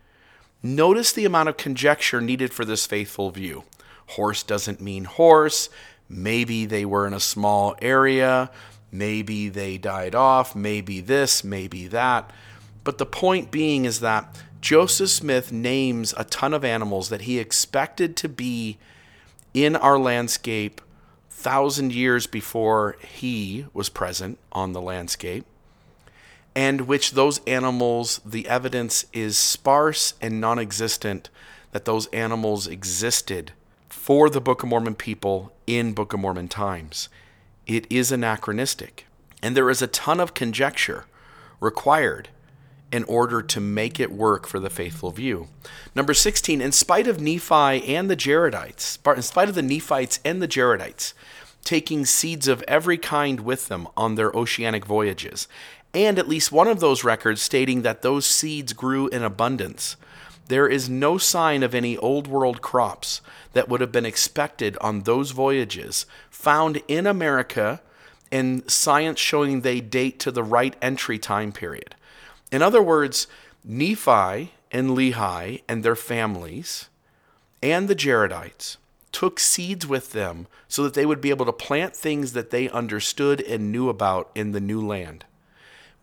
Notice 0.63 1.11
the 1.11 1.25
amount 1.25 1.49
of 1.49 1.57
conjecture 1.57 2.21
needed 2.21 2.51
for 2.51 2.65
this 2.65 2.87
faithful 2.87 3.29
view. 3.29 3.65
Horse 4.07 4.41
doesn't 4.41 4.81
mean 4.81 5.03
horse. 5.03 5.69
Maybe 6.09 6.65
they 6.65 6.85
were 6.85 7.05
in 7.05 7.13
a 7.13 7.19
small 7.19 7.75
area. 7.83 8.49
Maybe 8.91 9.47
they 9.47 9.77
died 9.77 10.15
off. 10.15 10.55
Maybe 10.55 11.01
this, 11.01 11.43
maybe 11.43 11.85
that. 11.89 12.31
But 12.83 12.97
the 12.97 13.05
point 13.05 13.51
being 13.51 13.85
is 13.85 13.99
that 13.99 14.35
Joseph 14.63 15.09
Smith 15.09 15.51
names 15.51 16.13
a 16.15 16.23
ton 16.23 16.53
of 16.53 16.63
animals 16.63 17.09
that 17.09 17.23
he 17.23 17.37
expected 17.37 18.15
to 18.15 18.29
be 18.29 18.77
in 19.53 19.75
our 19.75 19.99
landscape 19.99 20.79
thousand 21.29 21.91
years 21.91 22.27
before 22.27 22.95
he 23.01 23.65
was 23.73 23.89
present 23.89 24.39
on 24.53 24.71
the 24.71 24.79
landscape, 24.79 25.43
and 26.55 26.87
which 26.87 27.11
those 27.11 27.41
animals, 27.45 28.21
the 28.25 28.47
evidence 28.47 29.05
is 29.11 29.37
sparse 29.37 30.13
and 30.21 30.39
non 30.39 30.59
existent 30.59 31.29
that 31.73 31.83
those 31.83 32.07
animals 32.13 32.65
existed 32.65 33.51
for 33.89 34.29
the 34.29 34.39
Book 34.39 34.63
of 34.63 34.69
Mormon 34.69 34.95
people 34.95 35.51
in 35.67 35.91
Book 35.91 36.13
of 36.13 36.21
Mormon 36.21 36.47
times. 36.47 37.09
It 37.67 37.85
is 37.89 38.13
anachronistic. 38.13 39.07
And 39.41 39.57
there 39.57 39.69
is 39.69 39.81
a 39.81 39.87
ton 39.87 40.21
of 40.21 40.33
conjecture 40.33 41.03
required 41.59 42.29
in 42.93 43.03
order 43.05 43.41
to 43.41 43.59
make 43.59 43.99
it 43.99 44.11
work 44.11 44.45
for 44.45 44.59
the 44.59 44.69
faithful 44.69 45.09
view. 45.09 45.47
Number 45.95 46.13
16, 46.13 46.61
in 46.61 46.71
spite 46.71 47.07
of 47.07 47.19
Nephi 47.19 47.83
and 47.95 48.07
the 48.07 48.15
Jaredites, 48.15 48.99
in 49.15 49.21
spite 49.23 49.49
of 49.49 49.55
the 49.55 49.63
Nephites 49.63 50.19
and 50.23 50.39
the 50.39 50.47
Jaredites 50.47 51.13
taking 51.63 52.05
seeds 52.05 52.47
of 52.47 52.63
every 52.67 52.99
kind 52.99 53.39
with 53.39 53.67
them 53.67 53.87
on 53.97 54.13
their 54.13 54.31
oceanic 54.33 54.85
voyages, 54.85 55.47
and 55.91 56.19
at 56.19 56.27
least 56.27 56.51
one 56.51 56.67
of 56.67 56.81
those 56.81 57.03
records 57.03 57.41
stating 57.41 57.81
that 57.81 58.03
those 58.03 58.27
seeds 58.27 58.73
grew 58.73 59.07
in 59.07 59.23
abundance, 59.23 59.95
there 60.47 60.67
is 60.67 60.87
no 60.87 61.17
sign 61.17 61.63
of 61.63 61.73
any 61.73 61.97
old 61.97 62.27
world 62.27 62.61
crops 62.61 63.21
that 63.53 63.67
would 63.69 63.81
have 63.81 63.91
been 63.91 64.05
expected 64.05 64.77
on 64.81 65.01
those 65.01 65.31
voyages 65.31 66.05
found 66.29 66.83
in 66.87 67.07
America 67.07 67.81
and 68.31 68.69
science 68.69 69.19
showing 69.19 69.61
they 69.61 69.81
date 69.81 70.19
to 70.19 70.31
the 70.31 70.43
right 70.43 70.75
entry 70.79 71.17
time 71.17 71.51
period. 71.51 71.95
In 72.53 72.61
other 72.61 72.83
words, 72.83 73.25
Nephi 73.63 74.53
and 74.71 74.91
Lehi 74.91 75.63
and 75.67 75.83
their 75.83 75.95
families 75.95 76.87
and 77.63 77.87
the 77.87 77.95
Jaredites 77.95 78.77
took 79.11 79.39
seeds 79.39 79.87
with 79.87 80.11
them 80.11 80.45
so 80.67 80.83
that 80.83 80.93
they 80.93 81.07
would 81.07 81.19
be 81.19 81.31
able 81.31 81.47
to 81.47 81.51
plant 81.51 81.95
things 81.95 82.33
that 82.33 82.51
they 82.51 82.69
understood 82.69 83.41
and 83.41 83.71
knew 83.71 83.89
about 83.89 84.29
in 84.35 84.51
the 84.51 84.61
new 84.61 84.85
land. 84.85 85.25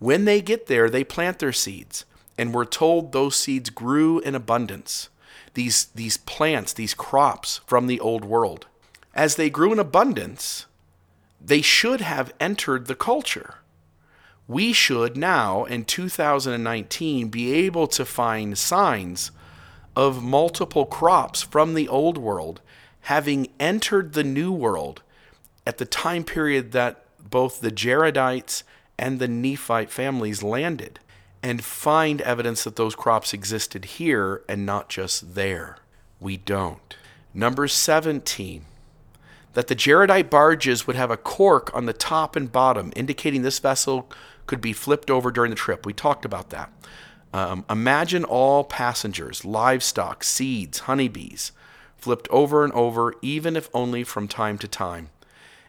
When 0.01 0.25
they 0.25 0.41
get 0.41 0.67
there, 0.67 0.91
they 0.91 1.05
plant 1.05 1.39
their 1.39 1.53
seeds, 1.53 2.05
and 2.37 2.53
we're 2.53 2.65
told 2.65 3.13
those 3.13 3.37
seeds 3.37 3.71
grew 3.71 4.19
in 4.19 4.35
abundance. 4.35 5.09
These, 5.55 5.85
these 5.95 6.17
plants, 6.17 6.73
these 6.73 6.95
crops 6.95 7.61
from 7.65 7.87
the 7.87 8.01
old 8.01 8.25
world. 8.25 8.67
As 9.15 9.37
they 9.37 9.51
grew 9.51 9.73
in 9.73 9.79
abundance, 9.79 10.67
they 11.41 11.63
should 11.63 12.01
have 12.01 12.35
entered 12.41 12.89
the 12.89 12.97
culture 12.97 13.59
we 14.51 14.73
should 14.73 15.17
now 15.17 15.63
in 15.67 15.85
2019 15.85 17.29
be 17.29 17.53
able 17.53 17.87
to 17.87 18.05
find 18.05 18.59
signs 18.59 19.31
of 19.95 20.25
multiple 20.25 20.87
crops 20.87 21.41
from 21.41 21.75
the 21.75 21.87
old 21.87 22.19
world 22.19 22.61
having 23.03 23.47
entered 23.61 24.13
the 24.13 24.25
new 24.25 24.51
world 24.51 25.03
at 25.65 25.79
the 25.79 25.85
time 25.85 26.25
period 26.25 26.73
that 26.73 27.05
both 27.21 27.61
the 27.61 27.71
Jaredites 27.71 28.65
and 28.99 29.21
the 29.21 29.29
Nephite 29.29 29.89
families 29.89 30.43
landed 30.43 30.99
and 31.45 31.63
find 31.63 32.21
evidence 32.23 32.65
that 32.65 32.75
those 32.75 32.97
crops 32.97 33.33
existed 33.33 33.85
here 33.85 34.43
and 34.49 34.67
not 34.67 34.89
just 34.89 35.37
there. 35.37 35.79
We 36.19 36.37
don't. 36.37 36.97
Number 37.33 37.69
17 37.69 38.65
that 39.53 39.67
the 39.67 39.75
Jaredite 39.75 40.31
barges 40.31 40.87
would 40.87 40.97
have 40.97 41.11
a 41.11 41.17
cork 41.17 41.75
on 41.75 41.87
the 41.87 41.93
top 41.93 42.37
and 42.37 42.53
bottom, 42.53 42.93
indicating 42.95 43.43
this 43.43 43.59
vessel 43.59 44.09
could 44.51 44.61
be 44.61 44.73
flipped 44.73 45.13
over 45.13 45.31
during 45.31 45.51
the 45.51 45.57
trip. 45.57 45.87
We 45.87 45.93
talked 45.93 46.25
about 46.25 46.51
that. 46.51 46.73
Um, 47.33 47.65
imagine 47.71 48.25
all 48.25 48.65
passengers, 48.65 49.45
livestock, 49.45 50.25
seeds, 50.25 50.81
honeybees, 50.81 51.53
flipped 51.97 52.27
over 52.31 52.65
and 52.65 52.73
over, 52.73 53.15
even 53.23 53.55
if 53.55 53.71
only 53.73 54.03
from 54.03 54.27
time 54.27 54.59
to 54.59 54.67
time. 54.67 55.11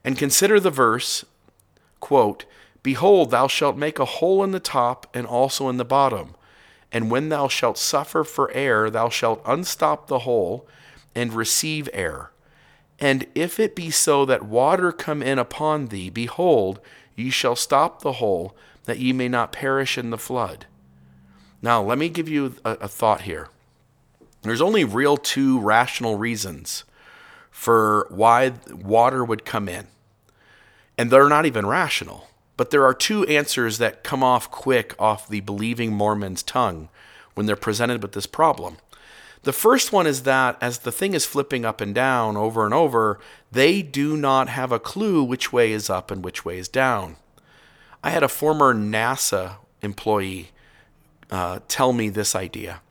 And 0.03 0.17
consider 0.17 0.59
the 0.59 0.71
verse, 0.71 1.23
quote, 1.99 2.45
Behold, 2.81 3.29
thou 3.29 3.45
shalt 3.45 3.77
make 3.77 3.99
a 3.99 4.05
hole 4.05 4.43
in 4.43 4.49
the 4.49 4.59
top 4.59 5.05
and 5.13 5.27
also 5.27 5.69
in 5.69 5.77
the 5.77 5.85
bottom. 5.85 6.33
And 6.91 7.11
when 7.11 7.29
thou 7.29 7.47
shalt 7.47 7.77
suffer 7.77 8.23
for 8.23 8.49
air, 8.49 8.89
thou 8.89 9.09
shalt 9.09 9.43
unstop 9.45 10.07
the 10.07 10.19
hole 10.19 10.67
and 11.13 11.33
receive 11.33 11.87
air. 11.93 12.31
And 12.97 13.27
if 13.35 13.59
it 13.59 13.75
be 13.75 13.91
so 13.91 14.25
that 14.25 14.43
water 14.43 14.91
come 14.91 15.21
in 15.21 15.37
upon 15.37 15.89
thee, 15.89 16.09
behold, 16.09 16.79
ye 17.15 17.29
shall 17.29 17.55
stop 17.55 18.01
the 18.01 18.13
hole, 18.13 18.55
that 18.91 18.99
ye 18.99 19.13
may 19.13 19.29
not 19.29 19.53
perish 19.53 19.97
in 19.97 20.09
the 20.09 20.17
flood. 20.17 20.65
Now, 21.61 21.81
let 21.81 21.97
me 21.97 22.09
give 22.09 22.27
you 22.27 22.55
a, 22.65 22.71
a 22.71 22.87
thought 22.89 23.21
here. 23.21 23.47
There's 24.41 24.59
only 24.59 24.83
real 24.83 25.15
two 25.15 25.61
rational 25.61 26.17
reasons 26.17 26.83
for 27.49 28.05
why 28.09 28.51
water 28.69 29.23
would 29.23 29.45
come 29.45 29.69
in. 29.69 29.87
And 30.97 31.09
they're 31.09 31.29
not 31.29 31.45
even 31.45 31.65
rational. 31.65 32.27
But 32.57 32.71
there 32.71 32.83
are 32.83 32.93
two 32.93 33.25
answers 33.27 33.77
that 33.77 34.03
come 34.03 34.23
off 34.23 34.51
quick 34.51 34.93
off 34.99 35.25
the 35.25 35.39
believing 35.39 35.93
Mormon's 35.93 36.43
tongue 36.43 36.89
when 37.33 37.45
they're 37.45 37.55
presented 37.55 38.01
with 38.01 38.11
this 38.11 38.27
problem. 38.27 38.75
The 39.43 39.53
first 39.53 39.93
one 39.93 40.05
is 40.05 40.23
that 40.23 40.57
as 40.59 40.79
the 40.79 40.91
thing 40.91 41.13
is 41.13 41.25
flipping 41.25 41.63
up 41.63 41.79
and 41.79 41.95
down 41.95 42.35
over 42.35 42.65
and 42.65 42.73
over, 42.73 43.21
they 43.53 43.81
do 43.81 44.17
not 44.17 44.49
have 44.49 44.73
a 44.73 44.79
clue 44.79 45.23
which 45.23 45.53
way 45.53 45.71
is 45.71 45.89
up 45.89 46.11
and 46.11 46.25
which 46.25 46.43
way 46.43 46.57
is 46.57 46.67
down. 46.67 47.15
I 48.03 48.09
had 48.09 48.23
a 48.23 48.27
former 48.27 48.73
NASA 48.73 49.55
employee 49.81 50.51
uh, 51.29 51.59
tell 51.67 51.93
me 51.93 52.09
this 52.09 52.35
idea. 52.35 52.81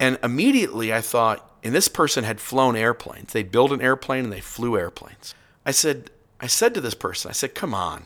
And 0.00 0.18
immediately 0.22 0.92
I 0.92 1.00
thought, 1.00 1.58
and 1.62 1.74
this 1.74 1.88
person 1.88 2.24
had 2.24 2.40
flown 2.40 2.76
airplanes. 2.76 3.32
They 3.32 3.42
built 3.42 3.72
an 3.72 3.82
airplane 3.82 4.24
and 4.24 4.32
they 4.32 4.40
flew 4.40 4.78
airplanes. 4.78 5.34
I 5.66 5.72
said, 5.72 6.10
I 6.40 6.46
said 6.46 6.72
to 6.74 6.80
this 6.80 6.94
person, 6.94 7.28
I 7.30 7.32
said, 7.32 7.54
come 7.54 7.74
on. 7.74 8.04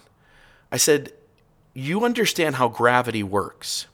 I 0.70 0.78
said, 0.78 1.12
you 1.74 2.04
understand 2.04 2.56
how 2.56 2.68
gravity 2.68 3.22
works. 3.22 3.86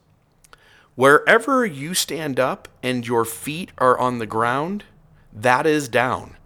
Wherever 0.95 1.67
you 1.67 1.95
stand 1.95 2.41
up 2.41 2.69
and 2.83 3.07
your 3.07 3.25
feet 3.25 3.71
are 3.79 3.99
on 3.99 4.19
the 4.19 4.27
ground, 4.27 4.85
that 5.33 5.67
is 5.67 5.89
down. 5.89 6.37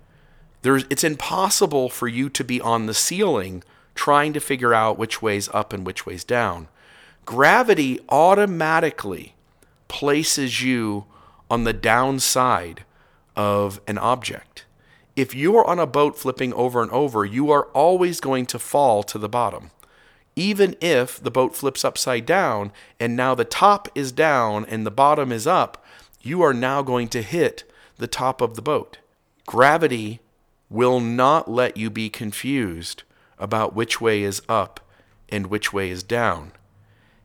There's, 0.62 0.85
it's 0.90 1.05
impossible 1.05 1.88
for 1.88 2.09
you 2.09 2.28
to 2.31 2.44
be 2.44 2.61
on 2.61 2.87
the 2.87 2.94
ceiling 2.94 3.62
trying 3.94 4.33
to 4.33 4.40
figure 4.40 4.74
out 4.74 4.98
which 4.98 5.22
way's 5.22 5.48
up 5.50 5.72
and 5.72 5.87
which 5.87 6.07
way's 6.07 6.24
down. 6.24 6.68
Gravity 7.24 8.00
automatically 8.09 9.35
places 9.88 10.62
you 10.62 11.05
on 11.50 11.64
the 11.64 11.72
downside 11.72 12.85
of 13.37 13.81
an 13.87 13.98
object. 13.98 14.64
If 15.14 15.35
you 15.35 15.57
are 15.59 15.66
on 15.66 15.78
a 15.78 15.87
boat 15.87 16.18
flipping 16.18 16.52
over 16.55 16.83
and 16.83 16.90
over, 16.90 17.24
you 17.24 17.50
are 17.50 17.66
always 17.66 18.20
going 18.20 18.46
to 18.46 18.59
fall 18.59 19.02
to 19.05 19.18
the 19.18 19.28
bottom. 19.28 19.70
Even 20.35 20.74
if 20.81 21.22
the 21.22 21.31
boat 21.31 21.55
flips 21.55 21.85
upside 21.85 22.24
down 22.24 22.72
and 22.98 23.14
now 23.14 23.35
the 23.35 23.44
top 23.44 23.88
is 23.94 24.12
down 24.12 24.64
and 24.64 24.87
the 24.87 24.90
bottom 24.90 25.31
is 25.31 25.46
up, 25.46 25.85
you 26.22 26.40
are 26.40 26.55
now 26.55 26.81
going 26.81 27.09
to 27.09 27.20
hit 27.20 27.70
the 27.98 28.07
top 28.07 28.40
of 28.40 28.55
the 28.55 28.62
boat. 28.62 28.98
Gravity 29.46 30.20
will 30.70 31.00
not 31.00 31.50
let 31.50 31.76
you 31.76 31.90
be 31.90 32.09
confused 32.09 33.02
about 33.38 33.75
which 33.75 34.01
way 34.01 34.23
is 34.23 34.42
up 34.49 34.81
and 35.29 35.47
which 35.47 35.73
way 35.73 35.90
is 35.90 36.03
down. 36.03 36.53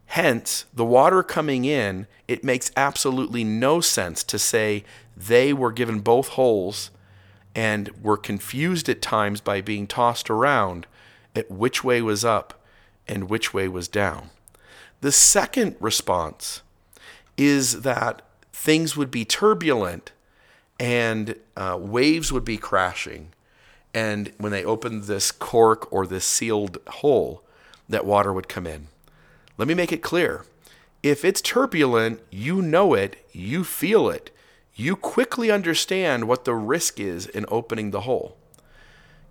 Hence, 0.07 0.65
the 0.73 0.85
water 0.85 1.21
coming 1.21 1.65
in, 1.65 2.07
it 2.27 2.43
makes 2.43 2.71
absolutely 2.77 3.43
no 3.43 3.81
sense 3.81 4.23
to 4.23 4.39
say 4.39 4.85
they 5.15 5.51
were 5.51 5.71
given 5.71 5.99
both 5.99 6.29
holes 6.29 6.91
and 7.53 7.89
were 8.01 8.17
confused 8.17 8.87
at 8.87 9.01
times 9.01 9.41
by 9.41 9.59
being 9.61 9.87
tossed 9.87 10.29
around 10.29 10.87
at 11.35 11.51
which 11.51 11.83
way 11.83 12.01
was 12.01 12.23
up 12.23 12.63
and 13.07 13.29
which 13.29 13.53
way 13.53 13.67
was 13.67 13.87
down. 13.87 14.29
The 15.01 15.11
second 15.11 15.75
response 15.79 16.61
is 17.35 17.81
that 17.81 18.21
things 18.53 18.95
would 18.95 19.11
be 19.11 19.25
turbulent 19.25 20.11
and 20.79 21.35
uh, 21.55 21.77
waves 21.79 22.31
would 22.31 22.45
be 22.45 22.57
crashing. 22.57 23.29
And 23.97 24.31
when 24.37 24.51
they 24.51 24.63
opened 24.63 25.05
this 25.05 25.31
cork 25.31 25.91
or 25.91 26.05
this 26.05 26.23
sealed 26.23 26.77
hole, 26.87 27.41
that 27.89 28.05
water 28.05 28.31
would 28.31 28.47
come 28.47 28.67
in. 28.67 28.89
Let 29.57 29.67
me 29.67 29.73
make 29.73 29.91
it 29.91 30.03
clear. 30.03 30.45
If 31.01 31.25
it's 31.25 31.41
turbulent, 31.41 32.19
you 32.29 32.61
know 32.61 32.93
it, 32.93 33.15
you 33.31 33.63
feel 33.63 34.07
it, 34.07 34.29
you 34.75 34.95
quickly 34.95 35.49
understand 35.49 36.27
what 36.27 36.45
the 36.45 36.53
risk 36.53 36.99
is 36.99 37.25
in 37.25 37.47
opening 37.47 37.89
the 37.89 38.01
hole. 38.01 38.37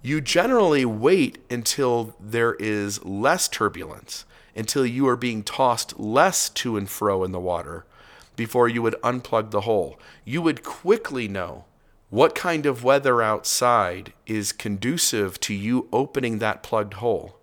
You 0.03 0.21
generally 0.21 0.85
wait 0.85 1.39
until 1.49 2.17
there 2.19 2.55
is 2.55 3.05
less 3.05 3.47
turbulence, 3.47 4.25
until 4.57 4.85
you 4.85 5.07
are 5.07 5.17
being 5.17 5.45
tossed 5.45 5.97
less 5.97 6.49
to 6.49 6.77
and 6.77 6.91
fro 6.91 7.23
in 7.23 7.31
the 7.31 7.39
water 7.39 7.87
before 8.35 8.67
you 8.69 8.83
would 8.83 9.01
unplug 9.05 9.53
the 9.53 9.61
hole. 9.61 9.97
You 10.25 10.43
would 10.43 10.65
quickly 10.65 11.29
know 11.29 11.67
what 12.09 12.35
kind 12.35 12.67
of 12.67 12.85
weather 12.85 13.21
outside 13.21 14.13
is 14.27 14.53
conducive 14.53 15.41
to 15.41 15.55
you 15.55 15.89
opening 15.93 16.39
that 16.39 16.63
plugged 16.63 16.95
hole. 16.95 17.39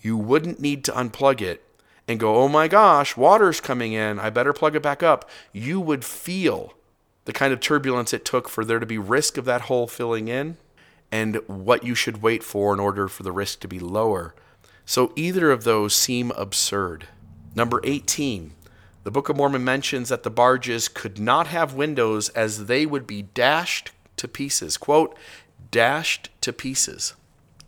You 0.00 0.16
wouldn't 0.16 0.60
need 0.60 0.84
to 0.84 0.92
unplug 0.92 1.40
it 1.40 1.62
and 2.08 2.18
go, 2.18 2.36
oh 2.36 2.48
my 2.48 2.68
gosh, 2.68 3.16
water's 3.16 3.60
coming 3.60 3.92
in, 3.92 4.18
I 4.18 4.30
better 4.30 4.52
plug 4.52 4.74
it 4.74 4.82
back 4.82 5.02
up. 5.02 5.28
You 5.52 5.80
would 5.80 6.04
feel 6.04 6.74
the 7.24 7.32
kind 7.32 7.52
of 7.52 7.60
turbulence 7.60 8.12
it 8.12 8.24
took 8.24 8.48
for 8.48 8.64
there 8.64 8.80
to 8.80 8.86
be 8.86 8.98
risk 8.98 9.36
of 9.36 9.44
that 9.44 9.62
hole 9.62 9.86
filling 9.86 10.28
in 10.28 10.56
and 11.10 11.36
what 11.46 11.84
you 11.84 11.94
should 11.94 12.22
wait 12.22 12.42
for 12.42 12.72
in 12.72 12.80
order 12.80 13.06
for 13.06 13.22
the 13.22 13.32
risk 13.32 13.60
to 13.60 13.68
be 13.68 13.78
lower. 13.78 14.34
So 14.84 15.12
either 15.14 15.50
of 15.50 15.64
those 15.64 15.94
seem 15.94 16.32
absurd. 16.32 17.06
Number 17.54 17.80
18. 17.84 18.52
The 19.04 19.10
Book 19.10 19.28
of 19.28 19.36
Mormon 19.36 19.64
mentions 19.64 20.10
that 20.10 20.22
the 20.22 20.30
barges 20.30 20.88
could 20.88 21.18
not 21.18 21.48
have 21.48 21.74
windows 21.74 22.28
as 22.30 22.66
they 22.66 22.86
would 22.86 23.06
be 23.06 23.22
dashed 23.22 23.90
to 24.16 24.28
pieces. 24.28 24.76
Quote, 24.76 25.16
dashed 25.72 26.28
to 26.42 26.52
pieces. 26.52 27.14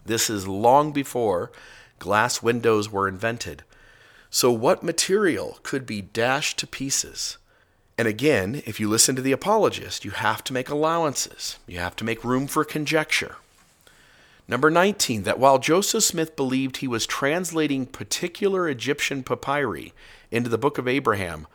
This 0.07 0.31
is 0.31 0.47
long 0.47 0.93
before 0.93 1.51
glass 1.99 2.41
windows 2.43 2.91
were 2.91 3.09
invented. 3.09 3.65
So, 4.31 4.53
what 4.53 4.83
material 4.83 5.59
could 5.63 5.87
be 5.87 6.03
dashed 6.03 6.59
to 6.59 6.67
pieces? 6.67 7.39
And 7.97 8.07
again, 8.07 8.63
if 8.67 8.79
you 8.79 8.89
listen 8.89 9.17
to 9.17 9.23
the 9.23 9.33
apologist, 9.33 10.05
you 10.05 10.11
have 10.13 10.45
to 10.45 10.53
make 10.53 10.69
allowances. 10.69 11.59
You 11.67 11.79
have 11.79 11.97
to 11.97 12.05
make 12.05 12.25
room 12.25 12.47
for 12.47 12.65
conjecture. 12.65 13.37
Number 14.47 14.71
19, 14.71 15.23
that 15.23 15.39
while 15.39 15.59
Joseph 15.59 16.05
Smith 16.05 16.37
believed 16.37 16.77
he 16.77 16.89
was 16.89 17.07
translating 17.07 17.87
particular 17.87 18.69
Egyptian 18.69 19.23
papyri 19.23 19.95
into 20.35 20.51
the 20.51 20.59
Book 20.59 20.79
of 20.79 20.89
Abraham, 20.89 21.47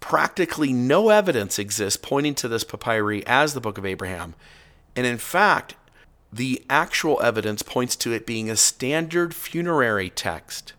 practically 0.00 0.72
no 0.72 1.10
evidence 1.10 1.58
exists 1.58 1.98
pointing 2.00 2.34
to 2.36 2.48
this 2.48 2.64
papyri 2.64 3.26
as 3.26 3.54
the 3.54 3.60
Book 3.60 3.78
of 3.78 3.86
Abraham. 3.86 4.34
And 4.94 5.06
in 5.06 5.18
fact, 5.18 5.74
the 6.32 6.64
actual 6.68 7.20
evidence 7.22 7.62
points 7.62 7.96
to 7.96 8.12
it 8.12 8.26
being 8.26 8.50
a 8.50 8.56
standard 8.56 9.34
funerary 9.34 10.10
text, 10.10 10.72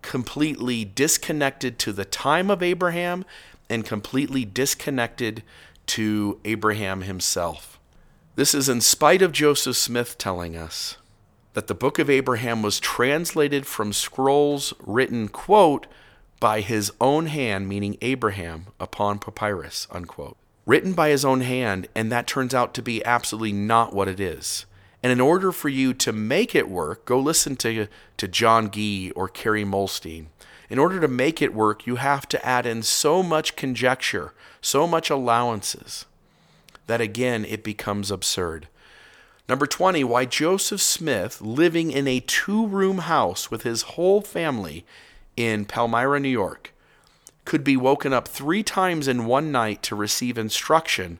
completely 0.00 0.84
disconnected 0.84 1.78
to 1.80 1.92
the 1.92 2.04
time 2.04 2.50
of 2.50 2.62
Abraham 2.62 3.24
and 3.68 3.84
completely 3.84 4.44
disconnected 4.44 5.42
to 5.86 6.40
Abraham 6.44 7.02
himself. 7.02 7.78
This 8.34 8.54
is 8.54 8.68
in 8.68 8.80
spite 8.80 9.22
of 9.22 9.32
Joseph 9.32 9.76
Smith 9.76 10.16
telling 10.18 10.56
us 10.56 10.96
that 11.54 11.66
the 11.66 11.74
book 11.74 11.98
of 11.98 12.08
Abraham 12.08 12.62
was 12.62 12.80
translated 12.80 13.66
from 13.66 13.92
scrolls 13.92 14.72
written, 14.80 15.28
quote, 15.28 15.86
by 16.42 16.60
his 16.60 16.90
own 17.00 17.26
hand, 17.26 17.68
meaning 17.68 17.96
Abraham, 18.00 18.66
upon 18.80 19.20
papyrus, 19.20 19.86
unquote. 19.92 20.36
Written 20.66 20.92
by 20.92 21.10
his 21.10 21.24
own 21.24 21.42
hand, 21.42 21.86
and 21.94 22.10
that 22.10 22.26
turns 22.26 22.52
out 22.52 22.74
to 22.74 22.82
be 22.82 23.04
absolutely 23.04 23.52
not 23.52 23.94
what 23.94 24.08
it 24.08 24.18
is. 24.18 24.66
And 25.04 25.12
in 25.12 25.20
order 25.20 25.52
for 25.52 25.68
you 25.68 25.94
to 25.94 26.12
make 26.12 26.56
it 26.56 26.68
work, 26.68 27.04
go 27.04 27.16
listen 27.20 27.54
to, 27.58 27.86
to 28.16 28.26
John 28.26 28.72
Gee 28.72 29.12
or 29.12 29.28
Kerry 29.28 29.64
Muhlestein 29.64 30.26
in 30.68 30.80
order 30.80 30.98
to 30.98 31.06
make 31.06 31.40
it 31.40 31.54
work, 31.54 31.86
you 31.86 31.94
have 31.96 32.26
to 32.30 32.44
add 32.44 32.66
in 32.66 32.82
so 32.82 33.22
much 33.22 33.54
conjecture, 33.54 34.32
so 34.60 34.88
much 34.88 35.10
allowances, 35.10 36.06
that 36.88 37.00
again 37.00 37.44
it 37.44 37.62
becomes 37.62 38.10
absurd. 38.10 38.66
Number 39.48 39.66
20, 39.66 40.02
why 40.02 40.24
Joseph 40.24 40.80
Smith, 40.80 41.40
living 41.40 41.92
in 41.92 42.08
a 42.08 42.18
two 42.18 42.66
room 42.66 42.98
house 42.98 43.48
with 43.48 43.62
his 43.62 43.82
whole 43.82 44.22
family 44.22 44.84
in 45.36 45.64
Palmyra, 45.64 46.20
New 46.20 46.28
York, 46.28 46.72
could 47.44 47.64
be 47.64 47.76
woken 47.76 48.12
up 48.12 48.28
three 48.28 48.62
times 48.62 49.08
in 49.08 49.26
one 49.26 49.50
night 49.50 49.82
to 49.82 49.96
receive 49.96 50.38
instruction 50.38 51.18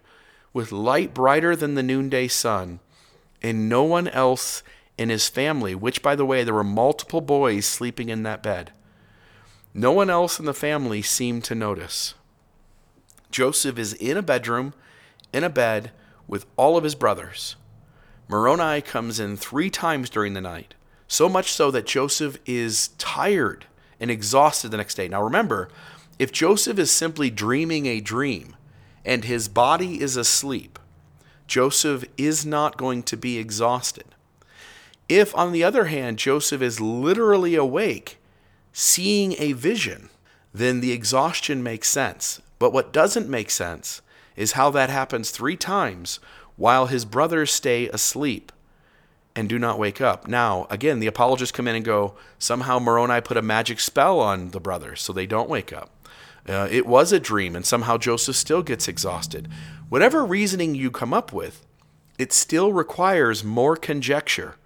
with 0.52 0.72
light 0.72 1.14
brighter 1.14 1.56
than 1.56 1.74
the 1.74 1.82
noonday 1.82 2.28
sun, 2.28 2.80
and 3.42 3.68
no 3.68 3.82
one 3.82 4.08
else 4.08 4.62
in 4.98 5.08
his 5.08 5.28
family, 5.28 5.74
which, 5.74 6.02
by 6.02 6.14
the 6.14 6.26
way, 6.26 6.44
there 6.44 6.54
were 6.54 6.62
multiple 6.62 7.20
boys 7.20 7.66
sleeping 7.66 8.08
in 8.08 8.22
that 8.22 8.42
bed. 8.42 8.70
No 9.74 9.92
one 9.92 10.10
else 10.10 10.38
in 10.38 10.44
the 10.44 10.54
family 10.54 11.00
seemed 11.00 11.44
to 11.44 11.54
notice. 11.54 12.14
Joseph 13.30 13.78
is 13.78 13.94
in 13.94 14.16
a 14.18 14.22
bedroom, 14.22 14.74
in 15.32 15.42
a 15.42 15.48
bed, 15.48 15.90
with 16.28 16.44
all 16.56 16.76
of 16.76 16.84
his 16.84 16.94
brothers. 16.94 17.56
Moroni 18.28 18.82
comes 18.82 19.18
in 19.18 19.36
three 19.36 19.70
times 19.70 20.10
during 20.10 20.34
the 20.34 20.40
night, 20.40 20.74
so 21.08 21.28
much 21.28 21.50
so 21.50 21.70
that 21.70 21.86
Joseph 21.86 22.38
is 22.46 22.88
tired 22.98 23.66
and 24.02 24.10
exhausted 24.10 24.70
the 24.70 24.76
next 24.76 24.96
day. 24.96 25.08
Now 25.08 25.22
remember, 25.22 25.68
if 26.18 26.32
Joseph 26.32 26.78
is 26.78 26.90
simply 26.90 27.30
dreaming 27.30 27.86
a 27.86 28.00
dream 28.00 28.56
and 29.04 29.24
his 29.24 29.48
body 29.48 30.00
is 30.00 30.16
asleep, 30.16 30.78
Joseph 31.46 32.04
is 32.18 32.44
not 32.44 32.76
going 32.76 33.04
to 33.04 33.16
be 33.16 33.38
exhausted. 33.38 34.06
If, 35.08 35.34
on 35.36 35.52
the 35.52 35.64
other 35.64 35.84
hand, 35.86 36.18
Joseph 36.18 36.62
is 36.62 36.80
literally 36.80 37.54
awake 37.54 38.18
seeing 38.72 39.34
a 39.38 39.52
vision, 39.52 40.08
then 40.52 40.80
the 40.80 40.92
exhaustion 40.92 41.62
makes 41.62 41.88
sense. 41.88 42.40
But 42.58 42.72
what 42.72 42.92
doesn't 42.92 43.28
make 43.28 43.50
sense 43.50 44.02
is 44.34 44.52
how 44.52 44.70
that 44.70 44.90
happens 44.90 45.30
three 45.30 45.56
times 45.56 46.18
while 46.56 46.86
his 46.86 47.04
brothers 47.04 47.52
stay 47.52 47.88
asleep 47.88 48.50
and 49.34 49.48
do 49.48 49.58
not 49.58 49.78
wake 49.78 50.00
up. 50.00 50.28
Now, 50.28 50.66
again, 50.70 51.00
the 51.00 51.06
apologists 51.06 51.56
come 51.56 51.68
in 51.68 51.74
and 51.74 51.84
go, 51.84 52.14
somehow 52.38 52.78
Moroni 52.78 53.20
put 53.20 53.36
a 53.36 53.42
magic 53.42 53.80
spell 53.80 54.20
on 54.20 54.50
the 54.50 54.60
brothers 54.60 55.00
so 55.00 55.12
they 55.12 55.26
don't 55.26 55.48
wake 55.48 55.72
up. 55.72 55.90
Uh, 56.48 56.68
it 56.70 56.86
was 56.86 57.12
a 57.12 57.20
dream, 57.20 57.54
and 57.54 57.64
somehow 57.64 57.96
Joseph 57.96 58.36
still 58.36 58.62
gets 58.62 58.88
exhausted. 58.88 59.48
Whatever 59.88 60.24
reasoning 60.24 60.74
you 60.74 60.90
come 60.90 61.14
up 61.14 61.32
with, 61.32 61.64
it 62.18 62.32
still 62.32 62.72
requires 62.72 63.44
more 63.44 63.76
conjecture, 63.76 64.56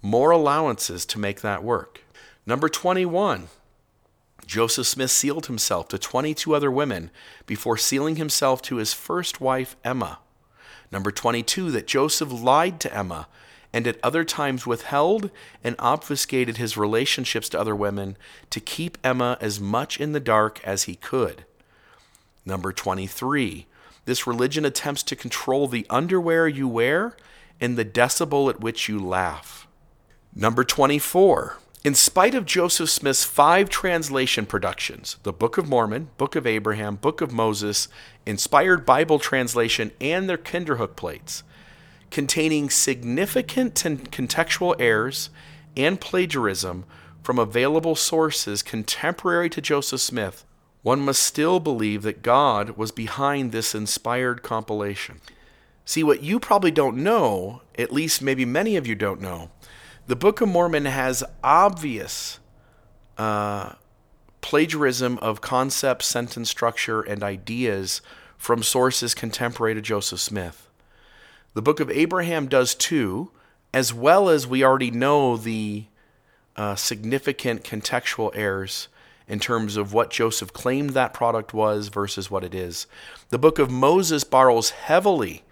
more 0.00 0.30
allowances 0.30 1.04
to 1.06 1.18
make 1.18 1.40
that 1.40 1.64
work. 1.64 2.02
Number 2.46 2.68
21, 2.68 3.48
Joseph 4.46 4.86
Smith 4.86 5.10
sealed 5.10 5.46
himself 5.46 5.88
to 5.88 5.98
22 5.98 6.54
other 6.54 6.70
women 6.70 7.10
before 7.46 7.76
sealing 7.76 8.16
himself 8.16 8.62
to 8.62 8.76
his 8.76 8.92
first 8.92 9.40
wife, 9.40 9.76
Emma. 9.84 10.18
Number 10.92 11.10
22, 11.10 11.70
that 11.72 11.86
Joseph 11.86 12.30
lied 12.30 12.78
to 12.80 12.94
Emma 12.94 13.26
and 13.74 13.88
at 13.88 13.98
other 14.04 14.22
times 14.22 14.68
withheld 14.68 15.32
and 15.64 15.74
obfuscated 15.80 16.58
his 16.58 16.76
relationships 16.76 17.48
to 17.48 17.60
other 17.60 17.74
women 17.74 18.16
to 18.48 18.60
keep 18.60 18.96
Emma 19.02 19.36
as 19.40 19.58
much 19.58 19.98
in 19.98 20.12
the 20.12 20.20
dark 20.20 20.60
as 20.62 20.84
he 20.84 20.94
could. 20.94 21.44
Number 22.46 22.72
23, 22.72 23.66
this 24.04 24.28
religion 24.28 24.64
attempts 24.64 25.02
to 25.02 25.16
control 25.16 25.66
the 25.66 25.86
underwear 25.90 26.46
you 26.46 26.68
wear 26.68 27.16
and 27.60 27.76
the 27.76 27.84
decibel 27.84 28.48
at 28.48 28.60
which 28.60 28.88
you 28.88 29.00
laugh. 29.00 29.66
Number 30.36 30.62
24, 30.62 31.58
in 31.82 31.96
spite 31.96 32.36
of 32.36 32.46
Joseph 32.46 32.90
Smith's 32.90 33.24
five 33.24 33.68
translation 33.68 34.46
productions 34.46 35.16
the 35.24 35.32
Book 35.32 35.58
of 35.58 35.68
Mormon, 35.68 36.10
Book 36.16 36.36
of 36.36 36.46
Abraham, 36.46 36.94
Book 36.94 37.20
of 37.20 37.32
Moses, 37.32 37.88
Inspired 38.24 38.86
Bible 38.86 39.18
Translation, 39.18 39.90
and 40.00 40.28
their 40.28 40.38
Kinderhook 40.38 40.94
plates 40.94 41.42
containing 42.14 42.70
significant 42.70 43.74
contextual 43.74 44.76
errors 44.78 45.30
and 45.76 46.00
plagiarism 46.00 46.84
from 47.24 47.40
available 47.40 47.96
sources 47.96 48.62
contemporary 48.62 49.50
to 49.50 49.60
Joseph 49.60 50.00
Smith, 50.00 50.44
one 50.82 51.00
must 51.00 51.20
still 51.20 51.58
believe 51.58 52.02
that 52.02 52.22
God 52.22 52.76
was 52.76 52.92
behind 52.92 53.50
this 53.50 53.74
inspired 53.74 54.44
compilation. 54.44 55.20
See, 55.84 56.04
what 56.04 56.22
you 56.22 56.38
probably 56.38 56.70
don't 56.70 56.98
know, 56.98 57.62
at 57.76 57.92
least 57.92 58.22
maybe 58.22 58.44
many 58.44 58.76
of 58.76 58.86
you 58.86 58.94
don't 58.94 59.20
know, 59.20 59.50
the 60.06 60.14
Book 60.14 60.40
of 60.40 60.48
Mormon 60.48 60.84
has 60.84 61.24
obvious 61.42 62.38
uh, 63.18 63.72
plagiarism 64.40 65.18
of 65.18 65.40
concepts, 65.40 66.06
sentence 66.06 66.48
structure, 66.48 67.00
and 67.00 67.24
ideas 67.24 68.02
from 68.38 68.62
sources 68.62 69.14
contemporary 69.14 69.74
to 69.74 69.82
Joseph 69.82 70.20
Smith. 70.20 70.63
The 71.54 71.62
Book 71.62 71.78
of 71.78 71.90
Abraham 71.90 72.48
does 72.48 72.74
too, 72.74 73.30
as 73.72 73.94
well 73.94 74.28
as 74.28 74.46
we 74.46 74.64
already 74.64 74.90
know 74.90 75.36
the 75.36 75.84
uh, 76.56 76.74
significant 76.74 77.62
contextual 77.62 78.32
errors 78.34 78.88
in 79.28 79.38
terms 79.38 79.76
of 79.76 79.92
what 79.92 80.10
Joseph 80.10 80.52
claimed 80.52 80.90
that 80.90 81.14
product 81.14 81.54
was 81.54 81.88
versus 81.88 82.28
what 82.30 82.44
it 82.44 82.54
is. 82.54 82.88
The 83.30 83.38
book 83.38 83.60
of 83.60 83.70
Moses 83.70 84.24
borrows 84.24 84.70
heavily 84.70 85.44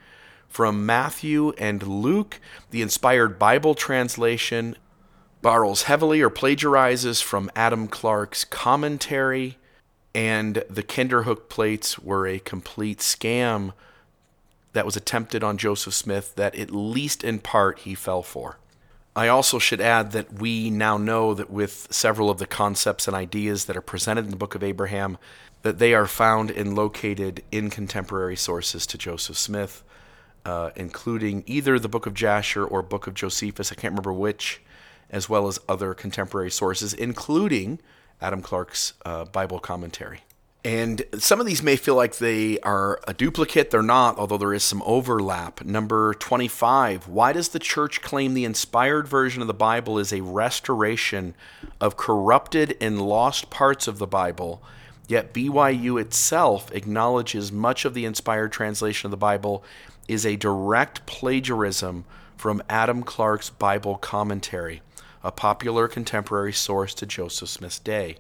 from 0.49 0.85
Matthew 0.85 1.51
and 1.51 1.83
Luke. 1.83 2.41
The 2.71 2.83
inspired 2.83 3.39
Bible 3.39 3.75
translation 3.75 4.77
borrows 5.41 5.85
heavily 5.85 6.21
or 6.21 6.31
plagiarizes 6.31 7.23
from 7.23 7.51
Adam 7.55 7.87
Clarke's 7.89 8.45
commentary, 8.45 9.57
and 10.15 10.65
the 10.69 10.83
Kinderhook 10.83 11.49
plates 11.49 11.99
were 11.99 12.27
a 12.27 12.41
complete 12.41 12.99
scam 12.99 13.73
that 14.73 14.87
was 14.87 14.97
attempted 14.97 15.45
on 15.45 15.59
Joseph 15.59 15.95
Smith 15.95 16.35
that, 16.37 16.55
at 16.55 16.71
least 16.71 17.23
in 17.23 17.39
part, 17.39 17.81
he 17.81 17.95
fell 17.95 18.23
for. 18.23 18.59
I 19.15 19.29
also 19.29 19.59
should 19.59 19.81
add 19.81 20.13
that 20.13 20.33
we 20.33 20.71
now 20.71 20.97
know 20.97 21.35
that 21.35 21.51
with 21.51 21.89
several 21.91 22.31
of 22.31 22.39
the 22.39 22.47
concepts 22.47 23.07
and 23.07 23.15
ideas 23.15 23.67
that 23.67 23.77
are 23.77 23.83
presented 23.83 24.25
in 24.25 24.31
the 24.31 24.37
book 24.37 24.55
of 24.55 24.63
Abraham, 24.63 25.19
that 25.61 25.79
they 25.79 25.93
are 25.93 26.07
found 26.07 26.51
and 26.51 26.75
located 26.75 27.43
in 27.53 27.69
contemporary 27.69 28.37
sources 28.37 28.87
to 28.87 28.99
Joseph 28.99 29.37
Smith, 29.37 29.85
uh, 30.47 30.71
including 30.77 31.45
either 31.47 31.79
the 31.79 31.89
book 31.89 32.07
of 32.07 32.15
Jasher 32.15 32.65
or 32.65 32.83
book 32.83 33.07
of 33.07 33.15
Josephus, 33.15 33.71
I 33.71 33.75
can't 33.75 33.93
remember 33.93 34.15
which, 34.15 34.63
as 35.11 35.29
well 35.29 35.47
as 35.47 35.61
other 35.69 35.93
contemporary 35.93 36.51
sources, 36.51 36.95
including 36.95 37.81
Adam 38.21 38.41
Clarke's 38.41 38.95
uh, 39.05 39.27
Bible 39.27 39.59
commentary. 39.59 40.21
And 40.65 41.03
some 41.19 41.41
of 41.41 41.47
these 41.47 41.63
may 41.63 41.75
feel 41.75 41.97
like 41.97 42.19
they 42.19 42.61
are 42.61 43.01
a 43.09 43.15
duplicate. 43.15 43.71
They're 43.71 43.83
not, 43.83 44.17
although 44.17 44.39
there 44.39 44.55
is 44.55 44.63
some 44.63 44.83
overlap. 44.87 45.65
Number 45.65 46.15
25 46.15 47.09
Why 47.09 47.33
does 47.33 47.49
the 47.49 47.59
church 47.59 48.01
claim 48.01 48.35
the 48.35 48.45
inspired 48.45 49.09
version 49.09 49.41
of 49.41 49.49
the 49.49 49.55
Bible 49.55 49.99
is 49.99 50.13
a 50.13 50.21
restoration 50.21 51.35
of 51.81 51.97
corrupted 51.97 52.77
and 52.81 53.03
lost 53.03 53.51
parts 53.51 53.89
of 53.89 53.99
the 53.99 54.07
Bible? 54.07 54.63
Yet 55.09 55.35
BYU 55.35 56.01
itself 56.01 56.71
acknowledges 56.73 57.51
much 57.51 57.85
of 57.85 57.93
the 57.93 58.05
inspired 58.05 58.53
translation 58.53 59.09
of 59.09 59.11
the 59.11 59.17
Bible 59.17 59.65
is 60.07 60.25
a 60.25 60.37
direct 60.37 61.05
plagiarism 61.07 62.05
from 62.37 62.63
Adam 62.69 63.03
Clarke's 63.03 63.51
Bible 63.51 63.97
commentary, 63.97 64.81
a 65.25 65.33
popular 65.33 65.89
contemporary 65.89 66.53
source 66.53 66.95
to 66.95 67.05
Joseph 67.05 67.49
Smith's 67.49 67.81
day. 67.81 68.19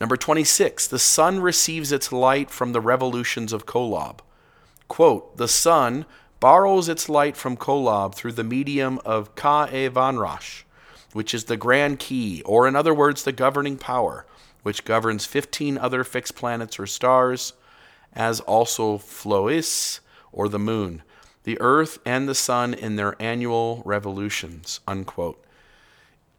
Number 0.00 0.16
26, 0.16 0.88
the 0.88 0.98
sun 0.98 1.40
receives 1.40 1.90
its 1.90 2.12
light 2.12 2.50
from 2.50 2.72
the 2.72 2.80
revolutions 2.80 3.52
of 3.52 3.66
Kolob. 3.66 4.18
Quote, 4.88 5.36
the 5.36 5.48
sun 5.48 6.04
borrows 6.38 6.88
its 6.88 7.08
light 7.08 7.36
from 7.36 7.56
Kolob 7.56 8.14
through 8.14 8.32
the 8.32 8.44
medium 8.44 9.00
of 9.04 9.34
Kae-e-vanrash, 9.34 10.64
which 11.12 11.32
is 11.32 11.44
the 11.44 11.56
grand 11.56 11.98
key, 11.98 12.42
or 12.44 12.68
in 12.68 12.76
other 12.76 12.92
words, 12.92 13.24
the 13.24 13.32
governing 13.32 13.78
power, 13.78 14.26
which 14.62 14.84
governs 14.84 15.24
15 15.24 15.78
other 15.78 16.04
fixed 16.04 16.36
planets 16.36 16.78
or 16.78 16.86
stars, 16.86 17.54
as 18.12 18.40
also 18.40 18.98
Floeese, 18.98 20.00
or 20.30 20.48
the 20.48 20.58
moon, 20.58 21.02
the 21.44 21.58
earth 21.60 21.98
and 22.04 22.28
the 22.28 22.34
sun 22.34 22.74
in 22.74 22.96
their 22.96 23.16
annual 23.20 23.82
revolutions. 23.86 24.80
Unquote. 24.86 25.42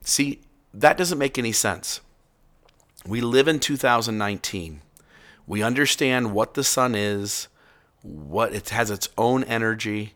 See, 0.02 0.42
that 0.74 0.98
doesn't 0.98 1.18
make 1.18 1.40
any 1.40 1.52
sense. 1.52 2.02
We 3.08 3.22
live 3.22 3.48
in 3.48 3.62
2019. 3.62 4.82
We 5.46 5.64
understand 5.64 6.34
what 6.34 6.56
the 6.56 6.64
sun 6.64 6.94
is, 6.94 7.48
what 8.02 8.54
it 8.54 8.70
has 8.70 8.92
its 8.92 9.08
own 9.18 9.46
energy, 9.46 10.16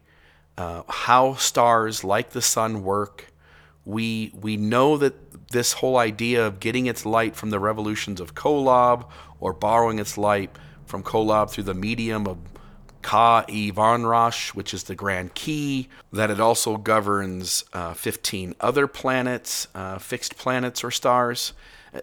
uh, 0.57 0.83
how 0.89 1.35
stars 1.35 2.03
like 2.03 2.31
the 2.31 2.41
sun 2.41 2.83
work. 2.83 3.31
We 3.85 4.33
we 4.39 4.57
know 4.57 4.97
that 4.97 5.49
this 5.51 5.73
whole 5.73 5.97
idea 5.97 6.45
of 6.45 6.59
getting 6.59 6.85
its 6.85 7.05
light 7.05 7.35
from 7.35 7.49
the 7.49 7.59
revolutions 7.59 8.19
of 8.19 8.35
Kolob 8.35 9.09
or 9.39 9.53
borrowing 9.53 9.97
its 9.97 10.17
light 10.17 10.49
from 10.85 11.01
Kolob 11.01 11.49
through 11.49 11.63
the 11.63 11.73
medium 11.73 12.27
of 12.27 12.37
Kae-e-vanrash, 13.01 14.49
which 14.49 14.73
is 14.73 14.83
the 14.83 14.95
grand 14.95 15.33
key, 15.33 15.89
that 16.11 16.29
it 16.29 16.39
also 16.39 16.77
governs 16.77 17.63
uh, 17.73 17.93
15 17.93 18.55
other 18.59 18.87
planets, 18.87 19.67
uh, 19.75 19.97
fixed 19.97 20.37
planets 20.37 20.83
or 20.83 20.91
stars. 20.91 21.53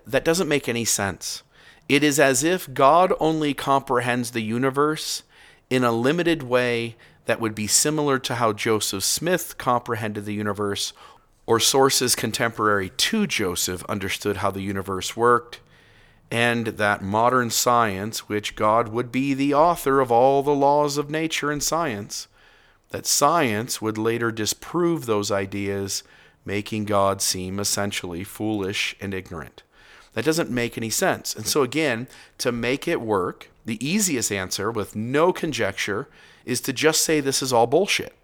That 0.06 0.24
doesn't 0.24 0.48
make 0.48 0.68
any 0.68 0.84
sense. 0.84 1.42
It 1.88 2.04
is 2.04 2.20
as 2.20 2.44
if 2.44 2.72
God 2.74 3.12
only 3.18 3.54
comprehends 3.54 4.32
the 4.32 4.42
universe 4.42 5.22
in 5.70 5.84
a 5.84 5.92
limited 5.92 6.42
way 6.42 6.96
that 7.24 7.40
would 7.40 7.54
be 7.54 7.66
similar 7.66 8.18
to 8.18 8.36
how 8.36 8.52
Joseph 8.52 9.04
Smith 9.04 9.58
comprehended 9.58 10.24
the 10.24 10.34
universe, 10.34 10.92
or 11.46 11.58
sources 11.58 12.14
contemporary 12.14 12.90
to 12.90 13.26
Joseph 13.26 13.82
understood 13.88 14.38
how 14.38 14.50
the 14.50 14.60
universe 14.60 15.16
worked, 15.16 15.60
and 16.30 16.66
that 16.66 17.02
modern 17.02 17.50
science, 17.50 18.28
which 18.28 18.54
God 18.54 18.88
would 18.88 19.10
be 19.10 19.34
the 19.34 19.54
author 19.54 20.00
of 20.00 20.12
all 20.12 20.42
the 20.42 20.54
laws 20.54 20.98
of 20.98 21.10
nature 21.10 21.50
and 21.50 21.62
science, 21.62 22.28
that 22.90 23.06
science 23.06 23.80
would 23.80 23.98
later 23.98 24.30
disprove 24.30 25.06
those 25.06 25.30
ideas, 25.30 26.02
making 26.44 26.84
God 26.84 27.22
seem 27.22 27.58
essentially 27.58 28.24
foolish 28.24 28.96
and 29.00 29.14
ignorant. 29.14 29.62
That 30.14 30.24
doesn't 30.24 30.50
make 30.50 30.76
any 30.76 30.90
sense. 30.90 31.34
And 31.34 31.46
so, 31.46 31.62
again, 31.62 32.08
to 32.38 32.50
make 32.50 32.88
it 32.88 33.00
work, 33.00 33.50
the 33.64 33.84
easiest 33.86 34.32
answer 34.32 34.70
with 34.70 34.96
no 34.96 35.32
conjecture 35.32 36.08
is 36.44 36.60
to 36.62 36.72
just 36.72 37.02
say 37.02 37.20
this 37.20 37.42
is 37.42 37.52
all 37.52 37.66
bullshit. 37.66 38.14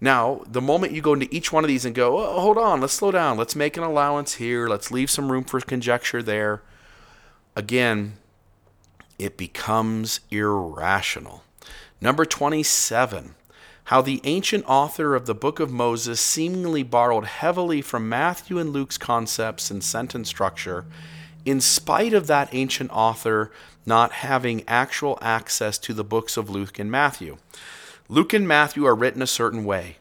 Now, 0.00 0.42
the 0.46 0.60
moment 0.60 0.92
you 0.92 1.02
go 1.02 1.14
into 1.14 1.34
each 1.34 1.52
one 1.52 1.64
of 1.64 1.68
these 1.68 1.84
and 1.84 1.94
go, 1.94 2.18
oh, 2.18 2.40
hold 2.40 2.58
on, 2.58 2.80
let's 2.80 2.92
slow 2.92 3.10
down, 3.10 3.36
let's 3.36 3.56
make 3.56 3.76
an 3.76 3.82
allowance 3.82 4.34
here, 4.34 4.68
let's 4.68 4.92
leave 4.92 5.10
some 5.10 5.32
room 5.32 5.44
for 5.44 5.60
conjecture 5.60 6.22
there, 6.22 6.62
again, 7.58 8.14
it 9.18 9.36
becomes 9.36 10.20
irrational. 10.30 11.42
Number 12.00 12.24
27 12.24 13.34
how 13.84 14.02
the 14.02 14.20
ancient 14.24 14.62
author 14.66 15.14
of 15.14 15.24
the 15.24 15.34
book 15.34 15.58
of 15.58 15.70
Moses 15.70 16.20
seemingly 16.20 16.82
borrowed 16.82 17.24
heavily 17.24 17.80
from 17.80 18.06
Matthew 18.06 18.58
and 18.58 18.68
Luke's 18.68 18.98
concepts 18.98 19.70
and 19.70 19.82
sentence 19.82 20.28
structure, 20.28 20.84
in 21.46 21.58
spite 21.62 22.12
of 22.12 22.26
that 22.26 22.50
ancient 22.52 22.90
author 22.90 23.50
not 23.86 24.12
having 24.12 24.62
actual 24.68 25.18
access 25.22 25.78
to 25.78 25.94
the 25.94 26.04
books 26.04 26.36
of 26.36 26.50
Luke 26.50 26.78
and 26.78 26.90
Matthew. 26.90 27.38
Luke 28.10 28.34
and 28.34 28.46
Matthew 28.46 28.84
are 28.84 28.94
written 28.94 29.22
a 29.22 29.26
certain 29.26 29.64
way. 29.64 29.96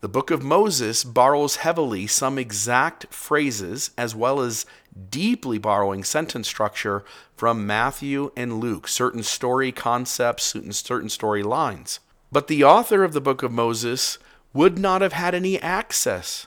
The 0.00 0.08
book 0.08 0.30
of 0.30 0.44
Moses 0.44 1.02
borrows 1.02 1.56
heavily 1.56 2.06
some 2.06 2.38
exact 2.38 3.12
phrases 3.12 3.90
as 3.98 4.14
well 4.14 4.40
as 4.40 4.64
deeply 5.10 5.58
borrowing 5.58 6.04
sentence 6.04 6.46
structure 6.46 7.04
from 7.36 7.66
Matthew 7.66 8.30
and 8.36 8.60
Luke, 8.60 8.86
certain 8.86 9.24
story 9.24 9.72
concepts, 9.72 10.44
certain, 10.44 11.08
story 11.08 11.42
lines. 11.42 11.98
But 12.30 12.46
the 12.46 12.62
author 12.62 13.02
of 13.02 13.12
the 13.12 13.20
book 13.20 13.42
of 13.42 13.50
Moses 13.50 14.18
would 14.52 14.78
not 14.78 15.02
have 15.02 15.14
had 15.14 15.34
any 15.34 15.60
access 15.60 16.46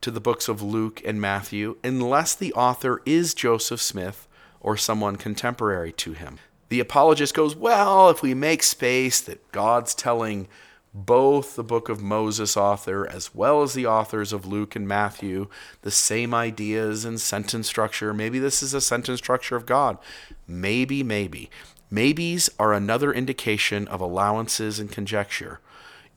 to 0.00 0.10
the 0.10 0.20
books 0.20 0.48
of 0.48 0.60
Luke 0.60 1.00
and 1.04 1.20
Matthew 1.20 1.76
unless 1.84 2.34
the 2.34 2.52
author 2.54 3.00
is 3.06 3.32
Joseph 3.32 3.80
Smith 3.80 4.26
or 4.60 4.76
someone 4.76 5.14
contemporary 5.14 5.92
to 5.92 6.14
him. 6.14 6.40
The 6.68 6.80
apologist 6.80 7.32
goes, 7.32 7.54
Well, 7.54 8.10
if 8.10 8.22
we 8.22 8.34
make 8.34 8.64
space 8.64 9.20
that 9.20 9.52
God's 9.52 9.94
telling 9.94 10.48
both 10.94 11.54
the 11.54 11.64
book 11.64 11.88
of 11.88 12.02
Moses 12.02 12.56
author 12.56 13.08
as 13.08 13.34
well 13.34 13.62
as 13.62 13.74
the 13.74 13.86
authors 13.86 14.32
of 14.32 14.46
Luke 14.46 14.74
and 14.74 14.88
Matthew 14.88 15.48
the 15.82 15.90
same 15.90 16.34
ideas 16.34 17.04
and 17.04 17.20
sentence 17.20 17.66
structure, 17.66 18.14
maybe 18.14 18.38
this 18.38 18.62
is 18.62 18.74
a 18.74 18.80
sentence 18.80 19.18
structure 19.18 19.56
of 19.56 19.66
God. 19.66 19.98
Maybe, 20.46 21.02
maybe. 21.02 21.50
Maybes 21.90 22.50
are 22.58 22.72
another 22.72 23.12
indication 23.12 23.88
of 23.88 24.00
allowances 24.00 24.78
and 24.78 24.90
conjecture. 24.90 25.60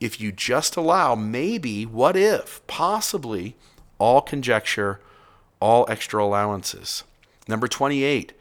If 0.00 0.20
you 0.20 0.32
just 0.32 0.76
allow 0.76 1.14
maybe, 1.14 1.86
what 1.86 2.16
if, 2.16 2.66
possibly, 2.66 3.56
all 3.98 4.20
conjecture, 4.20 5.00
all 5.60 5.86
extra 5.88 6.22
allowances. 6.22 7.04
Number 7.46 7.68
28. 7.68 8.32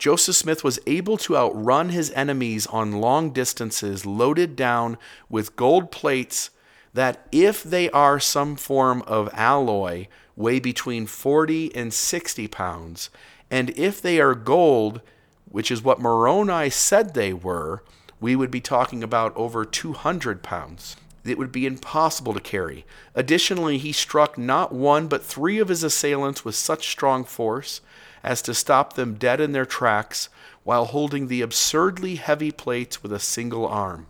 Joseph 0.00 0.34
Smith 0.34 0.64
was 0.64 0.78
able 0.86 1.18
to 1.18 1.36
outrun 1.36 1.90
his 1.90 2.10
enemies 2.12 2.66
on 2.68 3.02
long 3.02 3.32
distances, 3.32 4.06
loaded 4.06 4.56
down 4.56 4.96
with 5.28 5.56
gold 5.56 5.92
plates 5.92 6.48
that 6.94 7.28
if 7.30 7.62
they 7.62 7.90
are 7.90 8.18
some 8.18 8.56
form 8.56 9.02
of 9.02 9.28
alloy, 9.34 10.06
weigh 10.36 10.58
between 10.58 11.06
40 11.06 11.76
and 11.76 11.92
60 11.92 12.48
pounds, 12.48 13.10
and 13.50 13.76
if 13.78 14.00
they 14.00 14.18
are 14.18 14.34
gold, 14.34 15.02
which 15.44 15.70
is 15.70 15.82
what 15.82 16.00
Moroni 16.00 16.70
said 16.70 17.12
they 17.12 17.34
were, 17.34 17.82
we 18.20 18.34
would 18.34 18.50
be 18.50 18.60
talking 18.60 19.02
about 19.02 19.36
over 19.36 19.66
200 19.66 20.42
pounds. 20.42 20.96
It 21.26 21.36
would 21.36 21.52
be 21.52 21.66
impossible 21.66 22.32
to 22.32 22.40
carry. 22.40 22.86
Additionally, 23.14 23.76
he 23.76 23.92
struck 23.92 24.38
not 24.38 24.72
one 24.72 25.08
but 25.08 25.22
three 25.22 25.58
of 25.58 25.68
his 25.68 25.84
assailants 25.84 26.42
with 26.42 26.54
such 26.54 26.88
strong 26.88 27.22
force 27.24 27.82
as 28.22 28.42
to 28.42 28.54
stop 28.54 28.94
them 28.94 29.14
dead 29.14 29.40
in 29.40 29.52
their 29.52 29.66
tracks 29.66 30.28
while 30.62 30.86
holding 30.86 31.26
the 31.26 31.42
absurdly 31.42 32.16
heavy 32.16 32.50
plates 32.50 33.02
with 33.02 33.12
a 33.12 33.18
single 33.18 33.66
arm. 33.66 34.06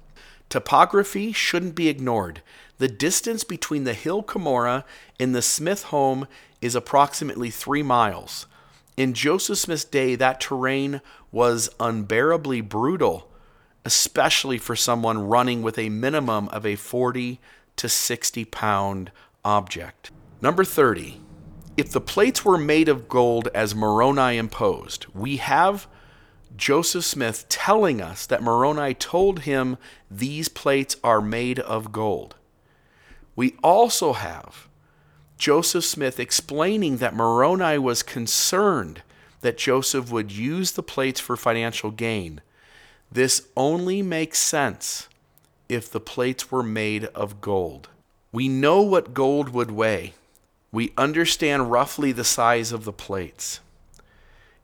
Topography 0.48 1.32
shouldn't 1.32 1.74
be 1.74 1.88
ignored. 1.88 2.42
The 2.78 2.88
distance 2.88 3.44
between 3.44 3.84
the 3.84 3.94
hill 3.94 4.22
Cumorah 4.22 4.84
and 5.18 5.34
the 5.34 5.42
Smith 5.42 5.84
home 5.84 6.26
is 6.60 6.74
approximately 6.74 7.50
three 7.50 7.82
miles. 7.82 8.46
In 8.96 9.14
Joseph 9.14 9.58
Smith's 9.58 9.84
day, 9.84 10.14
that 10.16 10.40
terrain 10.40 11.00
was 11.30 11.70
unbearably 11.78 12.60
brutal, 12.60 13.30
especially 13.84 14.58
for 14.58 14.74
someone 14.74 15.28
running 15.28 15.62
with 15.62 15.78
a 15.78 15.88
minimum 15.88 16.48
of 16.48 16.66
a 16.66 16.76
40 16.76 17.38
to 17.76 17.88
60 17.88 18.44
pound 18.46 19.12
object. 19.44 20.10
Number 20.42 20.64
30. 20.64 21.20
If 21.76 21.90
the 21.90 22.00
plates 22.00 22.44
were 22.44 22.58
made 22.58 22.88
of 22.88 23.08
gold 23.08 23.48
as 23.54 23.74
Moroni 23.74 24.36
imposed, 24.36 25.06
we 25.14 25.38
have 25.38 25.86
Joseph 26.56 27.04
Smith 27.04 27.48
telling 27.48 28.00
us 28.00 28.26
that 28.26 28.42
Moroni 28.42 28.92
told 28.92 29.40
him 29.40 29.78
these 30.10 30.48
plates 30.48 30.96
are 31.02 31.20
made 31.20 31.58
of 31.60 31.92
gold. 31.92 32.34
We 33.34 33.56
also 33.62 34.12
have 34.12 34.68
Joseph 35.38 35.84
Smith 35.84 36.20
explaining 36.20 36.98
that 36.98 37.14
Moroni 37.14 37.78
was 37.78 38.02
concerned 38.02 39.02
that 39.40 39.56
Joseph 39.56 40.10
would 40.10 40.30
use 40.30 40.72
the 40.72 40.82
plates 40.82 41.18
for 41.18 41.36
financial 41.36 41.90
gain. 41.90 42.42
This 43.10 43.48
only 43.56 44.02
makes 44.02 44.38
sense 44.38 45.08
if 45.68 45.90
the 45.90 46.00
plates 46.00 46.50
were 46.50 46.62
made 46.62 47.04
of 47.06 47.40
gold. 47.40 47.88
We 48.32 48.48
know 48.48 48.82
what 48.82 49.14
gold 49.14 49.48
would 49.50 49.70
weigh. 49.70 50.12
We 50.72 50.92
understand 50.96 51.70
roughly 51.70 52.12
the 52.12 52.24
size 52.24 52.70
of 52.72 52.84
the 52.84 52.92
plates. 52.92 53.60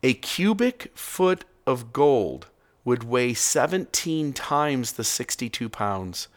A 0.02 0.14
cubic 0.14 0.92
foot 0.94 1.44
of 1.66 1.92
gold 1.92 2.46
would 2.84 3.02
weigh 3.02 3.34
17 3.34 4.32
times 4.32 4.92
the 4.92 5.04
62 5.04 5.68
pounds 5.68 6.28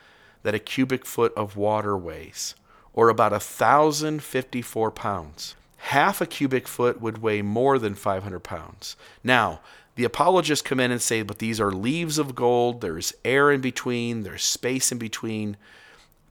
that 0.42 0.56
a 0.56 0.60
cubic 0.60 1.06
foot 1.06 1.34
of 1.36 1.56
water 1.56 1.96
weighs, 1.96 2.56
or 2.94 3.10
about 3.10 3.32
1,054 3.32 4.92
pounds. 4.92 5.56
Half 5.78 6.22
a 6.22 6.26
cubic 6.26 6.68
foot 6.68 7.00
would 7.00 7.20
weigh 7.20 7.42
more 7.42 7.78
than 7.78 7.94
500 7.94 8.40
pounds. 8.40 8.96
Now, 9.24 9.62
the 9.96 10.04
apologists 10.06 10.68
come 10.68 10.80
in 10.80 10.92
and 10.92 11.02
say, 11.02 11.22
but 11.22 11.40
these 11.40 11.60
are 11.60 11.72
leaves 11.72 12.18
of 12.18 12.34
gold, 12.34 12.82
there's 12.82 13.14
air 13.24 13.52
in 13.52 13.62
between, 13.62 14.24
there's 14.24 14.44
space 14.44 14.92
in 14.92 14.98
between. 14.98 15.58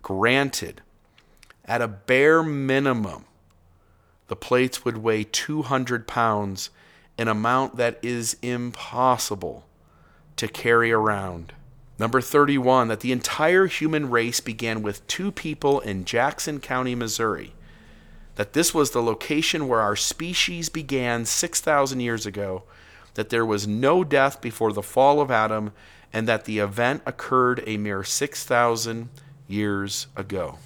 Granted, 0.03 0.83
at 1.69 1.83
a 1.83 1.89
bare 1.89 2.43
minimum, 2.43 3.27
the 4.29 4.37
plates 4.37 4.85
would 4.85 4.99
weigh 4.99 5.25
200 5.25 6.09
pounds, 6.09 6.71
an 7.19 7.29
amount 7.29 7.77
that 7.77 7.99
is 8.03 8.37
impossible 8.43 9.67
to 10.37 10.49
carry 10.49 10.91
around. 10.91 11.53
Number 11.99 12.21
31, 12.21 12.89
that 12.89 13.01
the 13.01 13.13
entire 13.13 13.67
human 13.67 14.09
race 14.09 14.41
began 14.41 14.83
with 14.83 15.07
two 15.07 15.31
people 15.31 15.81
in 15.81 16.05
Jackson 16.05 16.61
County, 16.61 16.95
Missouri. 16.95 17.55
That 18.37 18.53
this 18.53 18.73
was 18.73 18.93
the 18.93 19.03
location 19.03 19.67
where 19.67 19.81
our 19.81 19.97
species 19.97 20.69
began 20.69 21.25
6,000 21.25 22.01
years 22.01 22.25
ago. 22.25 22.63
That 23.15 23.31
there 23.31 23.45
was 23.45 23.67
no 23.67 24.05
death 24.05 24.41
before 24.41 24.73
the 24.73 24.83
fall 24.83 25.21
of 25.21 25.31
Adam, 25.31 25.73
and 26.13 26.29
that 26.29 26.45
the 26.45 26.61
event 26.61 27.03
occurred 27.05 27.65
a 27.67 27.77
mere 27.77 28.05
6,000 28.05 29.09
years 29.49 30.07
ago. 30.15 30.59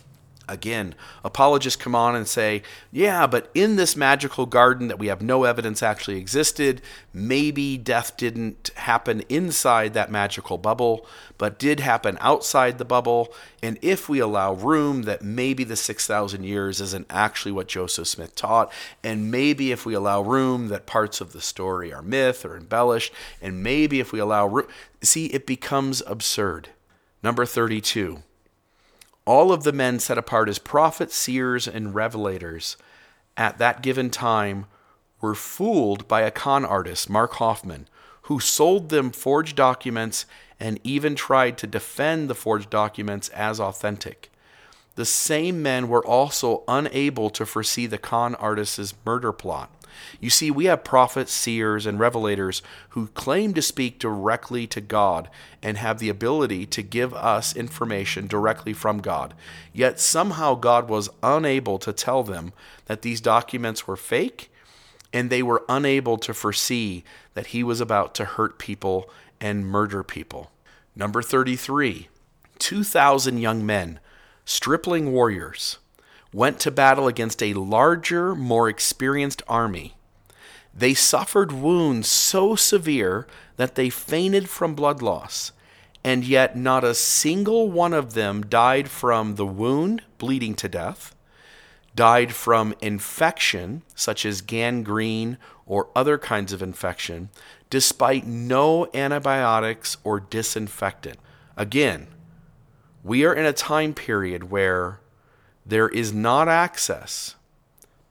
Again, 0.53 0.95
apologists 1.25 1.83
come 1.83 1.95
on 1.95 2.15
and 2.15 2.29
say, 2.29 2.63
yeah, 2.91 3.27
but 3.27 3.51
in 3.55 3.77
this 3.77 3.97
magical 3.97 4.45
garden 4.45 4.89
that 4.89 4.99
we 4.99 5.07
have 5.07 5.23
no 5.23 5.45
evidence 5.45 5.83
actually 5.83 6.19
existed, 6.19 6.83
maybe 7.15 7.79
death 7.79 8.19
didn't 8.19 8.71
happen 8.75 9.23
inside 9.31 9.95
that 9.95 10.11
magical 10.11 10.59
bubble, 10.59 11.07
but 11.39 11.59
did 11.59 11.81
happen 11.81 12.19
outside 12.21 12.77
the 12.77 12.85
bubble. 12.85 13.33
And 13.63 13.79
if 13.81 14.11
we 14.11 14.19
allow 14.19 14.53
room, 14.53 15.05
that 15.05 15.23
maybe 15.23 15.65
the 15.65 15.75
6,000 15.75 16.45
years 16.45 16.83
isn't 16.83 17.07
actually 17.09 17.53
what 17.53 17.67
Joseph 17.67 18.09
Smith 18.09 18.35
taught. 18.35 18.71
And 19.03 19.31
maybe 19.31 19.73
if 19.73 19.87
we 19.87 19.95
allow 19.95 20.21
room, 20.21 20.69
that 20.69 20.85
parts 20.85 21.23
of 21.23 21.33
the 21.33 21.41
story 21.41 21.95
are 21.95 22.03
myth 22.03 22.45
or 22.45 22.59
embellished. 22.59 23.11
And 23.41 23.63
maybe 23.63 24.01
if 24.01 24.13
we 24.13 24.19
allow 24.19 24.47
room, 24.49 24.67
see, 25.01 25.29
it 25.29 25.47
becomes 25.47 26.03
absurd. 26.07 26.69
Number 27.23 27.47
32 27.47 28.23
all 29.25 29.53
of 29.53 29.63
the 29.63 29.73
men 29.73 29.99
set 29.99 30.19
apart 30.19 30.49
as 30.49 30.59
prophets, 30.59 31.15
seers, 31.15 31.69
and 31.69 31.95
revelators 31.95 32.77
at 33.37 33.59
that 33.59 33.83
given 33.83 34.11
time 34.11 34.67
were 35.21 35.35
fooled 35.35 36.09
by 36.09 36.23
a 36.23 36.31
con 36.31 36.65
artist, 36.65 37.09
Mark 37.09 37.35
Hofmann, 37.35 37.89
who 38.23 38.41
sold 38.41 38.89
them 38.89 39.11
forged 39.11 39.57
documents 39.57 40.27
and 40.59 40.79
even 40.85 41.15
tried 41.15 41.57
to 41.59 41.67
defend 41.67 42.29
the 42.29 42.35
forged 42.35 42.71
documents 42.71 43.29
as 43.31 43.59
authentic. 43.59 44.31
The 44.95 45.05
same 45.05 45.63
men 45.63 45.89
were 45.89 46.05
also 46.05 46.65
unable 46.69 47.31
to 47.31 47.47
foresee 47.47 47.87
the 47.87 47.99
con 47.99 48.35
artist's 48.35 48.95
murder 49.07 49.33
plot. 49.33 49.71
You 50.21 50.31
see, 50.31 50.51
we 50.51 50.67
have 50.67 50.85
prophets, 50.85 51.33
seers, 51.33 51.87
and 51.87 51.99
revelators 51.99 52.63
who 52.91 53.09
claim 53.09 53.55
to 53.55 53.63
speak 53.63 53.99
directly 53.99 54.67
to 54.69 54.81
God 54.81 55.29
and 55.63 55.77
have 55.77 55.99
the 55.99 56.09
ability 56.09 56.67
to 56.67 56.83
give 56.83 57.13
us 57.15 57.57
information 57.57 58.27
directly 58.27 58.73
from 58.73 58.99
God. 58.99 59.35
Yet 59.73 60.01
somehow 60.01 60.55
God 60.55 60.89
was 60.89 61.11
unable 61.23 61.79
to 61.79 61.93
tell 61.93 62.23
them 62.23 62.53
that 62.87 63.03
these 63.03 63.21
documents 63.21 63.87
were 63.87 63.97
fake, 63.97 64.51
and 65.13 65.29
they 65.29 65.43
were 65.43 65.65
unable 65.69 66.19
to 66.19 66.35
foresee 66.35 67.05
that 67.35 67.49
He 67.49 67.63
was 67.63 67.81
about 67.81 68.15
to 68.17 68.25
hurt 68.25 68.59
people 68.59 69.11
and 69.41 69.67
murder 69.67 70.03
people. 70.03 70.51
Number 70.95 71.23
33 71.23 72.09
2,000 72.59 73.39
young 73.39 73.67
men, 73.67 73.99
stripling 74.45 75.11
warriors 75.11 75.79
went 76.33 76.59
to 76.61 76.71
battle 76.71 77.07
against 77.07 77.43
a 77.43 77.55
larger, 77.55 78.35
more 78.35 78.69
experienced 78.69 79.43
army. 79.47 79.95
They 80.75 80.95
suffered 80.95 81.53
wounds 81.53 82.09
so 82.09 82.57
severe 82.57 83.27
that 83.57 83.75
they 83.75 83.91
fainted 83.91 84.49
from 84.49 84.75
blood 84.75 85.03
loss, 85.03 85.53
and 86.03 86.25
yet 86.25 86.57
not 86.57 86.85
a 86.85 86.95
single 86.95 87.71
one 87.71 87.93
of 87.93 88.15
them 88.15 88.43
died 88.43 88.89
from 88.89 89.35
the 89.35 89.47
wound, 89.47 90.03
bleeding 90.17 90.55
to 90.55 90.69
death, 90.69 91.15
died 91.95 92.35
from 92.35 92.75
infection, 92.81 93.83
such 93.95 94.25
as 94.25 94.41
gangrene 94.41 95.37
or 95.67 95.91
other 95.95 96.17
kinds 96.17 96.53
of 96.53 96.63
infection, 96.63 97.29
despite 97.69 98.27
no 98.27 98.89
antibiotics 98.95 99.99
or 100.03 100.19
disinfectant. 100.19 101.19
Again, 101.57 102.07
we 103.05 103.25
are 103.27 103.35
in 103.35 103.45
a 103.45 103.53
time 103.53 103.93
period 103.93 104.51
where 104.51 105.01
there 105.65 105.89
is 105.89 106.13
not 106.13 106.49
access 106.49 107.37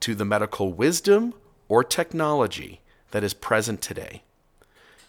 to 0.00 0.14
the 0.14 0.24
medical 0.24 0.72
wisdom 0.72 1.34
or 1.68 1.84
technology 1.84 2.80
that 3.10 3.24
is 3.24 3.34
present 3.34 3.80
today. 3.80 4.22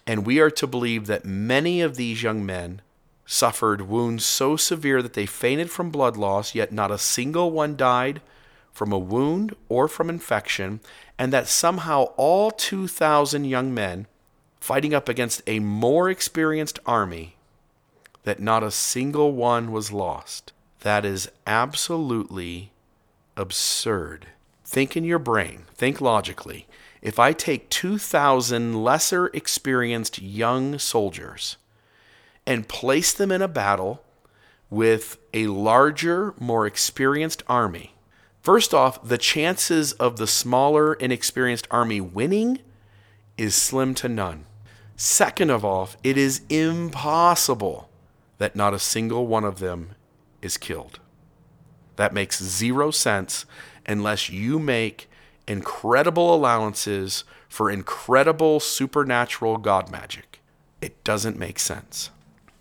And 0.05 0.25
we 0.25 0.39
are 0.39 0.51
to 0.51 0.67
believe 0.67 1.07
that 1.07 1.25
many 1.25 1.81
of 1.81 1.95
these 1.95 2.23
young 2.23 2.45
men 2.45 2.81
suffered 3.25 3.81
wounds 3.81 4.25
so 4.25 4.55
severe 4.55 5.01
that 5.01 5.13
they 5.13 5.25
fainted 5.25 5.71
from 5.71 5.89
blood 5.89 6.17
loss, 6.17 6.53
yet 6.53 6.71
not 6.71 6.91
a 6.91 6.97
single 6.97 7.51
one 7.51 7.75
died 7.75 8.21
from 8.71 8.91
a 8.91 8.99
wound 8.99 9.55
or 9.69 9.87
from 9.87 10.09
infection, 10.09 10.81
and 11.17 11.31
that 11.31 11.47
somehow 11.47 12.03
all 12.17 12.51
2,000 12.51 13.45
young 13.45 13.73
men 13.73 14.07
fighting 14.59 14.93
up 14.93 15.09
against 15.09 15.41
a 15.45 15.59
more 15.59 16.09
experienced 16.09 16.79
army, 16.85 17.35
that 18.23 18.39
not 18.39 18.63
a 18.63 18.71
single 18.71 19.33
one 19.33 19.71
was 19.71 19.91
lost. 19.91 20.52
That 20.83 21.05
is 21.05 21.31
absolutely 21.47 22.71
absurd. 23.37 24.27
Think 24.65 24.97
in 24.97 25.05
your 25.05 25.19
brain, 25.19 25.63
think 25.73 26.01
logically. 26.01 26.67
If 27.01 27.19
I 27.19 27.31
take 27.31 27.69
2,000 27.69 28.83
lesser 28.83 29.27
experienced 29.27 30.21
young 30.21 30.77
soldiers 30.77 31.55
and 32.45 32.67
place 32.67 33.13
them 33.13 33.31
in 33.31 33.41
a 33.41 33.47
battle 33.47 34.03
with 34.69 35.17
a 35.33 35.47
larger, 35.47 36.33
more 36.37 36.67
experienced 36.67 37.43
army, 37.47 37.95
first 38.41 38.73
off, 38.73 39.01
the 39.07 39.17
chances 39.17 39.93
of 39.93 40.17
the 40.17 40.27
smaller, 40.27 40.95
inexperienced 40.95 41.67
army 41.71 42.01
winning 42.01 42.59
is 43.37 43.55
slim 43.55 43.95
to 43.95 44.09
none. 44.09 44.45
Second 44.97 45.49
of 45.49 45.63
all, 45.63 45.91
it 46.03 46.17
is 46.17 46.41
impossible 46.49 47.89
that 48.37 48.57
not 48.57 48.73
a 48.73 48.79
single 48.79 49.27
one 49.27 49.45
of 49.45 49.59
them 49.59 49.95
is 50.43 50.57
killed. 50.57 50.99
That 51.95 52.13
makes 52.13 52.41
zero 52.41 52.91
sense 52.91 53.45
unless 53.85 54.29
you 54.29 54.59
make 54.59 55.09
incredible 55.47 56.33
allowances 56.33 57.23
for 57.47 57.69
incredible 57.69 58.59
supernatural 58.59 59.57
God 59.57 59.91
magic. 59.91 60.39
It 60.81 61.03
doesn't 61.03 61.37
make 61.37 61.59
sense. 61.59 62.09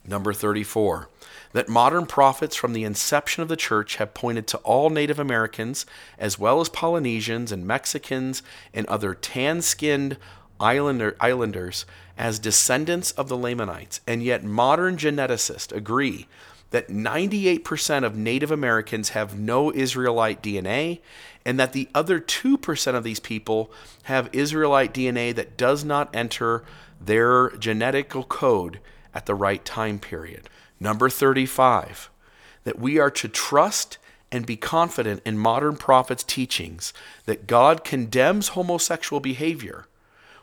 Number 0.04 0.32
34, 0.32 1.08
that 1.52 1.68
modern 1.68 2.06
prophets 2.06 2.56
from 2.56 2.72
the 2.72 2.84
inception 2.84 3.42
of 3.42 3.48
the 3.48 3.56
church 3.56 3.96
have 3.96 4.14
pointed 4.14 4.46
to 4.48 4.58
all 4.58 4.90
Native 4.90 5.18
Americans, 5.18 5.86
as 6.18 6.38
well 6.38 6.60
as 6.60 6.68
Polynesians 6.68 7.52
and 7.52 7.66
Mexicans 7.66 8.42
and 8.74 8.86
other 8.86 9.14
tan 9.14 9.62
skinned 9.62 10.16
islander, 10.58 11.16
islanders, 11.20 11.86
as 12.18 12.38
descendants 12.38 13.12
of 13.12 13.28
the 13.28 13.36
Lamanites. 13.36 14.00
And 14.06 14.22
yet, 14.22 14.44
modern 14.44 14.96
geneticists 14.96 15.74
agree 15.74 16.26
that 16.72 16.88
98% 16.88 18.04
of 18.04 18.16
Native 18.16 18.50
Americans 18.50 19.10
have 19.10 19.38
no 19.38 19.72
Israelite 19.72 20.42
DNA, 20.42 21.00
and 21.44 21.58
that 21.58 21.72
the 21.72 21.88
other 21.94 22.20
2% 22.20 22.94
of 22.94 23.04
these 23.04 23.20
people 23.20 23.70
have 24.04 24.28
Israelite 24.32 24.92
DNA 24.92 25.34
that 25.34 25.56
does 25.56 25.84
not 25.84 26.14
enter 26.14 26.64
their 27.00 27.50
genetical 27.50 28.26
code 28.26 28.80
at 29.14 29.26
the 29.26 29.34
right 29.34 29.64
time 29.64 29.98
period. 29.98 30.48
Number 30.80 31.08
35, 31.08 32.10
that 32.64 32.78
we 32.78 32.98
are 32.98 33.10
to 33.10 33.28
trust 33.28 33.98
and 34.30 34.46
be 34.46 34.56
confident 34.56 35.20
in 35.26 35.36
modern 35.36 35.76
prophets' 35.76 36.24
teachings 36.24 36.92
that 37.26 37.46
God 37.46 37.84
condemns 37.84 38.48
homosexual 38.48 39.20
behavior 39.20 39.86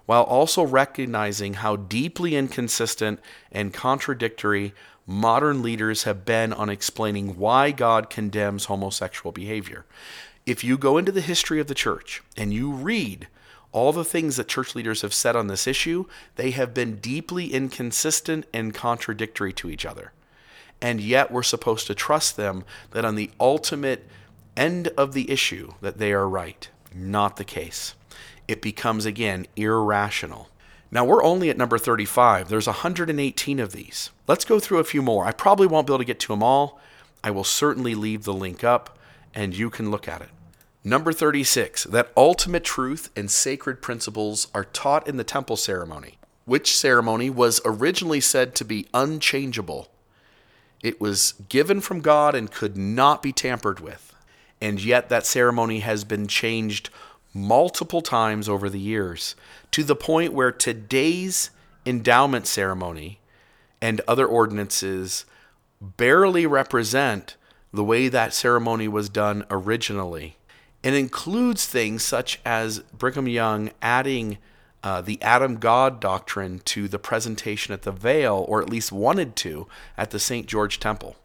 while 0.06 0.24
also 0.24 0.64
recognizing 0.64 1.56
how 1.56 1.76
deeply 1.76 2.36
inconsistent 2.36 3.20
and 3.52 3.74
contradictory 3.74 4.74
modern 5.10 5.64
leaders 5.64 6.04
have 6.04 6.24
been 6.24 6.54
on 6.54 6.70
explaining 6.70 7.36
why 7.36 7.72
God 7.72 8.12
condemns 8.12 8.66
homosexual 8.66 9.32
behavior. 9.32 9.86
If 10.46 10.64
you 10.64 10.78
go 10.78 11.00
into 11.00 11.12
the 11.12 11.20
history 11.20 11.60
of 11.60 11.66
the 11.66 11.74
church 11.74 12.22
and 12.38 12.54
you 12.54 12.72
read 12.72 13.28
all 13.72 13.92
the 13.92 14.06
things 14.06 14.36
that 14.38 14.48
church 14.48 14.76
leaders 14.76 15.02
have 15.02 15.14
said 15.14 15.36
on 15.36 15.48
this 15.48 15.66
issue, 15.66 16.06
they 16.36 16.52
have 16.52 16.76
been 16.76 16.98
deeply 16.98 17.52
inconsistent 17.52 18.46
and 18.54 18.74
contradictory 18.74 19.52
to 19.54 19.70
each 19.70 19.84
other. 19.84 20.12
And 20.80 21.02
yet 21.02 21.32
we're 21.32 21.42
supposed 21.42 21.88
to 21.88 21.96
trust 21.96 22.38
them 22.38 22.64
that 22.92 23.04
on 23.04 23.16
the 23.16 23.32
ultimate 23.40 24.08
end 24.56 24.90
of 24.90 25.14
the 25.14 25.32
issue 25.32 25.74
that 25.82 25.98
they 25.98 26.14
are 26.14 26.30
right. 26.30 26.70
Not 26.94 27.38
the 27.38 27.44
case. 27.44 27.96
It 28.48 28.62
becomes 28.62 29.06
again 29.06 29.48
irrational. 29.56 30.50
Now 30.92 31.06
we're 31.06 31.24
only 31.24 31.50
at 31.50 31.58
number 31.58 31.78
35. 31.78 32.50
There's 32.50 32.68
118 32.68 33.60
of 33.60 33.72
these. 33.72 34.10
Let's 34.28 34.46
go 34.46 34.60
through 34.60 34.80
a 34.80 34.84
few 34.84 35.02
more. 35.02 35.26
I 35.26 35.32
probably 35.32 35.68
won't 35.68 35.88
be 35.88 35.94
able 35.94 36.00
to 36.00 36.06
get 36.06 36.20
to 36.22 36.34
them 36.34 36.44
all. 36.44 36.80
I 37.24 37.32
will 37.32 37.44
certainly 37.44 37.96
leave 37.96 38.24
the 38.24 38.34
link 38.34 38.64
up 38.64 38.98
and 39.36 39.56
you 39.56 39.70
can 39.70 39.92
look 39.92 40.08
at 40.08 40.22
it. 40.22 40.30
Number 40.84 41.12
36, 41.12 41.84
that 41.86 42.12
ultimate 42.16 42.64
truth 42.64 43.12
and 43.16 43.30
sacred 43.30 43.82
principles 43.82 44.48
are 44.54 44.64
taught 44.64 45.08
in 45.08 45.18
the 45.18 45.24
temple 45.24 45.58
ceremony, 45.58 46.18
which 46.46 46.76
ceremony 46.76 47.30
was 47.30 47.62
originally 47.66 48.22
said 48.22 48.56
to 48.56 48.66
be 48.66 48.88
unchangeable. 48.94 49.90
It 50.82 51.02
was 51.02 51.34
given 51.50 51.82
from 51.82 52.00
God 52.00 52.34
and 52.34 52.50
could 52.50 52.78
not 52.78 53.22
be 53.22 53.34
tampered 53.34 53.82
with. 53.82 54.16
And 54.62 54.82
yet 54.82 55.10
that 55.10 55.26
ceremony 55.26 55.80
has 55.80 56.04
been 56.04 56.28
changed 56.28 56.90
multiple 57.40 58.02
times 58.02 58.48
over 58.48 58.70
the 58.70 58.80
years 58.80 59.36
to 59.72 59.84
the 59.84 59.96
point 59.96 60.34
where 60.34 60.52
today's 60.52 61.52
endowment 61.86 62.46
ceremony 62.48 63.20
and 63.82 64.02
other 64.08 64.26
ordinances 64.26 65.26
barely 65.82 66.46
represent 66.46 67.36
the 67.72 67.84
way 67.84 68.08
that 68.08 68.34
ceremony 68.34 68.88
was 68.88 69.10
done 69.10 69.46
originally. 69.50 70.38
It 70.84 70.94
includes 70.94 71.66
things 71.66 72.04
such 72.04 72.40
as 72.46 72.80
Brigham 72.80 73.28
Young 73.28 73.72
adding 73.82 74.38
uh, 74.82 75.02
the 75.02 75.22
Adam 75.22 75.58
God 75.58 76.00
doctrine 76.00 76.60
to 76.66 76.88
the 76.88 77.00
presentation 77.00 77.74
at 77.74 77.82
the 77.82 77.92
veil, 77.92 78.46
or 78.48 78.62
at 78.62 78.70
least 78.70 78.92
wanted 78.92 79.36
to, 79.38 79.68
at 79.98 80.12
the 80.12 80.20
St. 80.20 80.48
George 80.48 80.80
Temple. 80.80 81.18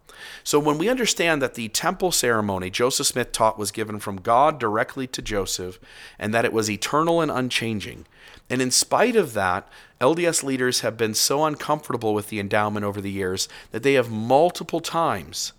So 0.43 0.59
when 0.59 0.79
we 0.79 0.89
understand 0.89 1.41
that 1.43 1.55
the 1.55 1.68
temple 1.68 2.12
ceremony 2.12 2.70
Joseph 2.70 3.07
Smith 3.07 3.33
taught 3.33 3.59
was 3.59 3.70
given 3.70 3.99
from 3.99 4.20
God 4.20 4.59
directly 4.59 5.07
to 5.09 5.22
Joseph, 5.22 5.79
and 6.18 6.33
that 6.35 6.45
it 6.45 6.53
was 6.53 6.70
eternal 6.70 7.20
and 7.20 7.31
unchanging, 7.31 8.07
and 8.51 8.61
in 8.61 8.70
spite 8.70 9.16
of 9.16 9.33
that, 9.35 9.68
LDS 10.01 10.43
leaders 10.43 10.81
have 10.81 10.97
been 10.97 11.14
so 11.14 11.45
uncomfortable 11.45 12.12
with 12.12 12.29
the 12.29 12.41
endowment 12.41 12.85
over 12.85 13.01
the 13.01 13.11
years 13.11 13.49
that 13.70 13.83
they 13.83 13.95
have 13.95 14.11
multiple 14.11 14.81
times 14.81 15.53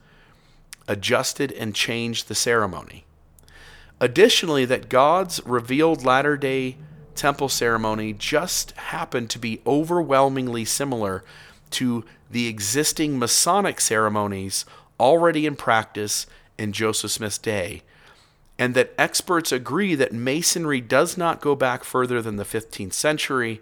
adjusted 0.87 1.51
and 1.51 1.73
changed 1.73 2.27
the 2.27 2.35
ceremony. 2.35 3.05
Additionally, 3.99 4.65
that 4.65 4.89
God's 4.89 5.43
revealed 5.45 6.03
latter 6.03 6.37
day 6.37 6.77
temple 7.15 7.49
ceremony 7.49 8.13
just 8.13 8.71
happened 8.71 9.29
to 9.29 9.39
be 9.39 9.61
overwhelmingly 9.65 10.65
similar 10.65 11.23
to 11.71 12.03
the 12.35 12.47
existing 12.47 13.17
Masonic 13.17 13.79
ceremonies 13.79 14.65
already 14.99 15.45
in 15.45 15.55
practice 15.55 16.27
in 16.57 16.73
Joseph 16.73 17.11
Smith's 17.11 17.37
day, 17.37 17.81
and 18.59 18.75
that 18.75 18.93
experts 18.97 19.53
agree 19.53 19.95
that 19.95 20.11
Masonry 20.11 20.81
does 20.81 21.17
not 21.17 21.39
go 21.39 21.55
back 21.55 21.85
further 21.85 22.21
than 22.21 22.35
the 22.35 22.43
15th 22.43 22.91
century 22.91 23.61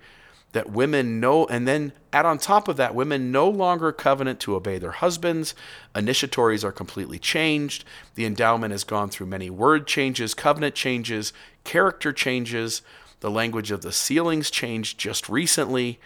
that 0.54 0.72
women 0.72 1.20
know, 1.20 1.46
and 1.46 1.68
then 1.68 1.94
add 2.12 2.26
on 2.26 2.40
top 2.40 2.68
of 2.68 2.76
that, 2.78 2.96
women 2.96 3.32
no 3.32 3.48
longer 3.48 3.92
covenant 3.92 4.40
to 4.40 4.56
obey 4.56 4.80
their 4.80 4.90
husbands. 4.90 5.54
Initiatories 5.94 6.64
are 6.64 6.72
completely 6.72 7.20
changed. 7.20 7.86
The 8.16 8.26
endowment 8.26 8.72
has 8.72 8.84
gone 8.84 9.12
through 9.12 9.28
many 9.28 9.52
word 9.52 9.86
changes, 9.86 10.34
covenant 10.34 10.74
changes, 10.74 11.32
character 11.64 12.12
changes. 12.12 12.82
The 13.20 13.30
language 13.30 13.70
of 13.70 13.84
the 13.84 13.92
sealings 13.92 14.50
changed 14.50 14.98
just 14.98 15.30
recently 15.30 16.00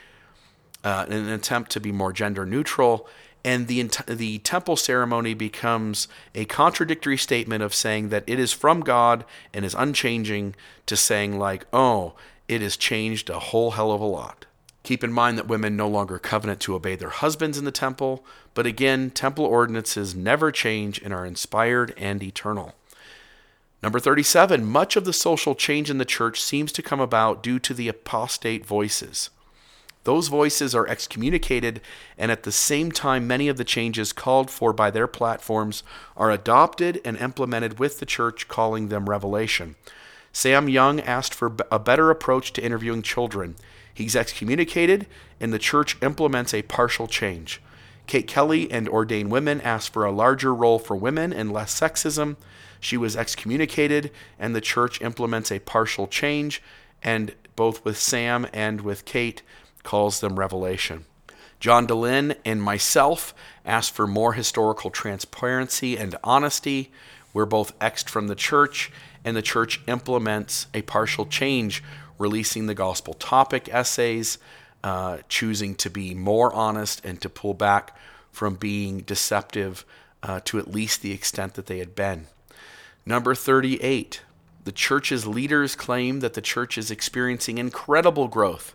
uh, 0.87 1.05
in 1.07 1.11
an 1.11 1.29
attempt 1.29 1.69
to 1.69 1.81
be 1.81 1.91
more 1.91 2.13
gender 2.13 2.45
neutral. 2.45 3.09
And 3.43 3.67
the, 3.67 3.89
the 4.07 4.37
temple 4.39 4.77
ceremony 4.77 5.33
becomes 5.33 6.07
a 6.33 6.45
contradictory 6.45 7.17
statement 7.17 7.61
of 7.61 7.73
saying 7.73 8.07
that 8.07 8.23
it 8.25 8.39
is 8.39 8.53
from 8.53 8.79
God 8.79 9.25
and 9.53 9.65
is 9.65 9.75
unchanging 9.75 10.55
to 10.85 10.95
saying, 10.95 11.37
like, 11.37 11.65
oh, 11.73 12.13
it 12.47 12.61
has 12.61 12.77
changed 12.77 13.29
a 13.29 13.39
whole 13.39 13.71
hell 13.71 13.91
of 13.91 13.99
a 13.99 14.05
lot. 14.05 14.45
Keep 14.83 15.03
in 15.03 15.11
mind 15.11 15.37
that 15.37 15.49
women 15.49 15.75
no 15.75 15.89
longer 15.89 16.17
covenant 16.19 16.61
to 16.61 16.75
obey 16.75 16.95
their 16.95 17.09
husbands 17.09 17.57
in 17.57 17.65
the 17.65 17.71
temple, 17.71 18.23
but 18.53 18.65
again, 18.65 19.09
temple 19.09 19.43
ordinances 19.43 20.15
never 20.15 20.53
change 20.53 21.01
and 21.01 21.13
are 21.13 21.25
inspired 21.25 21.93
and 21.97 22.23
eternal. 22.23 22.75
Number 23.83 23.99
37, 23.99 24.63
much 24.63 24.95
of 24.95 25.03
the 25.03 25.11
social 25.11 25.53
change 25.53 25.89
in 25.89 25.97
the 25.97 26.05
church 26.05 26.41
seems 26.41 26.71
to 26.71 26.81
come 26.81 27.01
about 27.01 27.43
due 27.43 27.59
to 27.59 27.73
the 27.73 27.89
apostate 27.89 28.65
voices. 28.65 29.29
Those 30.07 30.29
voices 30.29 30.73
are 30.73 30.87
excommunicated, 30.87 31.81
and 32.17 32.31
at 32.31 32.43
the 32.43 32.51
same 32.53 32.93
time, 32.93 33.27
many 33.27 33.49
of 33.49 33.57
the 33.57 33.65
changes 33.65 34.13
called 34.13 34.49
for 34.49 34.71
by 34.71 34.89
their 34.89 35.05
platforms 35.05 35.83
are 36.15 36.31
adopted 36.31 37.01
and 37.03 37.17
implemented 37.17 37.77
with 37.77 37.99
the 37.99 38.05
church, 38.05 38.47
calling 38.47 38.87
them 38.87 39.09
revelation. 39.09 39.75
Sam 40.31 40.69
Young 40.69 41.01
asked 41.01 41.33
for 41.33 41.53
a 41.69 41.77
better 41.77 42.09
approach 42.09 42.53
to 42.53 42.63
interviewing 42.63 43.01
children. 43.01 43.57
He's 43.93 44.15
excommunicated, 44.15 45.07
and 45.41 45.51
the 45.51 45.59
church 45.59 45.97
implements 46.01 46.53
a 46.53 46.61
partial 46.61 47.07
change. 47.07 47.61
Kate 48.05 48.27
Kelly 48.27 48.71
and 48.71 48.87
ordained 48.87 49.29
women 49.29 49.59
asked 49.59 49.91
for 49.91 50.05
a 50.05 50.11
larger 50.13 50.55
role 50.55 50.79
for 50.79 50.95
women 50.95 51.33
and 51.33 51.51
less 51.51 51.77
sexism. 51.77 52.37
She 52.79 52.95
was 52.95 53.17
excommunicated, 53.17 54.11
and 54.39 54.55
the 54.55 54.61
church 54.61 55.01
implements 55.01 55.51
a 55.51 55.59
partial 55.59 56.07
change, 56.07 56.63
and 57.03 57.35
both 57.57 57.83
with 57.83 57.97
Sam 57.97 58.47
and 58.53 58.79
with 58.79 59.03
Kate 59.03 59.41
calls 59.87 60.19
them 60.19 60.37
revelation. 60.37 61.05
John 61.61 61.87
Dehlin 61.87 62.35
and 62.43 62.61
myself 62.61 63.33
asked 63.65 63.93
for 63.93 64.05
more 64.05 64.33
historical 64.33 64.89
transparency 64.89 65.95
and 65.95 66.13
honesty. 66.25 66.91
We're 67.33 67.45
both 67.45 67.79
exed 67.79 68.09
from 68.09 68.27
the 68.27 68.35
church, 68.35 68.91
and 69.23 69.33
the 69.33 69.41
church 69.41 69.79
implements 69.87 70.67
a 70.73 70.81
partial 70.81 71.25
change, 71.25 71.81
releasing 72.19 72.65
the 72.65 72.75
gospel 72.75 73.13
topic 73.13 73.69
essays, 73.73 74.39
uh, 74.83 75.19
choosing 75.29 75.73
to 75.75 75.89
be 75.89 76.13
more 76.13 76.53
honest 76.53 77.05
and 77.05 77.21
to 77.21 77.29
pull 77.29 77.53
back 77.53 77.97
from 78.29 78.55
being 78.55 78.99
deceptive 78.99 79.85
uh, 80.21 80.41
to 80.43 80.59
at 80.59 80.67
least 80.67 81.01
the 81.01 81.13
extent 81.13 81.53
that 81.53 81.67
they 81.67 81.79
had 81.79 81.95
been. 81.95 82.27
Number 83.05 83.33
38, 83.33 84.19
the 84.65 84.73
church's 84.73 85.25
leaders 85.25 85.77
claim 85.77 86.19
that 86.19 86.33
the 86.33 86.41
church 86.41 86.77
is 86.77 86.91
experiencing 86.91 87.57
incredible 87.57 88.27
growth 88.27 88.73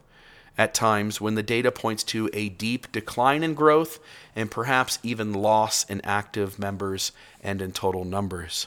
at 0.59 0.75
times 0.75 1.21
when 1.21 1.35
the 1.35 1.43
data 1.43 1.73
points 1.73 2.05
to 2.05 2.29
a 2.33 2.49
deep 2.51 2.91
decline 2.93 3.43
in 3.43 3.55
growth 3.55 3.99
and 4.37 4.51
perhaps 4.51 4.99
even 5.03 5.33
loss 5.33 5.85
in 5.85 6.01
active 6.03 6.59
members 6.59 7.13
and 7.43 7.63
in 7.63 7.73
total 7.73 8.05
numbers. 8.05 8.67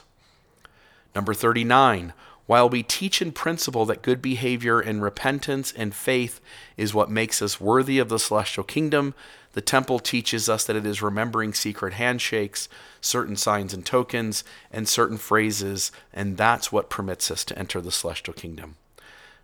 Number 1.14 1.32
39, 1.32 2.12
While 2.46 2.68
we 2.68 2.82
teach 2.82 3.22
in 3.22 3.32
principle 3.32 3.86
that 3.86 4.02
good 4.02 4.20
behavior 4.20 4.80
and 4.80 5.02
repentance 5.02 5.72
and 5.72 5.94
faith 5.94 6.40
is 6.76 6.92
what 6.92 7.10
makes 7.10 7.40
us 7.40 7.60
worthy 7.60 7.98
of 7.98 8.08
the 8.08 8.18
celestial 8.18 8.64
kingdom, 8.64 9.14
the 9.56 9.62
temple 9.62 9.98
teaches 9.98 10.50
us 10.50 10.66
that 10.66 10.76
it 10.76 10.84
is 10.84 11.00
remembering 11.00 11.54
secret 11.54 11.94
handshakes, 11.94 12.68
certain 13.00 13.36
signs 13.36 13.72
and 13.72 13.86
tokens, 13.86 14.44
and 14.70 14.86
certain 14.86 15.16
phrases, 15.16 15.90
and 16.12 16.36
that's 16.36 16.70
what 16.70 16.90
permits 16.90 17.30
us 17.30 17.42
to 17.46 17.58
enter 17.58 17.80
the 17.80 17.90
celestial 17.90 18.34
kingdom. 18.34 18.76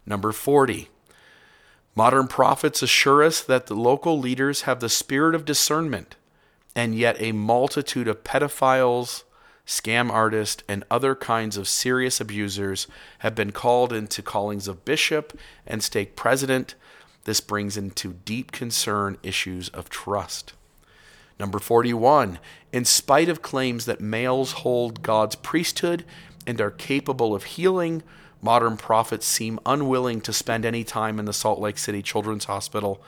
Number 0.04 0.32
40. 0.32 0.90
Modern 1.94 2.26
prophets 2.26 2.82
assure 2.82 3.22
us 3.22 3.42
that 3.42 3.66
the 3.66 3.74
local 3.74 4.18
leaders 4.18 4.62
have 4.62 4.80
the 4.80 4.88
spirit 4.88 5.34
of 5.34 5.44
discernment, 5.44 6.16
and 6.74 6.94
yet 6.94 7.20
a 7.20 7.32
multitude 7.32 8.08
of 8.08 8.24
pedophiles, 8.24 9.24
scam 9.66 10.10
artists, 10.10 10.62
and 10.66 10.84
other 10.90 11.14
kinds 11.14 11.58
of 11.58 11.68
serious 11.68 12.18
abusers 12.18 12.86
have 13.18 13.34
been 13.34 13.52
called 13.52 13.92
into 13.92 14.22
callings 14.22 14.68
of 14.68 14.86
bishop 14.86 15.38
and 15.66 15.82
stake 15.82 16.16
president. 16.16 16.74
This 17.24 17.42
brings 17.42 17.76
into 17.76 18.14
deep 18.24 18.52
concern 18.52 19.18
issues 19.22 19.68
of 19.68 19.90
trust. 19.90 20.54
Number 21.38 21.58
41. 21.58 22.38
In 22.72 22.84
spite 22.86 23.28
of 23.28 23.42
claims 23.42 23.84
that 23.84 24.00
males 24.00 24.52
hold 24.52 25.02
God's 25.02 25.36
priesthood 25.36 26.04
and 26.46 26.60
are 26.60 26.70
capable 26.70 27.34
of 27.34 27.44
healing, 27.44 28.02
modern 28.42 28.76
prophets 28.76 29.24
seem 29.24 29.60
unwilling 29.64 30.20
to 30.20 30.32
spend 30.32 30.64
any 30.64 30.84
time 30.84 31.18
in 31.18 31.24
the 31.24 31.32
Salt 31.32 31.60
Lake 31.60 31.78
City 31.78 32.02
Children's 32.02 32.44
Hospital. 32.46 33.00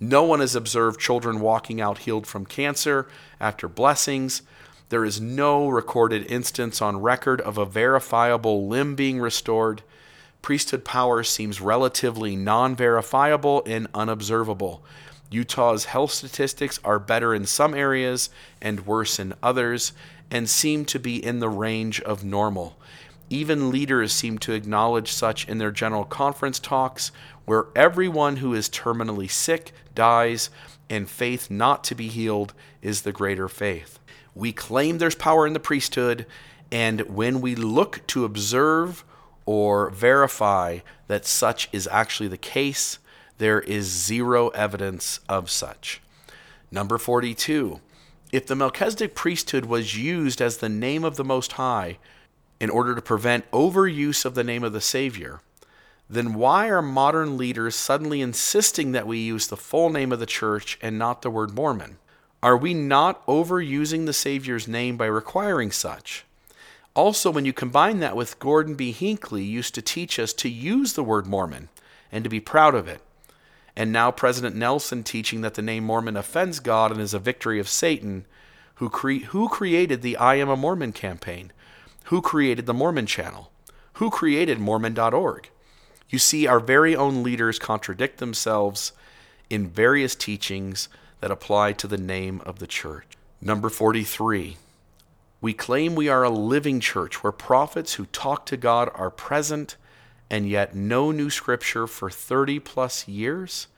No 0.00 0.24
one 0.24 0.40
has 0.40 0.56
observed 0.56 1.00
children 1.00 1.40
walking 1.40 1.80
out 1.80 1.98
healed 1.98 2.26
from 2.26 2.44
cancer 2.44 3.06
after 3.38 3.68
blessings. 3.68 4.42
There 4.88 5.04
is 5.04 5.20
no 5.20 5.68
recorded 5.68 6.30
instance 6.30 6.82
on 6.82 7.00
record 7.00 7.40
of 7.40 7.56
a 7.56 7.64
verifiable 7.64 8.66
limb 8.66 8.96
being 8.96 9.20
restored. 9.20 9.82
Priesthood 10.42 10.84
power 10.84 11.22
seems 11.22 11.60
relatively 11.60 12.34
non 12.34 12.74
verifiable 12.74 13.62
and 13.66 13.86
unobservable. 13.94 14.82
Utah's 15.30 15.84
health 15.84 16.10
statistics 16.10 16.80
are 16.82 16.98
better 16.98 17.32
in 17.32 17.46
some 17.46 17.74
areas 17.74 18.30
and 18.60 18.86
worse 18.86 19.20
in 19.20 19.34
others, 19.42 19.92
and 20.28 20.50
seem 20.50 20.84
to 20.86 20.98
be 20.98 21.24
in 21.24 21.38
the 21.38 21.48
range 21.48 22.00
of 22.00 22.24
normal. 22.24 22.76
Even 23.30 23.70
leaders 23.70 24.12
seem 24.12 24.38
to 24.38 24.52
acknowledge 24.52 25.12
such 25.12 25.48
in 25.48 25.58
their 25.58 25.70
general 25.70 26.04
conference 26.04 26.58
talks, 26.58 27.12
where 27.44 27.68
everyone 27.76 28.36
who 28.36 28.52
is 28.52 28.68
terminally 28.68 29.30
sick 29.30 29.72
dies, 29.94 30.50
and 30.90 31.08
faith 31.08 31.48
not 31.48 31.84
to 31.84 31.94
be 31.94 32.08
healed 32.08 32.52
is 32.82 33.02
the 33.02 33.12
greater 33.12 33.48
faith. 33.48 34.00
We 34.34 34.52
claim 34.52 34.98
there's 34.98 35.14
power 35.14 35.46
in 35.46 35.52
the 35.52 35.60
priesthood, 35.60 36.26
and 36.72 37.02
when 37.02 37.40
we 37.40 37.54
look 37.54 38.04
to 38.08 38.24
observe 38.24 39.04
or 39.46 39.90
verify 39.90 40.80
that 41.06 41.24
such 41.24 41.68
is 41.72 41.88
actually 41.90 42.28
the 42.28 42.36
case, 42.36 42.98
there 43.38 43.60
is 43.60 43.86
zero 43.86 44.48
evidence 44.48 45.20
of 45.28 45.50
such. 45.50 46.00
Number 46.70 46.98
42. 46.98 47.80
If 48.32 48.46
the 48.46 48.56
Melchizedek 48.56 49.14
priesthood 49.14 49.64
was 49.64 49.96
used 49.96 50.40
as 50.40 50.56
the 50.56 50.68
name 50.68 51.04
of 51.04 51.16
the 51.16 51.24
Most 51.24 51.52
High 51.52 51.98
in 52.60 52.70
order 52.70 52.94
to 52.94 53.02
prevent 53.02 53.50
overuse 53.50 54.24
of 54.24 54.34
the 54.34 54.44
name 54.44 54.62
of 54.62 54.72
the 54.72 54.80
Savior, 54.80 55.40
then 56.08 56.34
why 56.34 56.68
are 56.68 56.82
modern 56.82 57.36
leaders 57.36 57.74
suddenly 57.74 58.20
insisting 58.20 58.92
that 58.92 59.06
we 59.06 59.18
use 59.18 59.46
the 59.46 59.56
full 59.56 59.90
name 59.90 60.12
of 60.12 60.18
the 60.18 60.26
church 60.26 60.78
and 60.82 60.98
not 60.98 61.22
the 61.22 61.30
word 61.30 61.54
Mormon? 61.54 61.98
Are 62.42 62.56
we 62.56 62.74
not 62.74 63.24
overusing 63.26 64.06
the 64.06 64.12
Savior's 64.12 64.66
name 64.66 64.96
by 64.96 65.06
requiring 65.06 65.70
such? 65.70 66.24
Also, 66.94 67.30
when 67.30 67.44
you 67.44 67.52
combine 67.52 68.00
that 68.00 68.16
with 68.16 68.38
Gordon 68.38 68.74
B. 68.74 68.92
Hinckley 68.92 69.44
used 69.44 69.74
to 69.74 69.82
teach 69.82 70.18
us 70.18 70.32
to 70.34 70.48
use 70.48 70.94
the 70.94 71.04
word 71.04 71.26
Mormon 71.26 71.68
and 72.10 72.24
to 72.24 72.30
be 72.30 72.40
proud 72.40 72.74
of 72.74 72.88
it, 72.88 73.00
and 73.76 73.92
now 73.92 74.10
President 74.10 74.56
Nelson 74.56 75.04
teaching 75.04 75.42
that 75.42 75.54
the 75.54 75.62
name 75.62 75.84
Mormon 75.84 76.16
offends 76.16 76.58
God 76.58 76.90
and 76.90 77.00
is 77.00 77.14
a 77.14 77.20
victory 77.20 77.60
of 77.60 77.68
Satan, 77.68 78.26
who, 78.76 78.88
cre- 78.88 79.26
who 79.28 79.48
created 79.48 80.02
the 80.02 80.16
I 80.16 80.34
Am 80.34 80.48
a 80.48 80.56
Mormon 80.56 80.92
campaign? 80.92 81.52
Who 82.10 82.20
created 82.20 82.66
the 82.66 82.74
Mormon 82.74 83.06
channel? 83.06 83.52
Who 83.94 84.10
created 84.10 84.58
Mormon.org? 84.58 85.48
You 86.08 86.18
see, 86.18 86.44
our 86.44 86.58
very 86.58 86.96
own 86.96 87.22
leaders 87.22 87.60
contradict 87.60 88.18
themselves 88.18 88.90
in 89.48 89.68
various 89.68 90.16
teachings 90.16 90.88
that 91.20 91.30
apply 91.30 91.74
to 91.74 91.86
the 91.86 91.96
name 91.96 92.42
of 92.44 92.58
the 92.58 92.66
church. 92.66 93.06
Number 93.40 93.68
43. 93.68 94.56
We 95.40 95.52
claim 95.52 95.94
we 95.94 96.08
are 96.08 96.24
a 96.24 96.30
living 96.30 96.80
church 96.80 97.22
where 97.22 97.30
prophets 97.30 97.94
who 97.94 98.06
talk 98.06 98.44
to 98.46 98.56
God 98.56 98.90
are 98.92 99.10
present 99.10 99.76
and 100.28 100.48
yet 100.48 100.74
no 100.74 101.12
new 101.12 101.30
scripture 101.30 101.86
for 101.86 102.10
30 102.10 102.58
plus 102.58 103.06
years 103.06 103.68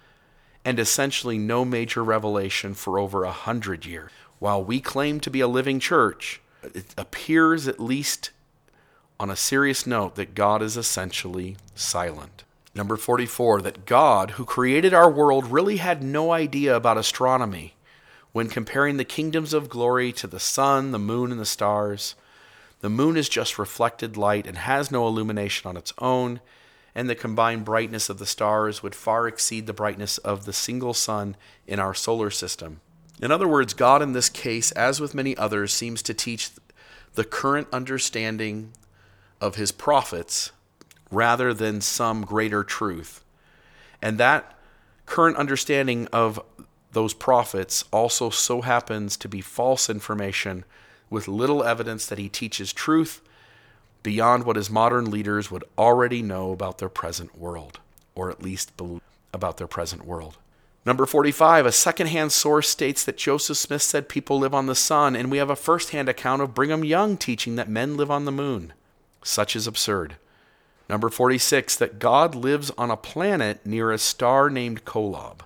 and 0.64 0.80
essentially 0.80 1.37
no 1.37 1.66
major 1.66 2.03
revelation 2.03 2.72
for 2.72 2.99
over 2.99 3.24
a 3.24 3.30
hundred 3.30 3.85
years. 3.85 4.11
While 4.39 4.64
we 4.64 4.80
claim 4.80 5.20
to 5.20 5.30
be 5.30 5.41
a 5.41 5.47
living 5.47 5.78
church, 5.78 6.41
it 6.62 6.94
appears, 6.96 7.68
at 7.68 7.80
least 7.80 8.30
on 9.18 9.30
a 9.30 9.36
serious 9.36 9.86
note, 9.86 10.14
that 10.16 10.34
God 10.34 10.62
is 10.62 10.76
essentially 10.76 11.56
silent. 11.74 12.44
Number 12.74 12.96
44, 12.96 13.62
that 13.62 13.84
God, 13.84 14.32
who 14.32 14.44
created 14.44 14.94
our 14.94 15.10
world, 15.10 15.46
really 15.46 15.76
had 15.76 16.02
no 16.02 16.32
idea 16.32 16.74
about 16.74 16.96
astronomy 16.96 17.74
when 18.32 18.48
comparing 18.48 18.96
the 18.96 19.04
kingdoms 19.04 19.52
of 19.52 19.68
glory 19.68 20.10
to 20.12 20.26
the 20.26 20.40
sun, 20.40 20.90
the 20.90 20.98
moon, 20.98 21.30
and 21.30 21.40
the 21.40 21.46
stars. 21.46 22.14
The 22.80 22.88
moon 22.88 23.16
is 23.16 23.28
just 23.28 23.58
reflected 23.58 24.16
light 24.16 24.46
and 24.46 24.56
has 24.56 24.90
no 24.90 25.06
illumination 25.06 25.68
on 25.68 25.76
its 25.76 25.92
own, 25.98 26.40
and 26.94 27.08
the 27.08 27.14
combined 27.14 27.64
brightness 27.64 28.08
of 28.08 28.18
the 28.18 28.26
stars 28.26 28.82
would 28.82 28.94
far 28.94 29.28
exceed 29.28 29.66
the 29.66 29.72
brightness 29.72 30.18
of 30.18 30.46
the 30.46 30.52
single 30.52 30.94
sun 30.94 31.36
in 31.66 31.78
our 31.78 31.94
solar 31.94 32.30
system. 32.30 32.80
In 33.22 33.30
other 33.30 33.46
words, 33.46 33.72
God 33.72 34.02
in 34.02 34.12
this 34.12 34.28
case, 34.28 34.72
as 34.72 35.00
with 35.00 35.14
many 35.14 35.36
others, 35.36 35.72
seems 35.72 36.02
to 36.02 36.12
teach 36.12 36.50
the 37.14 37.24
current 37.24 37.68
understanding 37.72 38.72
of 39.40 39.54
his 39.54 39.70
prophets 39.70 40.50
rather 41.08 41.54
than 41.54 41.80
some 41.80 42.22
greater 42.22 42.64
truth. 42.64 43.24
And 44.02 44.18
that 44.18 44.58
current 45.06 45.36
understanding 45.36 46.08
of 46.12 46.40
those 46.90 47.14
prophets 47.14 47.84
also 47.92 48.28
so 48.28 48.62
happens 48.62 49.16
to 49.18 49.28
be 49.28 49.40
false 49.40 49.88
information 49.88 50.64
with 51.08 51.28
little 51.28 51.62
evidence 51.62 52.06
that 52.06 52.18
he 52.18 52.28
teaches 52.28 52.72
truth 52.72 53.20
beyond 54.02 54.44
what 54.44 54.56
his 54.56 54.68
modern 54.68 55.10
leaders 55.10 55.48
would 55.48 55.62
already 55.78 56.22
know 56.22 56.50
about 56.50 56.78
their 56.78 56.88
present 56.88 57.38
world, 57.38 57.78
or 58.16 58.30
at 58.30 58.42
least 58.42 58.72
about 59.32 59.58
their 59.58 59.68
present 59.68 60.04
world. 60.04 60.38
Number 60.85 61.07
45, 61.07 61.64
a 61.64 61.72
secondhand 61.72 62.33
source 62.33 62.68
states 62.68 63.05
that 63.05 63.16
Joseph 63.16 63.57
Smith 63.57 63.83
said 63.83 64.09
people 64.09 64.41
live 64.41 64.53
on 64.53 64.66
the 64.66 64.74
sun, 64.74 65.14
and 65.14 65.30
we 65.30 65.39
have 65.39 65.51
a 65.51 65.55
first-hand 65.55 66.09
account 66.09 66.43
of 66.43 66.55
Brigham 66.55 66.85
Young 66.85 67.16
teaching 67.16 67.55
that 67.55 67.68
men 67.68 67.97
live 67.97 68.11
on 68.11 68.24
the 68.24 68.33
moon. 68.33 68.72
Such 69.22 69.55
is 69.55 69.68
absurd. 69.68 70.16
Number 70.89 71.09
46, 71.09 71.76
that 71.76 72.01
God 72.01 72.35
lives 72.35 72.72
on 72.76 72.91
a 72.91 72.97
planet 72.97 73.64
near 73.64 73.93
a 73.93 73.99
star 73.99 74.51
named 74.51 74.85
Kolob. 74.85 75.43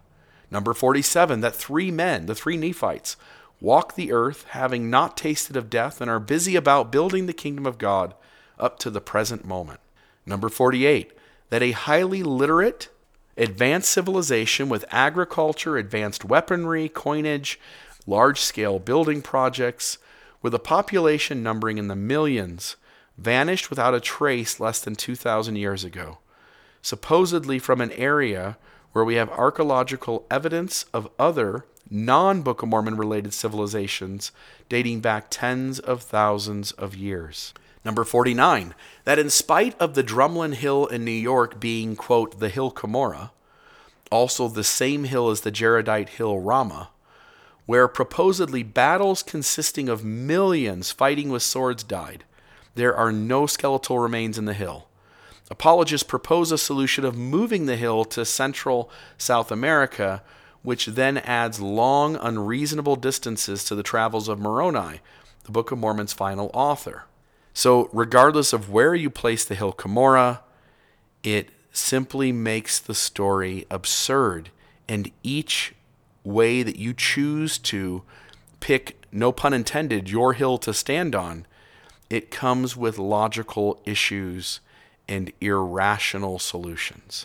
Number 0.50 0.72
47, 0.72 1.42
that 1.42 1.54
three 1.54 1.90
men, 1.90 2.24
the 2.24 2.34
three 2.34 2.56
Nephites, 2.56 3.16
walk 3.60 3.94
the 3.94 4.12
earth, 4.12 4.46
having 4.50 4.88
not 4.88 5.18
tasted 5.18 5.54
of 5.54 5.68
death, 5.68 6.00
and 6.00 6.10
are 6.10 6.18
busy 6.18 6.56
about 6.56 6.90
building 6.90 7.26
the 7.26 7.34
kingdom 7.34 7.66
of 7.66 7.76
God 7.76 8.14
up 8.58 8.78
to 8.78 8.90
the 8.90 9.02
present 9.02 9.44
moment. 9.44 9.80
Number 10.24 10.48
48, 10.48 11.12
that 11.50 11.62
a 11.62 11.72
highly 11.72 12.22
literate, 12.22 12.88
advanced 13.36 13.90
civilization 13.90 14.68
with 14.68 14.84
agriculture, 14.90 15.76
advanced 15.76 16.24
weaponry, 16.24 16.88
coinage, 16.88 17.60
large 18.06 18.40
scale 18.40 18.78
building 18.78 19.22
projects, 19.22 19.98
with 20.42 20.54
a 20.54 20.58
population 20.58 21.42
numbering 21.42 21.78
in 21.78 21.88
the 21.88 21.96
millions, 21.96 22.76
vanished 23.18 23.70
without 23.70 23.94
a 23.94 24.00
trace 24.00 24.60
less 24.60 24.80
than 24.80 24.94
2,000 24.94 25.56
years 25.56 25.84
ago, 25.84 26.18
supposedly 26.82 27.58
from 27.58 27.80
an 27.80 27.92
area 27.92 28.56
where 28.92 29.04
we 29.04 29.16
have 29.16 29.28
archaeological 29.30 30.24
evidence 30.30 30.84
of 30.94 31.10
other 31.18 31.64
non 31.90 32.42
Book 32.42 32.62
of 32.62 32.68
Mormon 32.68 32.96
related 32.96 33.32
civilizations 33.32 34.32
dating 34.68 35.00
back 35.00 35.26
tens 35.30 35.78
of 35.78 36.02
thousands 36.02 36.72
of 36.72 36.94
years. 36.94 37.52
Number 37.86 38.02
49, 38.02 38.74
that 39.04 39.20
in 39.20 39.30
spite 39.30 39.80
of 39.80 39.94
the 39.94 40.02
Drumlin 40.02 40.54
Hill 40.54 40.86
in 40.86 41.04
New 41.04 41.12
York 41.12 41.60
being, 41.60 41.94
quote, 41.94 42.40
the 42.40 42.48
Hill 42.48 42.72
Cumorah, 42.72 43.30
also 44.10 44.48
the 44.48 44.64
same 44.64 45.04
hill 45.04 45.30
as 45.30 45.42
the 45.42 45.52
Jaredite 45.52 46.08
hill 46.08 46.40
Ramah, 46.40 46.90
where 47.64 47.86
proposedly 47.86 48.64
battles 48.64 49.22
consisting 49.22 49.88
of 49.88 50.04
millions 50.04 50.90
fighting 50.90 51.28
with 51.28 51.44
swords 51.44 51.84
died, 51.84 52.24
there 52.74 52.92
are 52.92 53.12
no 53.12 53.46
skeletal 53.46 54.00
remains 54.00 54.36
in 54.36 54.46
the 54.46 54.52
hill. 54.52 54.88
Apologists 55.48 56.08
propose 56.08 56.50
a 56.50 56.58
solution 56.58 57.04
of 57.04 57.16
moving 57.16 57.66
the 57.66 57.76
hill 57.76 58.04
to 58.06 58.24
central 58.24 58.90
South 59.16 59.52
America, 59.52 60.24
which 60.62 60.86
then 60.86 61.18
adds 61.18 61.60
long, 61.60 62.16
unreasonable 62.16 62.96
distances 62.96 63.62
to 63.62 63.76
the 63.76 63.84
travels 63.84 64.26
of 64.28 64.40
Moroni, 64.40 64.98
the 65.44 65.52
Book 65.52 65.70
of 65.70 65.78
Mormon's 65.78 66.12
final 66.12 66.50
author. 66.52 67.04
So, 67.56 67.88
regardless 67.90 68.52
of 68.52 68.68
where 68.68 68.94
you 68.94 69.08
place 69.08 69.42
the 69.42 69.54
hill 69.54 69.72
Cumorah, 69.72 70.40
it 71.22 71.48
simply 71.72 72.30
makes 72.30 72.78
the 72.78 72.94
story 72.94 73.64
absurd. 73.70 74.50
And 74.86 75.10
each 75.22 75.74
way 76.22 76.62
that 76.62 76.76
you 76.76 76.92
choose 76.92 77.56
to 77.60 78.02
pick, 78.60 79.02
no 79.10 79.32
pun 79.32 79.54
intended, 79.54 80.10
your 80.10 80.34
hill 80.34 80.58
to 80.58 80.74
stand 80.74 81.14
on, 81.14 81.46
it 82.10 82.30
comes 82.30 82.76
with 82.76 82.98
logical 82.98 83.80
issues 83.86 84.60
and 85.08 85.32
irrational 85.40 86.38
solutions. 86.38 87.24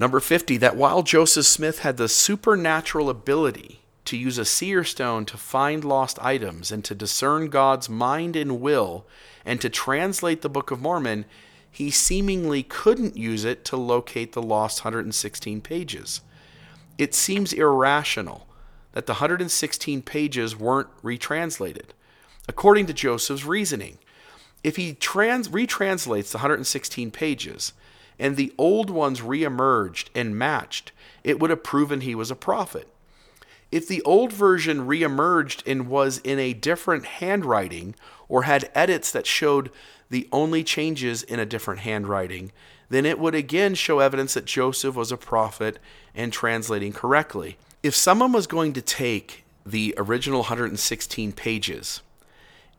Number 0.00 0.18
50, 0.18 0.56
that 0.56 0.74
while 0.74 1.04
Joseph 1.04 1.46
Smith 1.46 1.78
had 1.78 1.96
the 1.96 2.08
supernatural 2.08 3.08
ability 3.08 3.79
to 4.10 4.16
use 4.16 4.38
a 4.38 4.44
seer 4.44 4.82
stone 4.82 5.24
to 5.24 5.36
find 5.36 5.84
lost 5.84 6.18
items 6.20 6.72
and 6.72 6.84
to 6.84 6.96
discern 6.96 7.48
God's 7.48 7.88
mind 7.88 8.34
and 8.34 8.60
will 8.60 9.06
and 9.44 9.60
to 9.60 9.70
translate 9.70 10.42
the 10.42 10.48
Book 10.48 10.72
of 10.72 10.80
Mormon, 10.80 11.26
he 11.70 11.92
seemingly 11.92 12.64
couldn't 12.64 13.16
use 13.16 13.44
it 13.44 13.64
to 13.66 13.76
locate 13.76 14.32
the 14.32 14.42
lost 14.42 14.84
116 14.84 15.60
pages. 15.60 16.22
It 16.98 17.14
seems 17.14 17.52
irrational 17.52 18.48
that 18.94 19.06
the 19.06 19.12
116 19.12 20.02
pages 20.02 20.58
weren't 20.58 20.88
retranslated. 21.04 21.94
According 22.48 22.86
to 22.86 22.92
Joseph's 22.92 23.44
reasoning, 23.44 23.98
if 24.64 24.74
he 24.74 24.94
trans- 24.94 25.48
retranslates 25.50 26.32
the 26.32 26.38
116 26.38 27.12
pages 27.12 27.74
and 28.18 28.36
the 28.36 28.52
old 28.58 28.90
ones 28.90 29.20
reemerged 29.20 30.08
and 30.16 30.36
matched, 30.36 30.90
it 31.22 31.38
would 31.38 31.50
have 31.50 31.62
proven 31.62 32.00
he 32.00 32.16
was 32.16 32.32
a 32.32 32.36
prophet. 32.36 32.89
If 33.70 33.86
the 33.86 34.02
old 34.02 34.32
version 34.32 34.86
reemerged 34.86 35.62
and 35.66 35.88
was 35.88 36.18
in 36.18 36.38
a 36.38 36.52
different 36.52 37.04
handwriting 37.06 37.94
or 38.28 38.42
had 38.42 38.70
edits 38.74 39.12
that 39.12 39.26
showed 39.26 39.70
the 40.08 40.28
only 40.32 40.64
changes 40.64 41.22
in 41.22 41.38
a 41.38 41.46
different 41.46 41.80
handwriting, 41.80 42.50
then 42.88 43.06
it 43.06 43.18
would 43.18 43.34
again 43.34 43.74
show 43.74 44.00
evidence 44.00 44.34
that 44.34 44.44
Joseph 44.44 44.96
was 44.96 45.12
a 45.12 45.16
prophet 45.16 45.78
and 46.14 46.32
translating 46.32 46.92
correctly. 46.92 47.56
If 47.82 47.94
someone 47.94 48.32
was 48.32 48.48
going 48.48 48.72
to 48.72 48.82
take 48.82 49.44
the 49.64 49.94
original 49.96 50.40
116 50.40 51.32
pages 51.32 52.02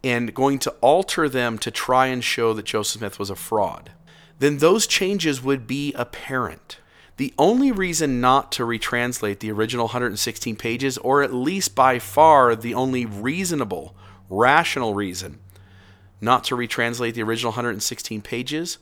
and 0.04 0.34
going 0.34 0.60
to 0.60 0.72
alter 0.82 1.30
them 1.30 1.58
to 1.60 1.72
try 1.72 2.08
and 2.08 2.24
show 2.24 2.54
that 2.54 2.66
Joseph 2.66 3.00
Smith 3.00 3.18
was 3.18 3.30
a 3.30 3.36
fraud, 3.36 3.92
then 4.39 4.58
those 4.58 4.88
changes 4.88 5.42
would 5.42 5.68
be 5.68 5.94
apparent. 5.94 6.80
The 7.22 7.36
only 7.38 7.72
reason 7.72 8.20
not 8.20 8.52
to 8.54 8.64
retranslate 8.64 9.42
the 9.42 9.52
original 9.52 9.86
116 9.86 10.56
pages, 10.56 10.98
or 10.98 11.22
at 11.22 11.32
least 11.32 11.76
by 11.76 12.00
far 12.00 12.56
the 12.56 12.74
only 12.74 13.06
reasonable, 13.06 13.96
rational 14.28 14.96
reason 14.96 15.38
not 16.20 16.44
to 16.46 16.56
retranslate 16.56 17.14
the 17.14 17.22
original 17.22 17.52
116 17.52 18.24
pages, 18.24 18.80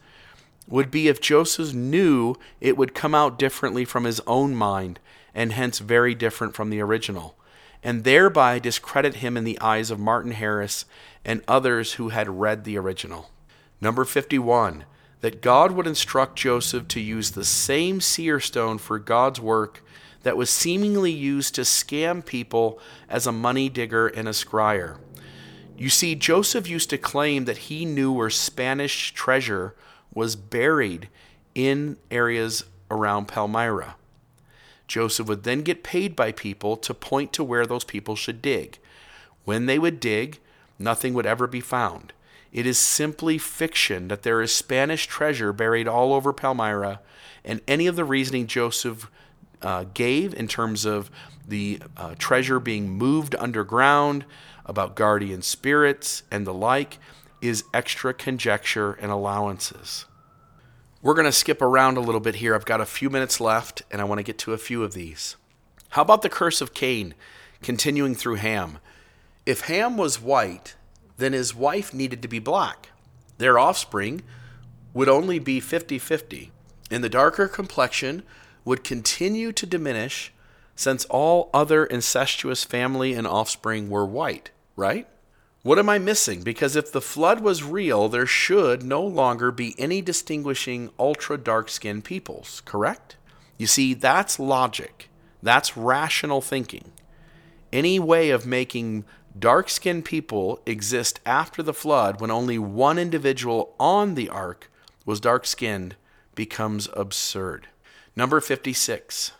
would 0.69 0.89
be 0.89 1.09
if 1.09 1.19
Joseph 1.19 1.73
knew 1.73 2.35
it 2.61 2.77
would 2.77 2.95
come 2.95 3.13
out 3.13 3.37
differently 3.37 3.83
from 3.83 4.05
his 4.05 4.21
own 4.25 4.55
mind 4.55 5.01
and 5.35 5.51
hence 5.51 5.79
very 5.79 6.15
different 6.15 6.55
from 6.55 6.69
the 6.69 6.79
original, 6.79 7.35
and 7.83 8.05
thereby 8.05 8.57
discredit 8.57 9.15
him 9.15 9.35
in 9.35 9.43
the 9.43 9.59
eyes 9.59 9.91
of 9.91 9.99
Martin 9.99 10.31
Harris 10.31 10.85
and 11.25 11.43
others 11.45 11.95
who 11.95 12.07
had 12.07 12.39
read 12.39 12.63
the 12.63 12.77
original. 12.77 13.31
Number 13.81 14.05
51 14.05 14.85
that 15.21 15.41
God 15.41 15.71
would 15.71 15.87
instruct 15.87 16.37
Joseph 16.37 16.87
to 16.89 16.99
use 16.99 17.31
the 17.31 17.45
same 17.45 17.99
seer 17.99 18.39
stone 18.39 18.77
for 18.77 18.99
God's 18.99 19.39
work 19.39 19.83
that 20.23 20.37
was 20.37 20.49
seemingly 20.49 21.11
used 21.11 21.55
to 21.55 21.61
scam 21.61 22.25
people 22.25 22.79
as 23.07 23.25
a 23.25 23.31
money 23.31 23.69
digger 23.69 24.07
and 24.07 24.27
a 24.27 24.31
scryer. 24.31 24.97
You 25.77 25.89
see, 25.89 26.15
Joseph 26.15 26.67
used 26.67 26.89
to 26.89 26.97
claim 26.97 27.45
that 27.45 27.69
he 27.69 27.85
knew 27.85 28.11
where 28.11 28.29
Spanish 28.29 29.13
treasure 29.13 29.75
was 30.13 30.35
buried 30.35 31.07
in 31.55 31.97
areas 32.11 32.65
around 32.91 33.27
Palmyra. 33.27 33.95
Joseph 34.87 35.27
would 35.27 35.43
then 35.43 35.61
get 35.61 35.83
paid 35.83 36.15
by 36.15 36.31
people 36.31 36.75
to 36.77 36.93
point 36.93 37.31
to 37.33 37.43
where 37.43 37.65
those 37.65 37.83
people 37.83 38.15
should 38.15 38.41
dig. 38.41 38.79
When 39.45 39.67
they 39.67 39.79
would 39.79 39.99
dig, 39.99 40.39
nothing 40.77 41.13
would 41.13 41.25
ever 41.25 41.47
be 41.47 41.61
found. 41.61 42.11
It 42.51 42.65
is 42.65 42.79
simply 42.79 43.37
fiction 43.37 44.07
that 44.07 44.23
there 44.23 44.41
is 44.41 44.51
Spanish 44.51 45.05
treasure 45.07 45.53
buried 45.53 45.87
all 45.87 46.13
over 46.13 46.33
Palmyra, 46.33 46.99
and 47.45 47.61
any 47.67 47.87
of 47.87 47.95
the 47.95 48.05
reasoning 48.05 48.47
Joseph 48.47 49.09
uh, 49.61 49.85
gave 49.93 50.33
in 50.33 50.47
terms 50.47 50.85
of 50.85 51.11
the 51.47 51.81
uh, 51.97 52.15
treasure 52.17 52.59
being 52.59 52.89
moved 52.89 53.35
underground, 53.39 54.25
about 54.65 54.95
guardian 54.95 55.41
spirits, 55.41 56.23
and 56.31 56.45
the 56.45 56.53
like, 56.53 56.99
is 57.41 57.63
extra 57.73 58.13
conjecture 58.13 58.93
and 58.93 59.11
allowances. 59.11 60.05
We're 61.01 61.13
going 61.13 61.25
to 61.25 61.31
skip 61.31 61.61
around 61.61 61.97
a 61.97 62.01
little 62.01 62.19
bit 62.19 62.35
here. 62.35 62.53
I've 62.53 62.65
got 62.65 62.81
a 62.81 62.85
few 62.85 63.09
minutes 63.09 63.39
left, 63.39 63.83
and 63.89 64.01
I 64.01 64.03
want 64.03 64.19
to 64.19 64.23
get 64.23 64.37
to 64.39 64.53
a 64.53 64.57
few 64.57 64.83
of 64.83 64.93
these. 64.93 65.37
How 65.89 66.01
about 66.01 66.21
the 66.21 66.29
curse 66.29 66.61
of 66.61 66.73
Cain 66.73 67.15
continuing 67.63 68.15
through 68.15 68.35
Ham? 68.35 68.79
If 69.45 69.61
Ham 69.61 69.97
was 69.97 70.21
white, 70.21 70.75
then 71.19 71.33
his 71.33 71.55
wife 71.55 71.93
needed 71.93 72.21
to 72.21 72.27
be 72.27 72.39
black. 72.39 72.89
Their 73.37 73.59
offspring 73.59 74.21
would 74.93 75.07
only 75.07 75.39
be 75.39 75.59
50 75.59 75.99
50, 75.99 76.51
and 76.89 77.03
the 77.03 77.09
darker 77.09 77.47
complexion 77.47 78.23
would 78.65 78.83
continue 78.83 79.51
to 79.51 79.65
diminish 79.65 80.33
since 80.75 81.05
all 81.05 81.49
other 81.53 81.85
incestuous 81.85 82.63
family 82.63 83.13
and 83.13 83.27
offspring 83.27 83.89
were 83.89 84.05
white 84.05 84.51
right? 84.79 85.07
What 85.61 85.77
am 85.77 85.89
I 85.89 85.99
missing? 85.99 86.41
Because 86.41 86.77
if 86.77 86.91
the 86.91 87.01
flood 87.01 87.41
was 87.41 87.63
real, 87.63 88.07
there 88.07 88.25
should 88.25 88.81
no 88.81 89.03
longer 89.03 89.51
be 89.51 89.75
any 89.77 90.01
distinguishing 90.01 90.89
ultra 90.97 91.37
dark 91.37 91.69
skinned 91.69 92.05
peoples, 92.05 92.61
correct? 92.63 93.17
You 93.57 93.67
see, 93.67 93.93
that's 93.93 94.39
logic. 94.39 95.09
That's 95.43 95.75
rational 95.75 96.39
thinking. 96.39 96.93
Any 97.73 97.99
way 97.99 98.29
of 98.29 98.45
making 98.45 99.03
dark 99.37 99.69
skinned 99.69 100.05
people 100.05 100.61
exist 100.65 101.19
after 101.25 101.61
the 101.61 101.73
flood 101.73 102.19
when 102.19 102.31
only 102.31 102.57
one 102.57 102.97
individual 102.97 103.75
on 103.79 104.15
the 104.15 104.29
ark 104.29 104.71
was 105.05 105.19
dark 105.19 105.45
skinned 105.45 105.95
becomes 106.35 106.87
absurd. 106.93 107.67
Number 108.15 108.41
56 108.41 109.31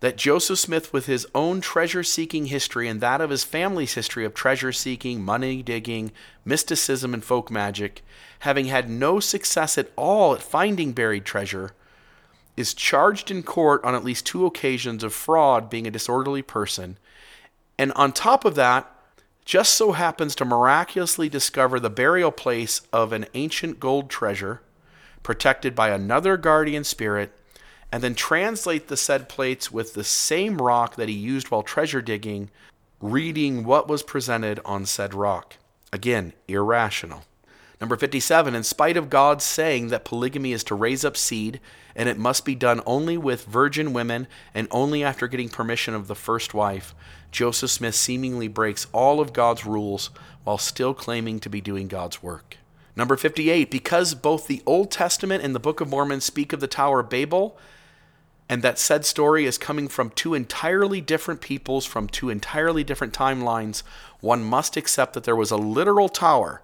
that 0.00 0.16
Joseph 0.16 0.58
Smith, 0.58 0.92
with 0.92 1.06
his 1.06 1.26
own 1.34 1.60
treasure 1.60 2.02
seeking 2.02 2.46
history 2.46 2.86
and 2.86 3.00
that 3.00 3.20
of 3.20 3.30
his 3.30 3.44
family's 3.44 3.94
history 3.94 4.24
of 4.24 4.34
treasure 4.34 4.72
seeking, 4.72 5.22
money 5.22 5.62
digging, 5.62 6.12
mysticism, 6.44 7.14
and 7.14 7.24
folk 7.24 7.50
magic, 7.50 8.04
having 8.40 8.66
had 8.66 8.90
no 8.90 9.20
success 9.20 9.78
at 9.78 9.90
all 9.96 10.34
at 10.34 10.42
finding 10.42 10.92
buried 10.92 11.24
treasure, 11.24 11.72
is 12.56 12.74
charged 12.74 13.30
in 13.30 13.42
court 13.42 13.82
on 13.84 13.94
at 13.94 14.04
least 14.04 14.26
two 14.26 14.44
occasions 14.44 15.02
of 15.02 15.14
fraud, 15.14 15.70
being 15.70 15.86
a 15.86 15.90
disorderly 15.90 16.42
person, 16.42 16.98
and 17.78 17.92
on 17.92 18.12
top 18.12 18.44
of 18.44 18.54
that, 18.54 18.90
just 19.44 19.74
so 19.74 19.92
happens 19.92 20.34
to 20.34 20.44
miraculously 20.44 21.28
discover 21.28 21.78
the 21.78 21.90
burial 21.90 22.32
place 22.32 22.80
of 22.92 23.12
an 23.12 23.26
ancient 23.34 23.78
gold 23.78 24.10
treasure 24.10 24.60
protected 25.22 25.74
by 25.74 25.90
another 25.90 26.36
guardian 26.36 26.84
spirit 26.84 27.32
and 27.92 28.02
then 28.02 28.14
translate 28.14 28.88
the 28.88 28.96
said 28.96 29.28
plates 29.28 29.70
with 29.70 29.94
the 29.94 30.04
same 30.04 30.58
rock 30.58 30.96
that 30.96 31.08
he 31.08 31.14
used 31.14 31.50
while 31.50 31.62
treasure 31.62 32.02
digging, 32.02 32.50
reading 33.00 33.64
what 33.64 33.88
was 33.88 34.02
presented 34.02 34.58
on 34.64 34.84
said 34.84 35.14
rock. 35.14 35.56
Again, 35.92 36.32
irrational. 36.48 37.22
Number 37.80 37.96
57, 37.96 38.54
in 38.54 38.62
spite 38.62 38.96
of 38.96 39.10
God's 39.10 39.44
saying 39.44 39.88
that 39.88 40.04
polygamy 40.04 40.52
is 40.52 40.64
to 40.64 40.74
raise 40.74 41.04
up 41.04 41.16
seed 41.16 41.60
and 41.94 42.08
it 42.08 42.16
must 42.18 42.44
be 42.44 42.54
done 42.54 42.80
only 42.86 43.18
with 43.18 43.44
virgin 43.44 43.92
women 43.92 44.26
and 44.54 44.66
only 44.70 45.04
after 45.04 45.28
getting 45.28 45.50
permission 45.50 45.94
of 45.94 46.06
the 46.06 46.14
first 46.14 46.54
wife, 46.54 46.94
Joseph 47.30 47.70
Smith 47.70 47.94
seemingly 47.94 48.48
breaks 48.48 48.86
all 48.92 49.20
of 49.20 49.34
God's 49.34 49.66
rules 49.66 50.08
while 50.44 50.58
still 50.58 50.94
claiming 50.94 51.38
to 51.40 51.50
be 51.50 51.60
doing 51.60 51.86
God's 51.86 52.22
work. 52.22 52.56
Number 52.96 53.16
58, 53.16 53.70
because 53.70 54.14
both 54.14 54.46
the 54.46 54.62
Old 54.64 54.90
Testament 54.90 55.44
and 55.44 55.54
the 55.54 55.60
Book 55.60 55.82
of 55.82 55.88
Mormon 55.88 56.22
speak 56.22 56.54
of 56.54 56.60
the 56.60 56.66
Tower 56.66 57.00
of 57.00 57.10
Babel, 57.10 57.58
and 58.48 58.62
that 58.62 58.78
said 58.78 59.04
story 59.04 59.44
is 59.44 59.58
coming 59.58 59.86
from 59.86 60.10
two 60.10 60.32
entirely 60.32 61.02
different 61.02 61.42
peoples 61.42 61.84
from 61.84 62.08
two 62.08 62.30
entirely 62.30 62.84
different 62.84 63.12
timelines, 63.12 63.82
one 64.20 64.42
must 64.42 64.78
accept 64.78 65.12
that 65.12 65.24
there 65.24 65.36
was 65.36 65.50
a 65.50 65.58
literal 65.58 66.08
tower, 66.08 66.62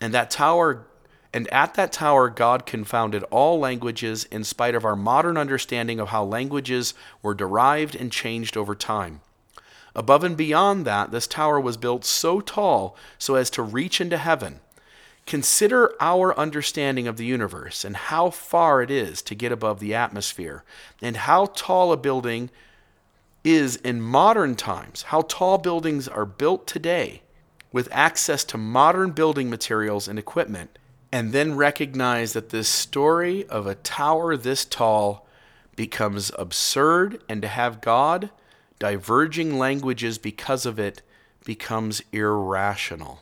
and 0.00 0.12
that 0.14 0.30
tower 0.30 0.86
and 1.32 1.48
at 1.52 1.74
that 1.74 1.92
tower 1.92 2.30
God 2.30 2.64
confounded 2.64 3.22
all 3.24 3.58
languages 3.58 4.24
in 4.24 4.42
spite 4.44 4.74
of 4.74 4.84
our 4.84 4.96
modern 4.96 5.36
understanding 5.36 6.00
of 6.00 6.08
how 6.08 6.24
languages 6.24 6.94
were 7.20 7.34
derived 7.34 7.94
and 7.94 8.10
changed 8.10 8.56
over 8.56 8.74
time. 8.74 9.20
Above 9.94 10.24
and 10.24 10.36
beyond 10.36 10.86
that, 10.86 11.10
this 11.10 11.26
tower 11.26 11.60
was 11.60 11.76
built 11.76 12.04
so 12.04 12.40
tall 12.40 12.96
so 13.18 13.34
as 13.34 13.50
to 13.50 13.62
reach 13.62 14.00
into 14.00 14.16
heaven 14.16 14.60
Consider 15.26 15.92
our 16.00 16.38
understanding 16.38 17.08
of 17.08 17.16
the 17.16 17.24
universe 17.24 17.84
and 17.84 17.96
how 17.96 18.30
far 18.30 18.80
it 18.80 18.92
is 18.92 19.20
to 19.22 19.34
get 19.34 19.50
above 19.50 19.80
the 19.80 19.92
atmosphere, 19.92 20.62
and 21.02 21.16
how 21.16 21.46
tall 21.46 21.90
a 21.90 21.96
building 21.96 22.48
is 23.42 23.74
in 23.76 24.00
modern 24.00 24.54
times, 24.54 25.02
how 25.02 25.22
tall 25.22 25.58
buildings 25.58 26.06
are 26.06 26.24
built 26.24 26.66
today 26.68 27.22
with 27.76 27.90
access 27.92 28.42
to 28.42 28.56
modern 28.56 29.10
building 29.10 29.50
materials 29.50 30.08
and 30.08 30.18
equipment, 30.18 30.78
and 31.12 31.34
then 31.34 31.54
recognize 31.54 32.32
that 32.32 32.48
this 32.48 32.66
story 32.66 33.46
of 33.48 33.66
a 33.66 33.74
tower 33.74 34.34
this 34.34 34.64
tall 34.64 35.28
becomes 35.76 36.32
absurd, 36.38 37.22
and 37.28 37.42
to 37.42 37.48
have 37.48 37.82
God 37.82 38.30
diverging 38.78 39.58
languages 39.58 40.16
because 40.16 40.64
of 40.64 40.78
it 40.78 41.02
becomes 41.44 42.00
irrational. 42.12 43.20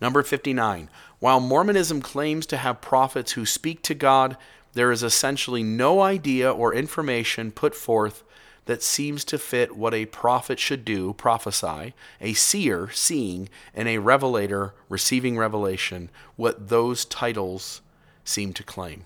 Number 0.00 0.22
59. 0.22 0.88
While 1.18 1.40
Mormonism 1.40 2.00
claims 2.00 2.46
to 2.46 2.56
have 2.56 2.80
prophets 2.80 3.32
who 3.32 3.44
speak 3.44 3.82
to 3.82 3.94
God, 3.94 4.38
there 4.72 4.90
is 4.90 5.02
essentially 5.02 5.62
no 5.62 6.00
idea 6.00 6.50
or 6.50 6.72
information 6.72 7.52
put 7.52 7.74
forth 7.74 8.24
that 8.66 8.82
seems 8.82 9.24
to 9.24 9.38
fit 9.38 9.76
what 9.76 9.94
a 9.94 10.06
prophet 10.06 10.58
should 10.58 10.84
do, 10.84 11.12
prophesy, 11.14 11.94
a 12.20 12.32
seer 12.32 12.90
seeing, 12.92 13.48
and 13.74 13.88
a 13.88 13.98
revelator 13.98 14.74
receiving 14.88 15.36
revelation, 15.36 16.10
what 16.36 16.68
those 16.68 17.04
titles 17.04 17.80
seem 18.24 18.52
to 18.52 18.62
claim. 18.62 19.04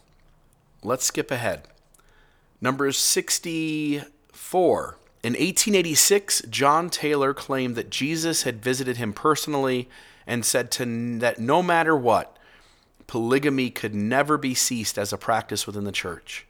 Let's 0.82 1.06
skip 1.06 1.30
ahead. 1.30 1.62
Number 2.60 2.92
64. 2.92 4.98
In 5.22 5.32
1886, 5.32 6.42
John 6.50 6.90
Taylor 6.90 7.34
claimed 7.34 7.74
that 7.76 7.90
Jesus 7.90 8.44
had 8.44 8.62
visited 8.62 8.98
him 8.98 9.12
personally 9.12 9.88
and 10.26 10.44
said 10.44 10.70
to, 10.72 11.18
that 11.18 11.38
no 11.38 11.62
matter 11.62 11.96
what, 11.96 12.36
polygamy 13.06 13.70
could 13.70 13.94
never 13.94 14.36
be 14.36 14.54
ceased 14.54 14.98
as 14.98 15.12
a 15.12 15.18
practice 15.18 15.66
within 15.66 15.84
the 15.84 15.92
church. 15.92 16.46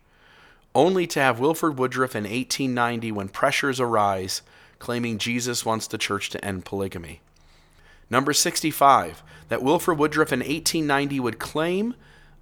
Only 0.77 1.07
to 1.07 1.21
have 1.21 1.41
Wilford 1.41 1.79
Woodruff 1.79 2.15
in 2.15 2.25
1890, 2.25 3.11
when 3.11 3.31
pressures 3.31 3.81
arise, 3.81 4.43
claiming 4.79 5.17
Jesus 5.17 5.65
wants 5.65 5.87
the 5.87 5.97
church 5.97 6.29
to 6.29 6.45
end 6.45 6.67
polygamy. 6.67 7.23
Number 8.11 8.35
65, 8.35 9.23
that 9.49 9.63
Wilford 9.63 9.97
Woodruff 9.97 10.35
in 10.35 10.41
1890 10.41 11.19
would 11.19 11.39
claim, 11.39 11.95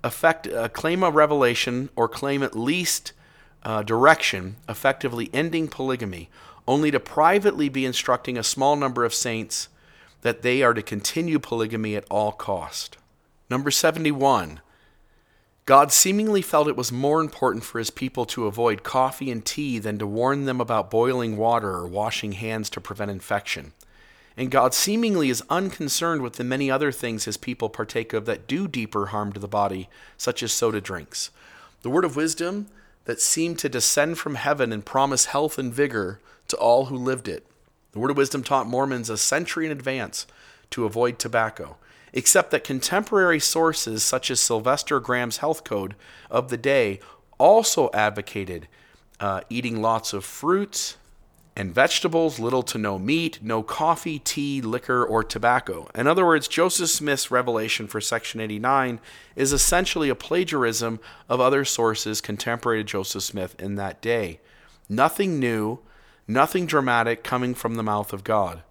effect, 0.03 0.49
uh, 0.49 0.69
claim 0.71 1.05
a 1.05 1.13
revelation 1.13 1.91
or 1.95 2.09
claim 2.09 2.43
at 2.43 2.59
least 2.59 3.13
uh, 3.63 3.85
direction, 3.85 4.57
effectively 4.69 5.31
ending 5.33 5.69
polygamy, 5.69 6.29
only 6.67 6.91
to 6.91 6.99
privately 6.99 7.69
be 7.69 7.87
instructing 7.87 8.37
a 8.37 8.43
small 8.43 8.75
number 8.75 9.05
of 9.05 9.15
saints 9.15 9.69
that 10.23 10.43
they 10.43 10.61
are 10.61 10.75
to 10.75 10.83
continue 10.83 11.39
polygamy 11.39 11.95
at 11.95 12.05
all 12.11 12.33
cost. 12.33 12.97
Number 13.49 13.71
71. 13.71 14.59
God 15.67 15.93
seemingly 15.93 16.43
felt 16.43 16.69
it 16.69 16.77
was 16.77 16.93
more 16.93 17.21
important 17.21 17.65
for 17.65 17.79
his 17.79 17.91
people 17.91 18.27
to 18.27 18.47
avoid 18.47 18.83
coffee 18.83 19.31
and 19.31 19.45
tea 19.45 19.79
than 19.79 19.99
to 19.99 20.07
warn 20.07 20.45
them 20.45 20.61
about 20.61 20.91
boiling 20.91 21.37
water 21.37 21.71
or 21.71 21.87
washing 21.87 22.33
hands 22.33 22.69
to 22.71 22.81
prevent 22.81 23.11
infection. 23.11 23.73
And 24.37 24.51
God 24.51 24.75
seemingly 24.75 25.31
is 25.31 25.43
unconcerned 25.49 26.21
with 26.21 26.35
the 26.35 26.45
many 26.45 26.71
other 26.71 26.93
things 26.93 27.25
his 27.25 27.37
people 27.37 27.71
partake 27.71 28.13
of 28.13 28.27
that 28.27 28.47
do 28.47 28.69
deeper 28.69 29.07
harm 29.07 29.33
to 29.33 29.41
the 29.41 29.49
body, 29.49 29.89
such 30.19 30.43
as 30.43 30.53
soda 30.53 30.81
drinks. 30.81 31.31
The 31.83 31.91
word 31.91 32.05
of 32.05 32.17
wisdom 32.17 32.67
that 33.05 33.21
seemed 33.21 33.59
to 33.61 33.69
descend 33.69 34.19
from 34.19 34.35
heaven 34.35 34.73
and 34.73 34.85
promise 34.85 35.27
health 35.27 35.59
and 35.59 35.73
vigor 35.73 36.21
to 36.49 36.57
all 36.57 36.87
who 36.87 36.97
lived 36.97 37.29
it. 37.29 37.47
The 37.93 37.99
Word 37.99 38.11
of 38.11 38.17
Wisdom 38.17 38.43
taught 38.43 38.67
Mormons 38.67 39.09
a 39.09 39.17
century 39.17 39.67
in 39.67 39.73
advance 39.73 40.27
to 40.71 40.85
avoid 40.85 41.19
tobacco, 41.19 41.77
except 42.15 42.51
that 42.51 42.65
contemporary 42.65 43.39
sources 43.39 44.03
such 44.03 44.31
as 44.31 44.41
Sylvester 44.41 44.99
Graham's 45.01 45.39
Health 45.39 45.65
Code 45.65 45.95
of 46.31 46.49
the 46.49 46.57
day 46.57 47.01
also 47.37 47.91
advocated 47.93 48.69
uh, 49.21 49.43
eating 49.51 49.83
lots 49.83 50.13
of 50.13 50.25
fruits, 50.25 50.97
and 51.57 51.73
vegetables, 51.73 52.41
little 52.41 52.63
to 52.65 52.79
no 52.79 52.99
meat, 52.99 53.39
no 53.41 53.63
coffee, 53.63 54.19
tea, 54.19 54.61
liquor, 54.61 55.05
or 55.05 55.23
tobacco. 55.23 55.89
In 55.95 56.07
other 56.07 56.27
words, 56.27 56.49
Joseph 56.49 56.91
Smith's 56.91 57.31
revelation 57.31 57.87
for 57.87 58.01
Section 58.01 58.41
89 58.41 58.99
is 59.37 59.53
essentially 59.53 60.09
a 60.09 60.17
plagiarism 60.17 60.99
of 61.29 61.41
other 61.41 61.65
sources 61.65 62.21
contemporary 62.21 62.81
to 62.81 62.85
Joseph 62.85 63.23
Smith 63.23 63.55
in 63.61 63.77
that 63.77 64.01
day. 64.01 64.41
Nothing 64.89 65.39
new, 65.39 65.79
nothing 66.27 66.67
dramatic 66.67 67.23
coming 67.23 67.55
from 67.55 67.77
the 67.77 67.83
mouth 67.83 68.13
of 68.13 68.25
God. 68.25 68.63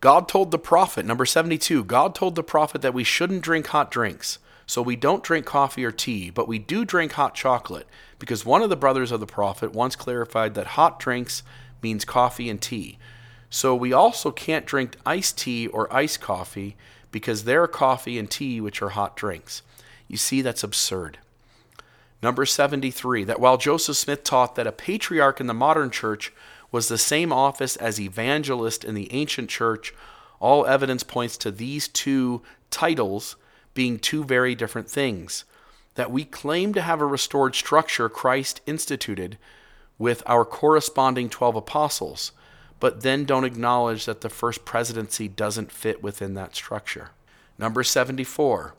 God 0.00 0.28
told 0.28 0.50
the 0.52 0.58
prophet, 0.58 1.04
number 1.04 1.26
72, 1.26 1.82
God 1.84 2.14
told 2.14 2.36
the 2.36 2.42
prophet 2.44 2.82
that 2.82 2.94
we 2.94 3.02
shouldn't 3.02 3.42
drink 3.42 3.66
hot 3.68 3.90
drinks. 3.90 4.38
So 4.64 4.82
we 4.82 4.96
don't 4.96 5.24
drink 5.24 5.46
coffee 5.46 5.84
or 5.84 5.90
tea, 5.90 6.30
but 6.30 6.46
we 6.46 6.58
do 6.58 6.84
drink 6.84 7.12
hot 7.12 7.34
chocolate, 7.34 7.88
because 8.18 8.44
one 8.44 8.62
of 8.62 8.68
the 8.68 8.76
brothers 8.76 9.10
of 9.10 9.18
the 9.18 9.26
prophet 9.26 9.72
once 9.72 9.96
clarified 9.96 10.54
that 10.54 10.68
hot 10.68 11.00
drinks 11.00 11.42
means 11.82 12.04
coffee 12.04 12.50
and 12.50 12.60
tea. 12.60 12.98
So 13.50 13.74
we 13.74 13.92
also 13.92 14.30
can't 14.30 14.66
drink 14.66 14.96
iced 15.06 15.38
tea 15.38 15.68
or 15.68 15.92
iced 15.92 16.20
coffee 16.20 16.76
because 17.10 17.44
they're 17.44 17.66
coffee 17.66 18.18
and 18.18 18.30
tea, 18.30 18.60
which 18.60 18.82
are 18.82 18.90
hot 18.90 19.16
drinks. 19.16 19.62
You 20.06 20.18
see, 20.18 20.42
that's 20.42 20.62
absurd. 20.62 21.18
Number 22.22 22.44
73, 22.44 23.24
that 23.24 23.40
while 23.40 23.56
Joseph 23.56 23.96
Smith 23.96 24.24
taught 24.24 24.56
that 24.56 24.66
a 24.66 24.72
patriarch 24.72 25.40
in 25.40 25.46
the 25.46 25.54
modern 25.54 25.90
church 25.90 26.32
was 26.72 26.88
the 26.88 26.98
same 26.98 27.32
office 27.32 27.76
as 27.76 28.00
evangelist 28.00 28.84
in 28.84 28.94
the 28.94 29.12
ancient 29.12 29.48
church, 29.48 29.94
all 30.40 30.66
evidence 30.66 31.02
points 31.02 31.36
to 31.38 31.50
these 31.50 31.88
two 31.88 32.42
titles 32.70 33.36
being 33.74 33.98
two 33.98 34.24
very 34.24 34.54
different 34.54 34.90
things. 34.90 35.44
That 35.94 36.10
we 36.10 36.24
claim 36.24 36.74
to 36.74 36.82
have 36.82 37.00
a 37.00 37.06
restored 37.06 37.54
structure 37.54 38.08
Christ 38.08 38.60
instituted 38.66 39.38
with 39.98 40.22
our 40.26 40.44
corresponding 40.44 41.28
12 41.28 41.56
apostles, 41.56 42.32
but 42.80 43.02
then 43.02 43.24
don't 43.24 43.44
acknowledge 43.44 44.04
that 44.06 44.20
the 44.20 44.28
first 44.28 44.64
presidency 44.64 45.28
doesn't 45.28 45.72
fit 45.72 46.02
within 46.02 46.34
that 46.34 46.54
structure. 46.54 47.10
Number 47.58 47.82
74. 47.82 48.74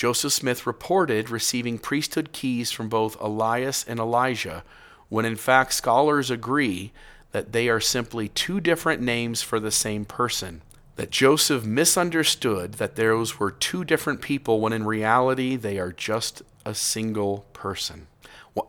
Joseph 0.00 0.32
Smith 0.32 0.66
reported 0.66 1.28
receiving 1.28 1.76
priesthood 1.76 2.32
keys 2.32 2.70
from 2.70 2.88
both 2.88 3.20
Elias 3.20 3.84
and 3.86 4.00
Elijah, 4.00 4.64
when 5.10 5.26
in 5.26 5.36
fact 5.36 5.74
scholars 5.74 6.30
agree 6.30 6.90
that 7.32 7.52
they 7.52 7.68
are 7.68 7.80
simply 7.80 8.26
two 8.28 8.60
different 8.60 9.02
names 9.02 9.42
for 9.42 9.60
the 9.60 9.70
same 9.70 10.06
person. 10.06 10.62
That 10.96 11.10
Joseph 11.10 11.66
misunderstood 11.66 12.76
that 12.76 12.96
those 12.96 13.38
were 13.38 13.50
two 13.50 13.84
different 13.84 14.22
people 14.22 14.58
when 14.58 14.72
in 14.72 14.86
reality 14.86 15.54
they 15.54 15.78
are 15.78 15.92
just 15.92 16.40
a 16.64 16.74
single 16.74 17.44
person. 17.52 18.06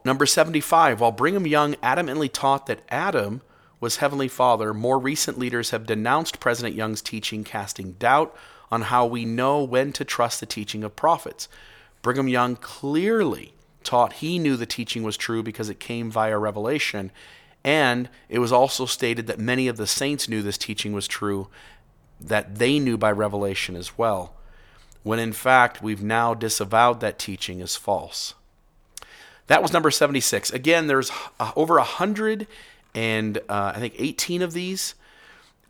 Number 0.04 0.26
75, 0.26 1.00
while 1.00 1.14
Brigham 1.14 1.48
Young 1.48 1.76
adamantly 1.76 2.30
taught 2.30 2.66
that 2.66 2.84
Adam 2.90 3.40
was 3.80 3.96
Heavenly 3.96 4.28
Father, 4.28 4.74
more 4.74 5.00
recent 5.00 5.40
leaders 5.40 5.70
have 5.70 5.86
denounced 5.86 6.42
President 6.42 6.76
Young's 6.76 7.02
teaching, 7.02 7.46
casting 7.46 7.94
doubt 7.94 8.36
on 8.72 8.84
how 8.84 9.06
we 9.06 9.26
know 9.26 9.64
when 9.64 9.92
to 9.94 10.06
trust 10.06 10.40
the 10.40 10.46
teaching 10.46 10.84
of 10.84 10.96
prophets. 10.96 11.50
Brigham 12.02 12.28
Young 12.28 12.56
clearly 12.56 13.54
taught 13.84 14.14
he 14.14 14.40
knew 14.40 14.56
the 14.56 14.66
teaching 14.66 15.04
was 15.04 15.18
true 15.18 15.44
because 15.44 15.70
it 15.70 15.80
came 15.80 16.10
via 16.10 16.38
revelation, 16.38 17.12
and 17.64 18.10
it 18.30 18.40
was 18.40 18.52
also 18.52 18.86
stated 18.86 19.28
that 19.28 19.40
many 19.40 19.68
of 19.68 19.78
the 19.78 19.88
saints 19.88 20.30
knew 20.30 20.42
this 20.42 20.58
teaching 20.58 20.94
was 20.94 21.08
true, 21.08 21.48
that 22.20 22.56
they 22.56 22.80
knew 22.80 22.98
by 22.98 23.12
revelation 23.12 23.76
as 23.76 23.98
well, 23.98 24.34
when 25.04 25.20
in 25.20 25.34
fact 25.34 25.82
we've 25.82 26.04
now 26.04 26.34
disavowed 26.34 27.00
that 27.00 27.20
teaching 27.20 27.62
as 27.62 27.76
false. 27.76 28.36
That 29.48 29.62
was 29.62 29.74
number 29.74 29.92
76. 29.92 30.52
Again, 30.52 30.88
there's 30.88 31.12
uh, 31.40 31.52
over 31.56 31.78
a 31.78 31.84
hundred 31.84 32.48
and 32.94 33.38
uh, 33.50 33.74
I 33.76 33.80
think 33.80 33.96
18 33.98 34.42
of 34.42 34.54
these, 34.54 34.96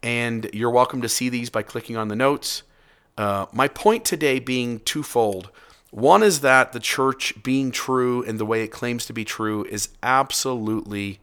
and 0.04 0.50
you're 0.54 0.72
welcome 0.72 1.02
to 1.02 1.10
see 1.10 1.30
these 1.30 1.50
by 1.50 1.64
clicking 1.64 1.98
on 1.98 2.08
the 2.08 2.16
notes. 2.16 2.64
Uh, 3.18 3.46
my 3.52 3.68
point 3.68 4.06
today 4.06 4.40
being 4.40 4.80
twofold. 4.80 5.50
One 5.92 6.24
is 6.24 6.40
that 6.42 6.72
the 6.72 6.80
church 6.80 7.34
being 7.44 7.72
true 7.72 8.22
in 8.22 8.38
the 8.38 8.46
way 8.46 8.64
it 8.64 8.70
claims 8.70 9.06
to 9.08 9.14
be 9.14 9.26
true 9.26 9.66
is 9.66 9.90
absolutely 10.02 11.20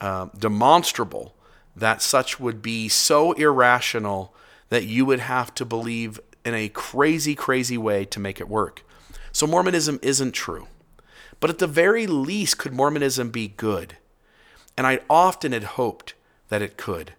uh, 0.00 0.26
demonstrable 0.38 1.34
that 1.74 2.02
such 2.02 2.38
would 2.38 2.60
be 2.60 2.88
so 2.88 3.32
irrational 3.32 4.34
that 4.68 4.84
you 4.84 5.06
would 5.06 5.20
have 5.20 5.54
to 5.54 5.64
believe 5.64 6.20
in 6.44 6.54
a 6.54 6.68
crazy, 6.68 7.34
crazy 7.34 7.78
way 7.78 8.04
to 8.04 8.20
make 8.20 8.40
it 8.40 8.48
work. 8.48 8.84
So 9.32 9.46
Mormonism 9.46 9.98
isn't 10.02 10.32
true. 10.32 10.66
But 11.40 11.50
at 11.50 11.58
the 11.58 11.66
very 11.66 12.06
least, 12.06 12.58
could 12.58 12.72
Mormonism 12.72 13.30
be 13.30 13.48
good? 13.48 13.96
And 14.76 14.86
I 14.86 15.00
often 15.08 15.52
had 15.52 15.64
hoped 15.64 16.14
that 16.48 16.62
it 16.62 16.76
could. 16.76 17.14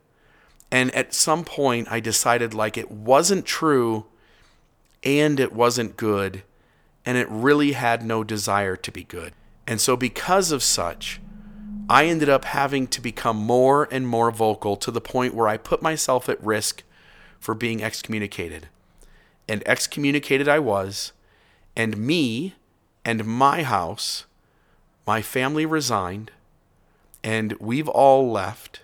And 0.74 0.90
at 0.96 1.14
some 1.14 1.46
point, 1.46 1.88
I 1.92 2.00
decided 2.00 2.56
like 2.56 2.80
it 2.80 2.90
wasn't 2.90 3.46
true 3.46 4.06
and 5.04 5.40
it 5.40 5.54
wasn't 5.54 5.98
good, 5.98 6.42
and 7.06 7.16
it 7.16 7.30
really 7.30 7.74
had 7.74 8.04
no 8.04 8.24
desire 8.24 8.76
to 8.78 8.92
be 8.92 9.04
good. 9.04 9.34
And 9.68 9.80
so, 9.80 9.96
because 9.96 10.52
of 10.52 10.64
such, 10.64 11.22
I 11.88 12.06
ended 12.06 12.28
up 12.28 12.46
having 12.46 12.88
to 12.88 13.02
become 13.02 13.38
more 13.38 13.88
and 13.92 14.08
more 14.08 14.32
vocal 14.32 14.76
to 14.78 14.90
the 14.90 15.00
point 15.00 15.36
where 15.36 15.48
I 15.48 15.58
put 15.58 15.84
myself 15.84 16.28
at 16.28 16.44
risk 16.44 16.82
for 17.40 17.54
being 17.54 17.84
excommunicated. 17.84 18.68
And 19.48 19.62
excommunicated 19.68 20.48
I 20.48 20.58
was, 20.58 21.12
and 21.76 21.98
me 21.98 22.56
and 23.06 23.26
my 23.26 23.62
house, 23.62 24.26
my 25.06 25.22
family 25.22 25.68
resigned, 25.68 26.32
and 27.24 27.54
we've 27.60 27.90
all 27.90 28.32
left, 28.32 28.82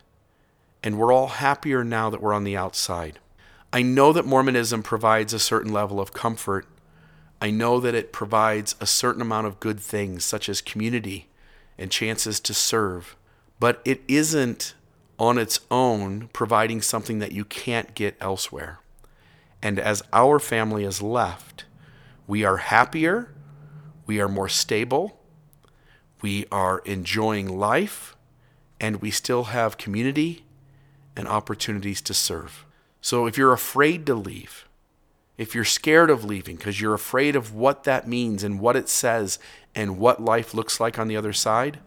and 0.84 0.98
we're 0.98 1.14
all 1.14 1.28
happier 1.28 1.84
now 1.84 2.10
that 2.10 2.22
we're 2.22 2.34
on 2.34 2.44
the 2.44 2.58
outside. 2.58 3.20
I 3.72 3.82
know 3.82 4.14
that 4.14 4.26
Mormonism 4.26 4.82
provides 4.84 5.34
a 5.34 5.40
certain 5.40 5.72
level 5.72 6.00
of 6.00 6.14
comfort. 6.14 6.66
I 7.42 7.52
know 7.52 7.80
that 7.80 7.96
it 7.96 8.12
provides 8.12 8.76
a 8.80 8.86
certain 8.86 9.22
amount 9.22 9.48
of 9.48 9.60
good 9.60 9.80
things, 9.80 10.26
such 10.26 10.50
as 10.50 10.62
community 10.62 11.28
and 11.78 11.92
chances 11.92 12.40
to 12.42 12.54
serve. 12.54 13.16
But 13.60 13.82
it 13.86 14.02
isn't 14.08 14.74
on 15.20 15.38
its 15.38 15.60
own 15.70 16.30
providing 16.34 16.82
something 16.82 17.20
that 17.20 17.34
you 17.34 17.46
can't 17.46 17.94
get 17.94 18.16
elsewhere. 18.22 18.80
And 19.62 19.78
as 19.78 20.02
our 20.14 20.40
family 20.40 20.86
is 20.86 21.02
left, 21.02 21.66
we 22.26 22.46
are 22.46 22.58
happier, 22.58 23.34
we 24.06 24.22
are 24.22 24.30
more 24.30 24.48
stable, 24.48 25.20
we 26.22 26.46
are 26.52 26.80
enjoying 26.80 27.60
life, 27.60 28.16
and 28.80 29.02
we 29.02 29.12
still 29.12 29.46
have 29.46 29.78
community 29.78 30.46
and 31.20 31.28
opportunities 31.28 32.02
to 32.02 32.14
serve. 32.14 32.66
So 33.02 33.26
if 33.26 33.38
you're 33.38 33.52
afraid 33.52 34.06
to 34.06 34.16
leave, 34.16 34.66
if 35.38 35.54
you're 35.54 35.66
scared 35.66 36.10
of 36.10 36.24
leaving 36.24 36.56
because 36.56 36.80
you're 36.80 36.94
afraid 36.94 37.36
of 37.36 37.54
what 37.54 37.84
that 37.84 38.08
means 38.08 38.44
and 38.44 38.60
what 38.60 38.78
it 38.78 38.88
says 38.88 39.38
and 39.76 40.00
what 40.00 40.24
life 40.24 40.54
looks 40.54 40.80
like 40.80 40.98
on 40.98 41.10
the 41.10 41.18
other 41.18 41.34
side, 41.34 41.80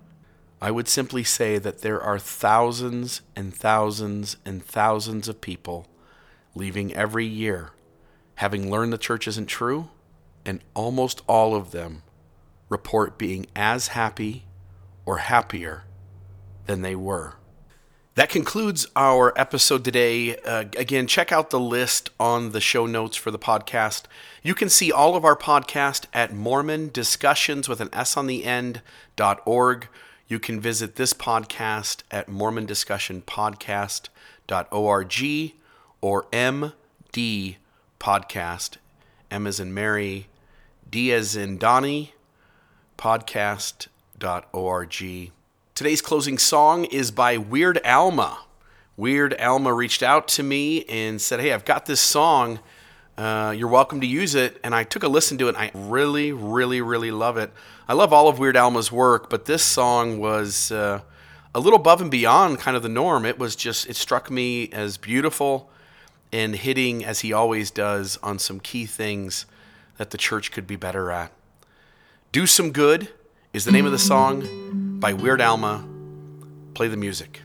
I 0.61 0.71
would 0.71 0.87
simply 0.87 1.25
say 1.25 1.59
that 1.59 1.81
there 1.81 2.01
are 2.01 2.19
thousands 2.19 3.23
and 3.35 3.55
thousands 3.55 4.37
and 4.45 4.63
thousands 4.65 5.29
of 5.29 5.41
people 5.41 5.89
leaving 6.55 6.93
every 6.95 7.27
year 7.27 7.71
having 8.37 8.71
learned 8.71 8.93
the 8.93 8.99
church 8.99 9.29
isn't 9.29 9.47
true, 9.47 9.89
and 10.45 10.61
almost 10.75 11.23
all 11.29 11.55
of 11.55 11.71
them 11.71 12.03
report 12.69 13.19
being 13.19 13.47
as 13.55 13.89
happy 13.89 14.45
or 15.07 15.19
happier 15.19 15.85
than 16.67 16.83
they 16.83 16.97
were. 16.97 17.35
That 18.15 18.29
concludes 18.29 18.87
our 18.95 19.33
episode 19.41 19.85
today. 19.85 20.37
Uh, 20.37 20.67
again, 20.77 21.07
check 21.07 21.33
out 21.33 21.49
the 21.49 21.59
list 21.59 22.11
on 22.21 22.53
the 22.53 22.61
show 22.61 22.85
notes 22.85 23.17
for 23.17 23.31
the 23.31 23.39
podcast. 23.39 24.03
You 24.43 24.55
can 24.55 24.69
see 24.69 24.93
all 24.93 25.17
of 25.17 25.25
our 25.25 25.35
podcast 25.35 26.05
at 26.13 26.31
Mormon 26.35 26.91
Discussions 26.91 27.71
with 27.71 27.81
an 27.81 27.89
S 27.91 28.19
on 28.19 28.27
the 28.27 28.45
end 28.45 28.83
dot 29.17 29.41
org. 29.47 29.89
You 30.29 30.39
can 30.39 30.61
visit 30.61 30.97
this 30.97 31.15
podcast 31.15 32.03
at 32.11 32.29
Mormon 32.29 32.67
Discussion 32.67 33.23
dot 34.47 34.69
org 34.71 35.53
or 36.03 36.25
MD 36.25 37.57
Podcast, 37.99 38.77
M 39.31 39.47
as 39.47 39.59
in 39.59 39.73
Mary, 39.73 40.27
D 40.91 41.13
as 41.15 41.35
in 41.35 41.57
Donnie, 41.57 42.13
podcast 42.99 43.87
dot 44.19 44.49
org. 44.53 45.33
Today's 45.83 46.01
closing 46.01 46.39
song 46.39 46.85
is 46.85 47.11
by 47.11 47.37
Weird 47.37 47.85
Alma. 47.85 48.39
Weird 48.97 49.35
Alma 49.41 49.75
reached 49.75 50.01
out 50.01 50.29
to 50.29 50.45
me 50.45 50.85
and 50.85 51.21
said, 51.21 51.41
Hey, 51.41 51.53
I've 51.53 51.65
got 51.65 51.87
this 51.87 52.01
song. 52.01 52.61
Uh, 53.19 53.53
you're 53.59 53.67
welcome 53.67 54.01
to 54.01 54.07
use 54.07 54.37
it. 54.37 54.61
And 54.63 54.77
I 54.77 54.85
took 54.85 55.03
a 55.03 55.09
listen 55.09 55.39
to 55.39 55.49
it. 55.49 55.57
I 55.57 55.73
really, 55.75 56.31
really, 56.31 56.81
really 56.81 57.11
love 57.11 57.37
it. 57.37 57.53
I 57.89 57.95
love 57.95 58.13
all 58.13 58.29
of 58.29 58.39
Weird 58.39 58.57
Alma's 58.57 58.93
work, 58.93 59.29
but 59.29 59.47
this 59.47 59.65
song 59.65 60.21
was 60.21 60.71
uh, 60.71 61.01
a 61.53 61.59
little 61.59 61.81
above 61.81 62.01
and 62.01 62.13
beyond 62.13 62.61
kind 62.61 62.77
of 62.77 62.85
the 62.85 62.89
norm. 62.89 63.27
It 63.27 63.41
was 63.41 63.57
just, 63.57 63.91
it 63.91 63.97
struck 63.97 64.31
me 64.31 64.69
as 64.71 64.99
beautiful 64.99 65.69
and 66.31 66.55
hitting, 66.55 67.05
as 67.05 67.23
he 67.23 67.33
always 67.33 67.73
does, 67.73 68.21
on 68.23 68.39
some 68.39 68.61
key 68.61 68.87
things 68.87 69.47
that 69.97 70.11
the 70.11 70.17
church 70.17 70.53
could 70.53 70.69
be 70.69 70.77
better 70.77 71.11
at. 71.11 71.33
Do 72.31 72.47
Some 72.47 72.71
Good 72.71 73.09
is 73.53 73.65
the 73.65 73.73
name 73.73 73.85
of 73.85 73.91
the 73.91 73.99
song 73.99 74.82
by 75.03 75.13
Weird 75.13 75.41
Alma. 75.41 75.85
Play 76.75 76.87
the 76.87 76.97
music. 76.97 77.43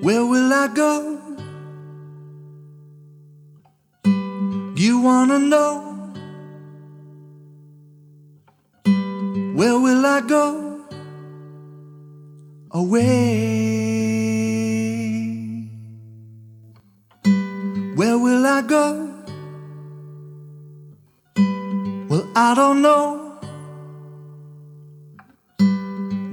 Where 0.00 0.24
will 0.24 0.50
I 0.50 0.68
go? 0.74 1.20
You 4.74 5.00
wanna 5.00 5.38
know? 5.38 5.82
Where 9.54 9.78
will 9.78 10.06
I 10.06 10.22
go? 10.22 10.80
Away. 12.70 13.68
Where 17.94 18.16
will 18.16 18.46
I 18.46 18.62
go? 18.62 19.07
I 22.48 22.54
don't 22.54 22.80
know. 22.80 23.38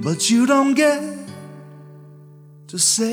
But 0.02 0.30
you 0.30 0.46
don't 0.46 0.72
get 0.72 1.02
to 2.68 2.78
say. 2.78 3.12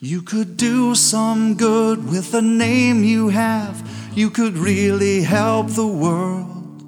You 0.00 0.22
could 0.22 0.56
do 0.56 0.94
some 0.94 1.54
good 1.54 2.08
with 2.08 2.32
the 2.32 2.40
name 2.40 3.04
you 3.04 3.28
have. 3.28 3.86
You 4.14 4.30
could 4.30 4.56
really 4.56 5.20
help 5.20 5.66
the 5.68 5.86
world. 5.86 6.82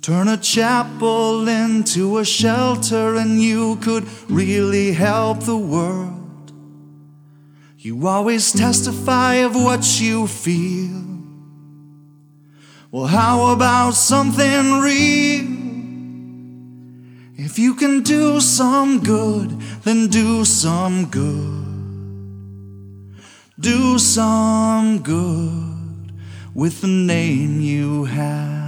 Turn 0.00 0.26
a 0.26 0.36
chapel 0.36 1.46
into 1.46 2.18
a 2.18 2.24
shelter, 2.24 3.14
and 3.14 3.40
you 3.40 3.76
could 3.76 4.08
really 4.28 4.90
help 4.90 5.44
the 5.44 5.56
world. 5.56 6.52
You 7.78 8.08
always 8.08 8.50
testify 8.50 9.34
of 9.46 9.54
what 9.54 10.00
you 10.00 10.26
feel. 10.26 11.11
Well, 12.92 13.06
how 13.06 13.54
about 13.54 13.94
something 13.94 14.80
real? 14.80 15.46
If 17.38 17.58
you 17.58 17.74
can 17.74 18.02
do 18.02 18.38
some 18.38 19.02
good, 19.02 19.58
then 19.82 20.08
do 20.08 20.44
some 20.44 21.06
good. 21.06 21.64
Do 23.58 23.98
some 23.98 24.98
good 24.98 26.12
with 26.52 26.82
the 26.82 26.88
name 26.88 27.62
you 27.62 28.04
have. 28.04 28.58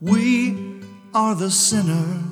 We 0.00 0.56
are 1.12 1.34
the 1.34 1.50
sinners 1.50 2.31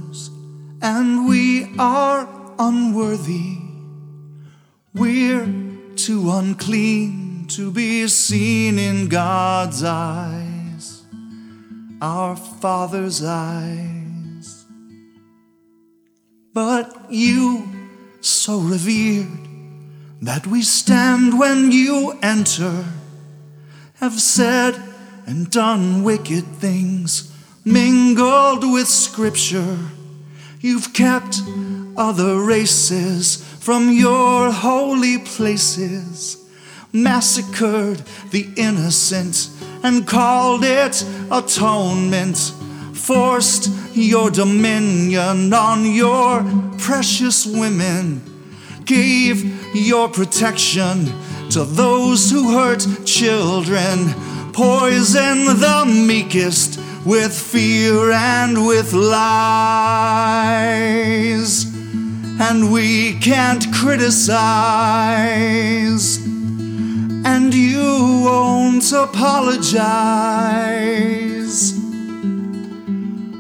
and 0.83 1.29
we 1.29 1.75
are 1.79 2.29
unworthy. 2.59 3.59
We're 4.95 5.47
too 5.97 6.31
unclean 6.31 7.47
to 7.49 7.71
be 7.71 8.07
seen 8.09 8.79
in 8.79 9.09
God's 9.09 9.83
eyes, 9.85 11.03
our 12.01 12.37
Father's 12.37 13.23
eyes. 13.23 14.65
But 16.53 17.07
you, 17.11 17.69
so 18.21 18.59
revered, 18.59 19.29
that 20.23 20.47
we 20.47 20.63
stand 20.63 21.39
when 21.39 21.73
you 21.73 22.19
enter, 22.23 22.85
have 23.95 24.21
said 24.21 24.81
and 25.27 25.51
done 25.51 26.03
wicked 26.03 26.45
things 26.45 27.35
mingled 27.65 28.71
with 28.71 28.89
Scripture. 28.89 29.79
You've 30.63 30.93
kept 30.93 31.41
other 31.97 32.45
races 32.45 33.43
from 33.61 33.91
your 33.91 34.53
holy 34.53 35.17
places, 35.17 36.37
massacred 36.93 38.03
the 38.31 38.47
innocent 38.57 39.49
and 39.83 40.07
called 40.07 40.63
it 40.63 41.03
atonement, 41.31 42.37
forced 42.93 43.71
your 43.97 44.31
dominion 44.31 45.55
on 45.55 45.87
your 45.87 46.45
precious 46.77 47.47
women, 47.47 48.21
gave 48.85 49.75
your 49.75 50.11
protection 50.11 51.07
to 51.53 51.65
those 51.65 52.31
who 52.31 52.53
hurt 52.53 52.87
children, 53.07 54.13
poison 54.53 55.47
the 55.47 55.85
meekest 56.07 56.79
with 57.05 57.33
fear 57.33 58.13
and 58.13 58.67
with 58.67 58.93
lies. 58.93 60.41
And 62.43 62.73
we 62.73 63.19
can't 63.21 63.71
criticize, 63.75 64.57
and 66.27 67.55
you 67.55 68.23
won't 68.25 68.91
apologize. 68.93 70.01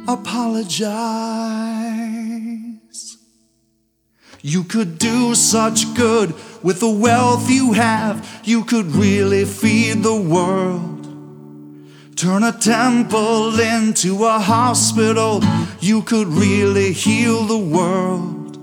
Apologize. 0.06 1.40
You 4.42 4.64
could 4.64 4.98
do 4.98 5.34
such 5.34 5.94
good 5.94 6.34
with 6.62 6.80
the 6.80 6.90
wealth 6.90 7.50
you 7.50 7.72
have, 7.72 8.42
you 8.44 8.64
could 8.64 8.86
really 8.86 9.46
feed 9.46 10.02
the 10.02 10.20
world. 10.20 10.99
Turn 12.20 12.42
a 12.44 12.52
temple 12.52 13.58
into 13.58 14.26
a 14.26 14.38
hospital. 14.38 15.40
You 15.80 16.02
could 16.02 16.28
really 16.28 16.92
heal 16.92 17.44
the 17.44 17.56
world. 17.56 18.58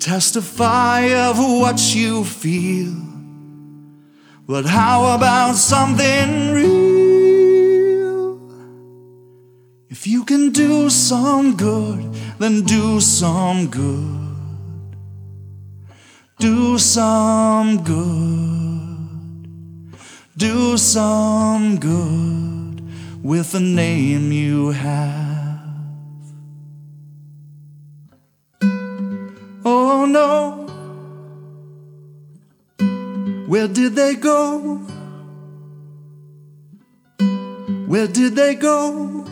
testify 0.00 1.00
of 1.28 1.36
what 1.38 1.94
you 1.94 2.24
feel. 2.24 2.94
But 4.46 4.64
how 4.64 5.14
about 5.14 5.56
something 5.56 6.54
real? 6.54 8.40
If 9.90 10.06
you 10.06 10.24
can 10.24 10.48
do 10.48 10.88
some 10.88 11.54
good, 11.58 12.10
then 12.38 12.62
do 12.62 13.02
some 13.02 13.66
good. 13.66 14.18
Do 16.38 16.78
some 16.78 17.84
good. 17.84 18.88
Do 20.38 20.78
some 20.78 21.78
good 21.78 22.61
with 23.22 23.52
the 23.52 23.60
name 23.60 24.32
you 24.32 24.70
have. 24.70 25.60
Oh 29.64 30.06
no. 30.06 30.66
Where 33.46 33.68
did 33.68 33.94
they 33.94 34.16
go? 34.16 34.78
Where 37.86 38.08
did 38.08 38.34
they 38.34 38.54
go? 38.56 39.24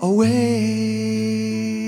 Away. 0.00 1.81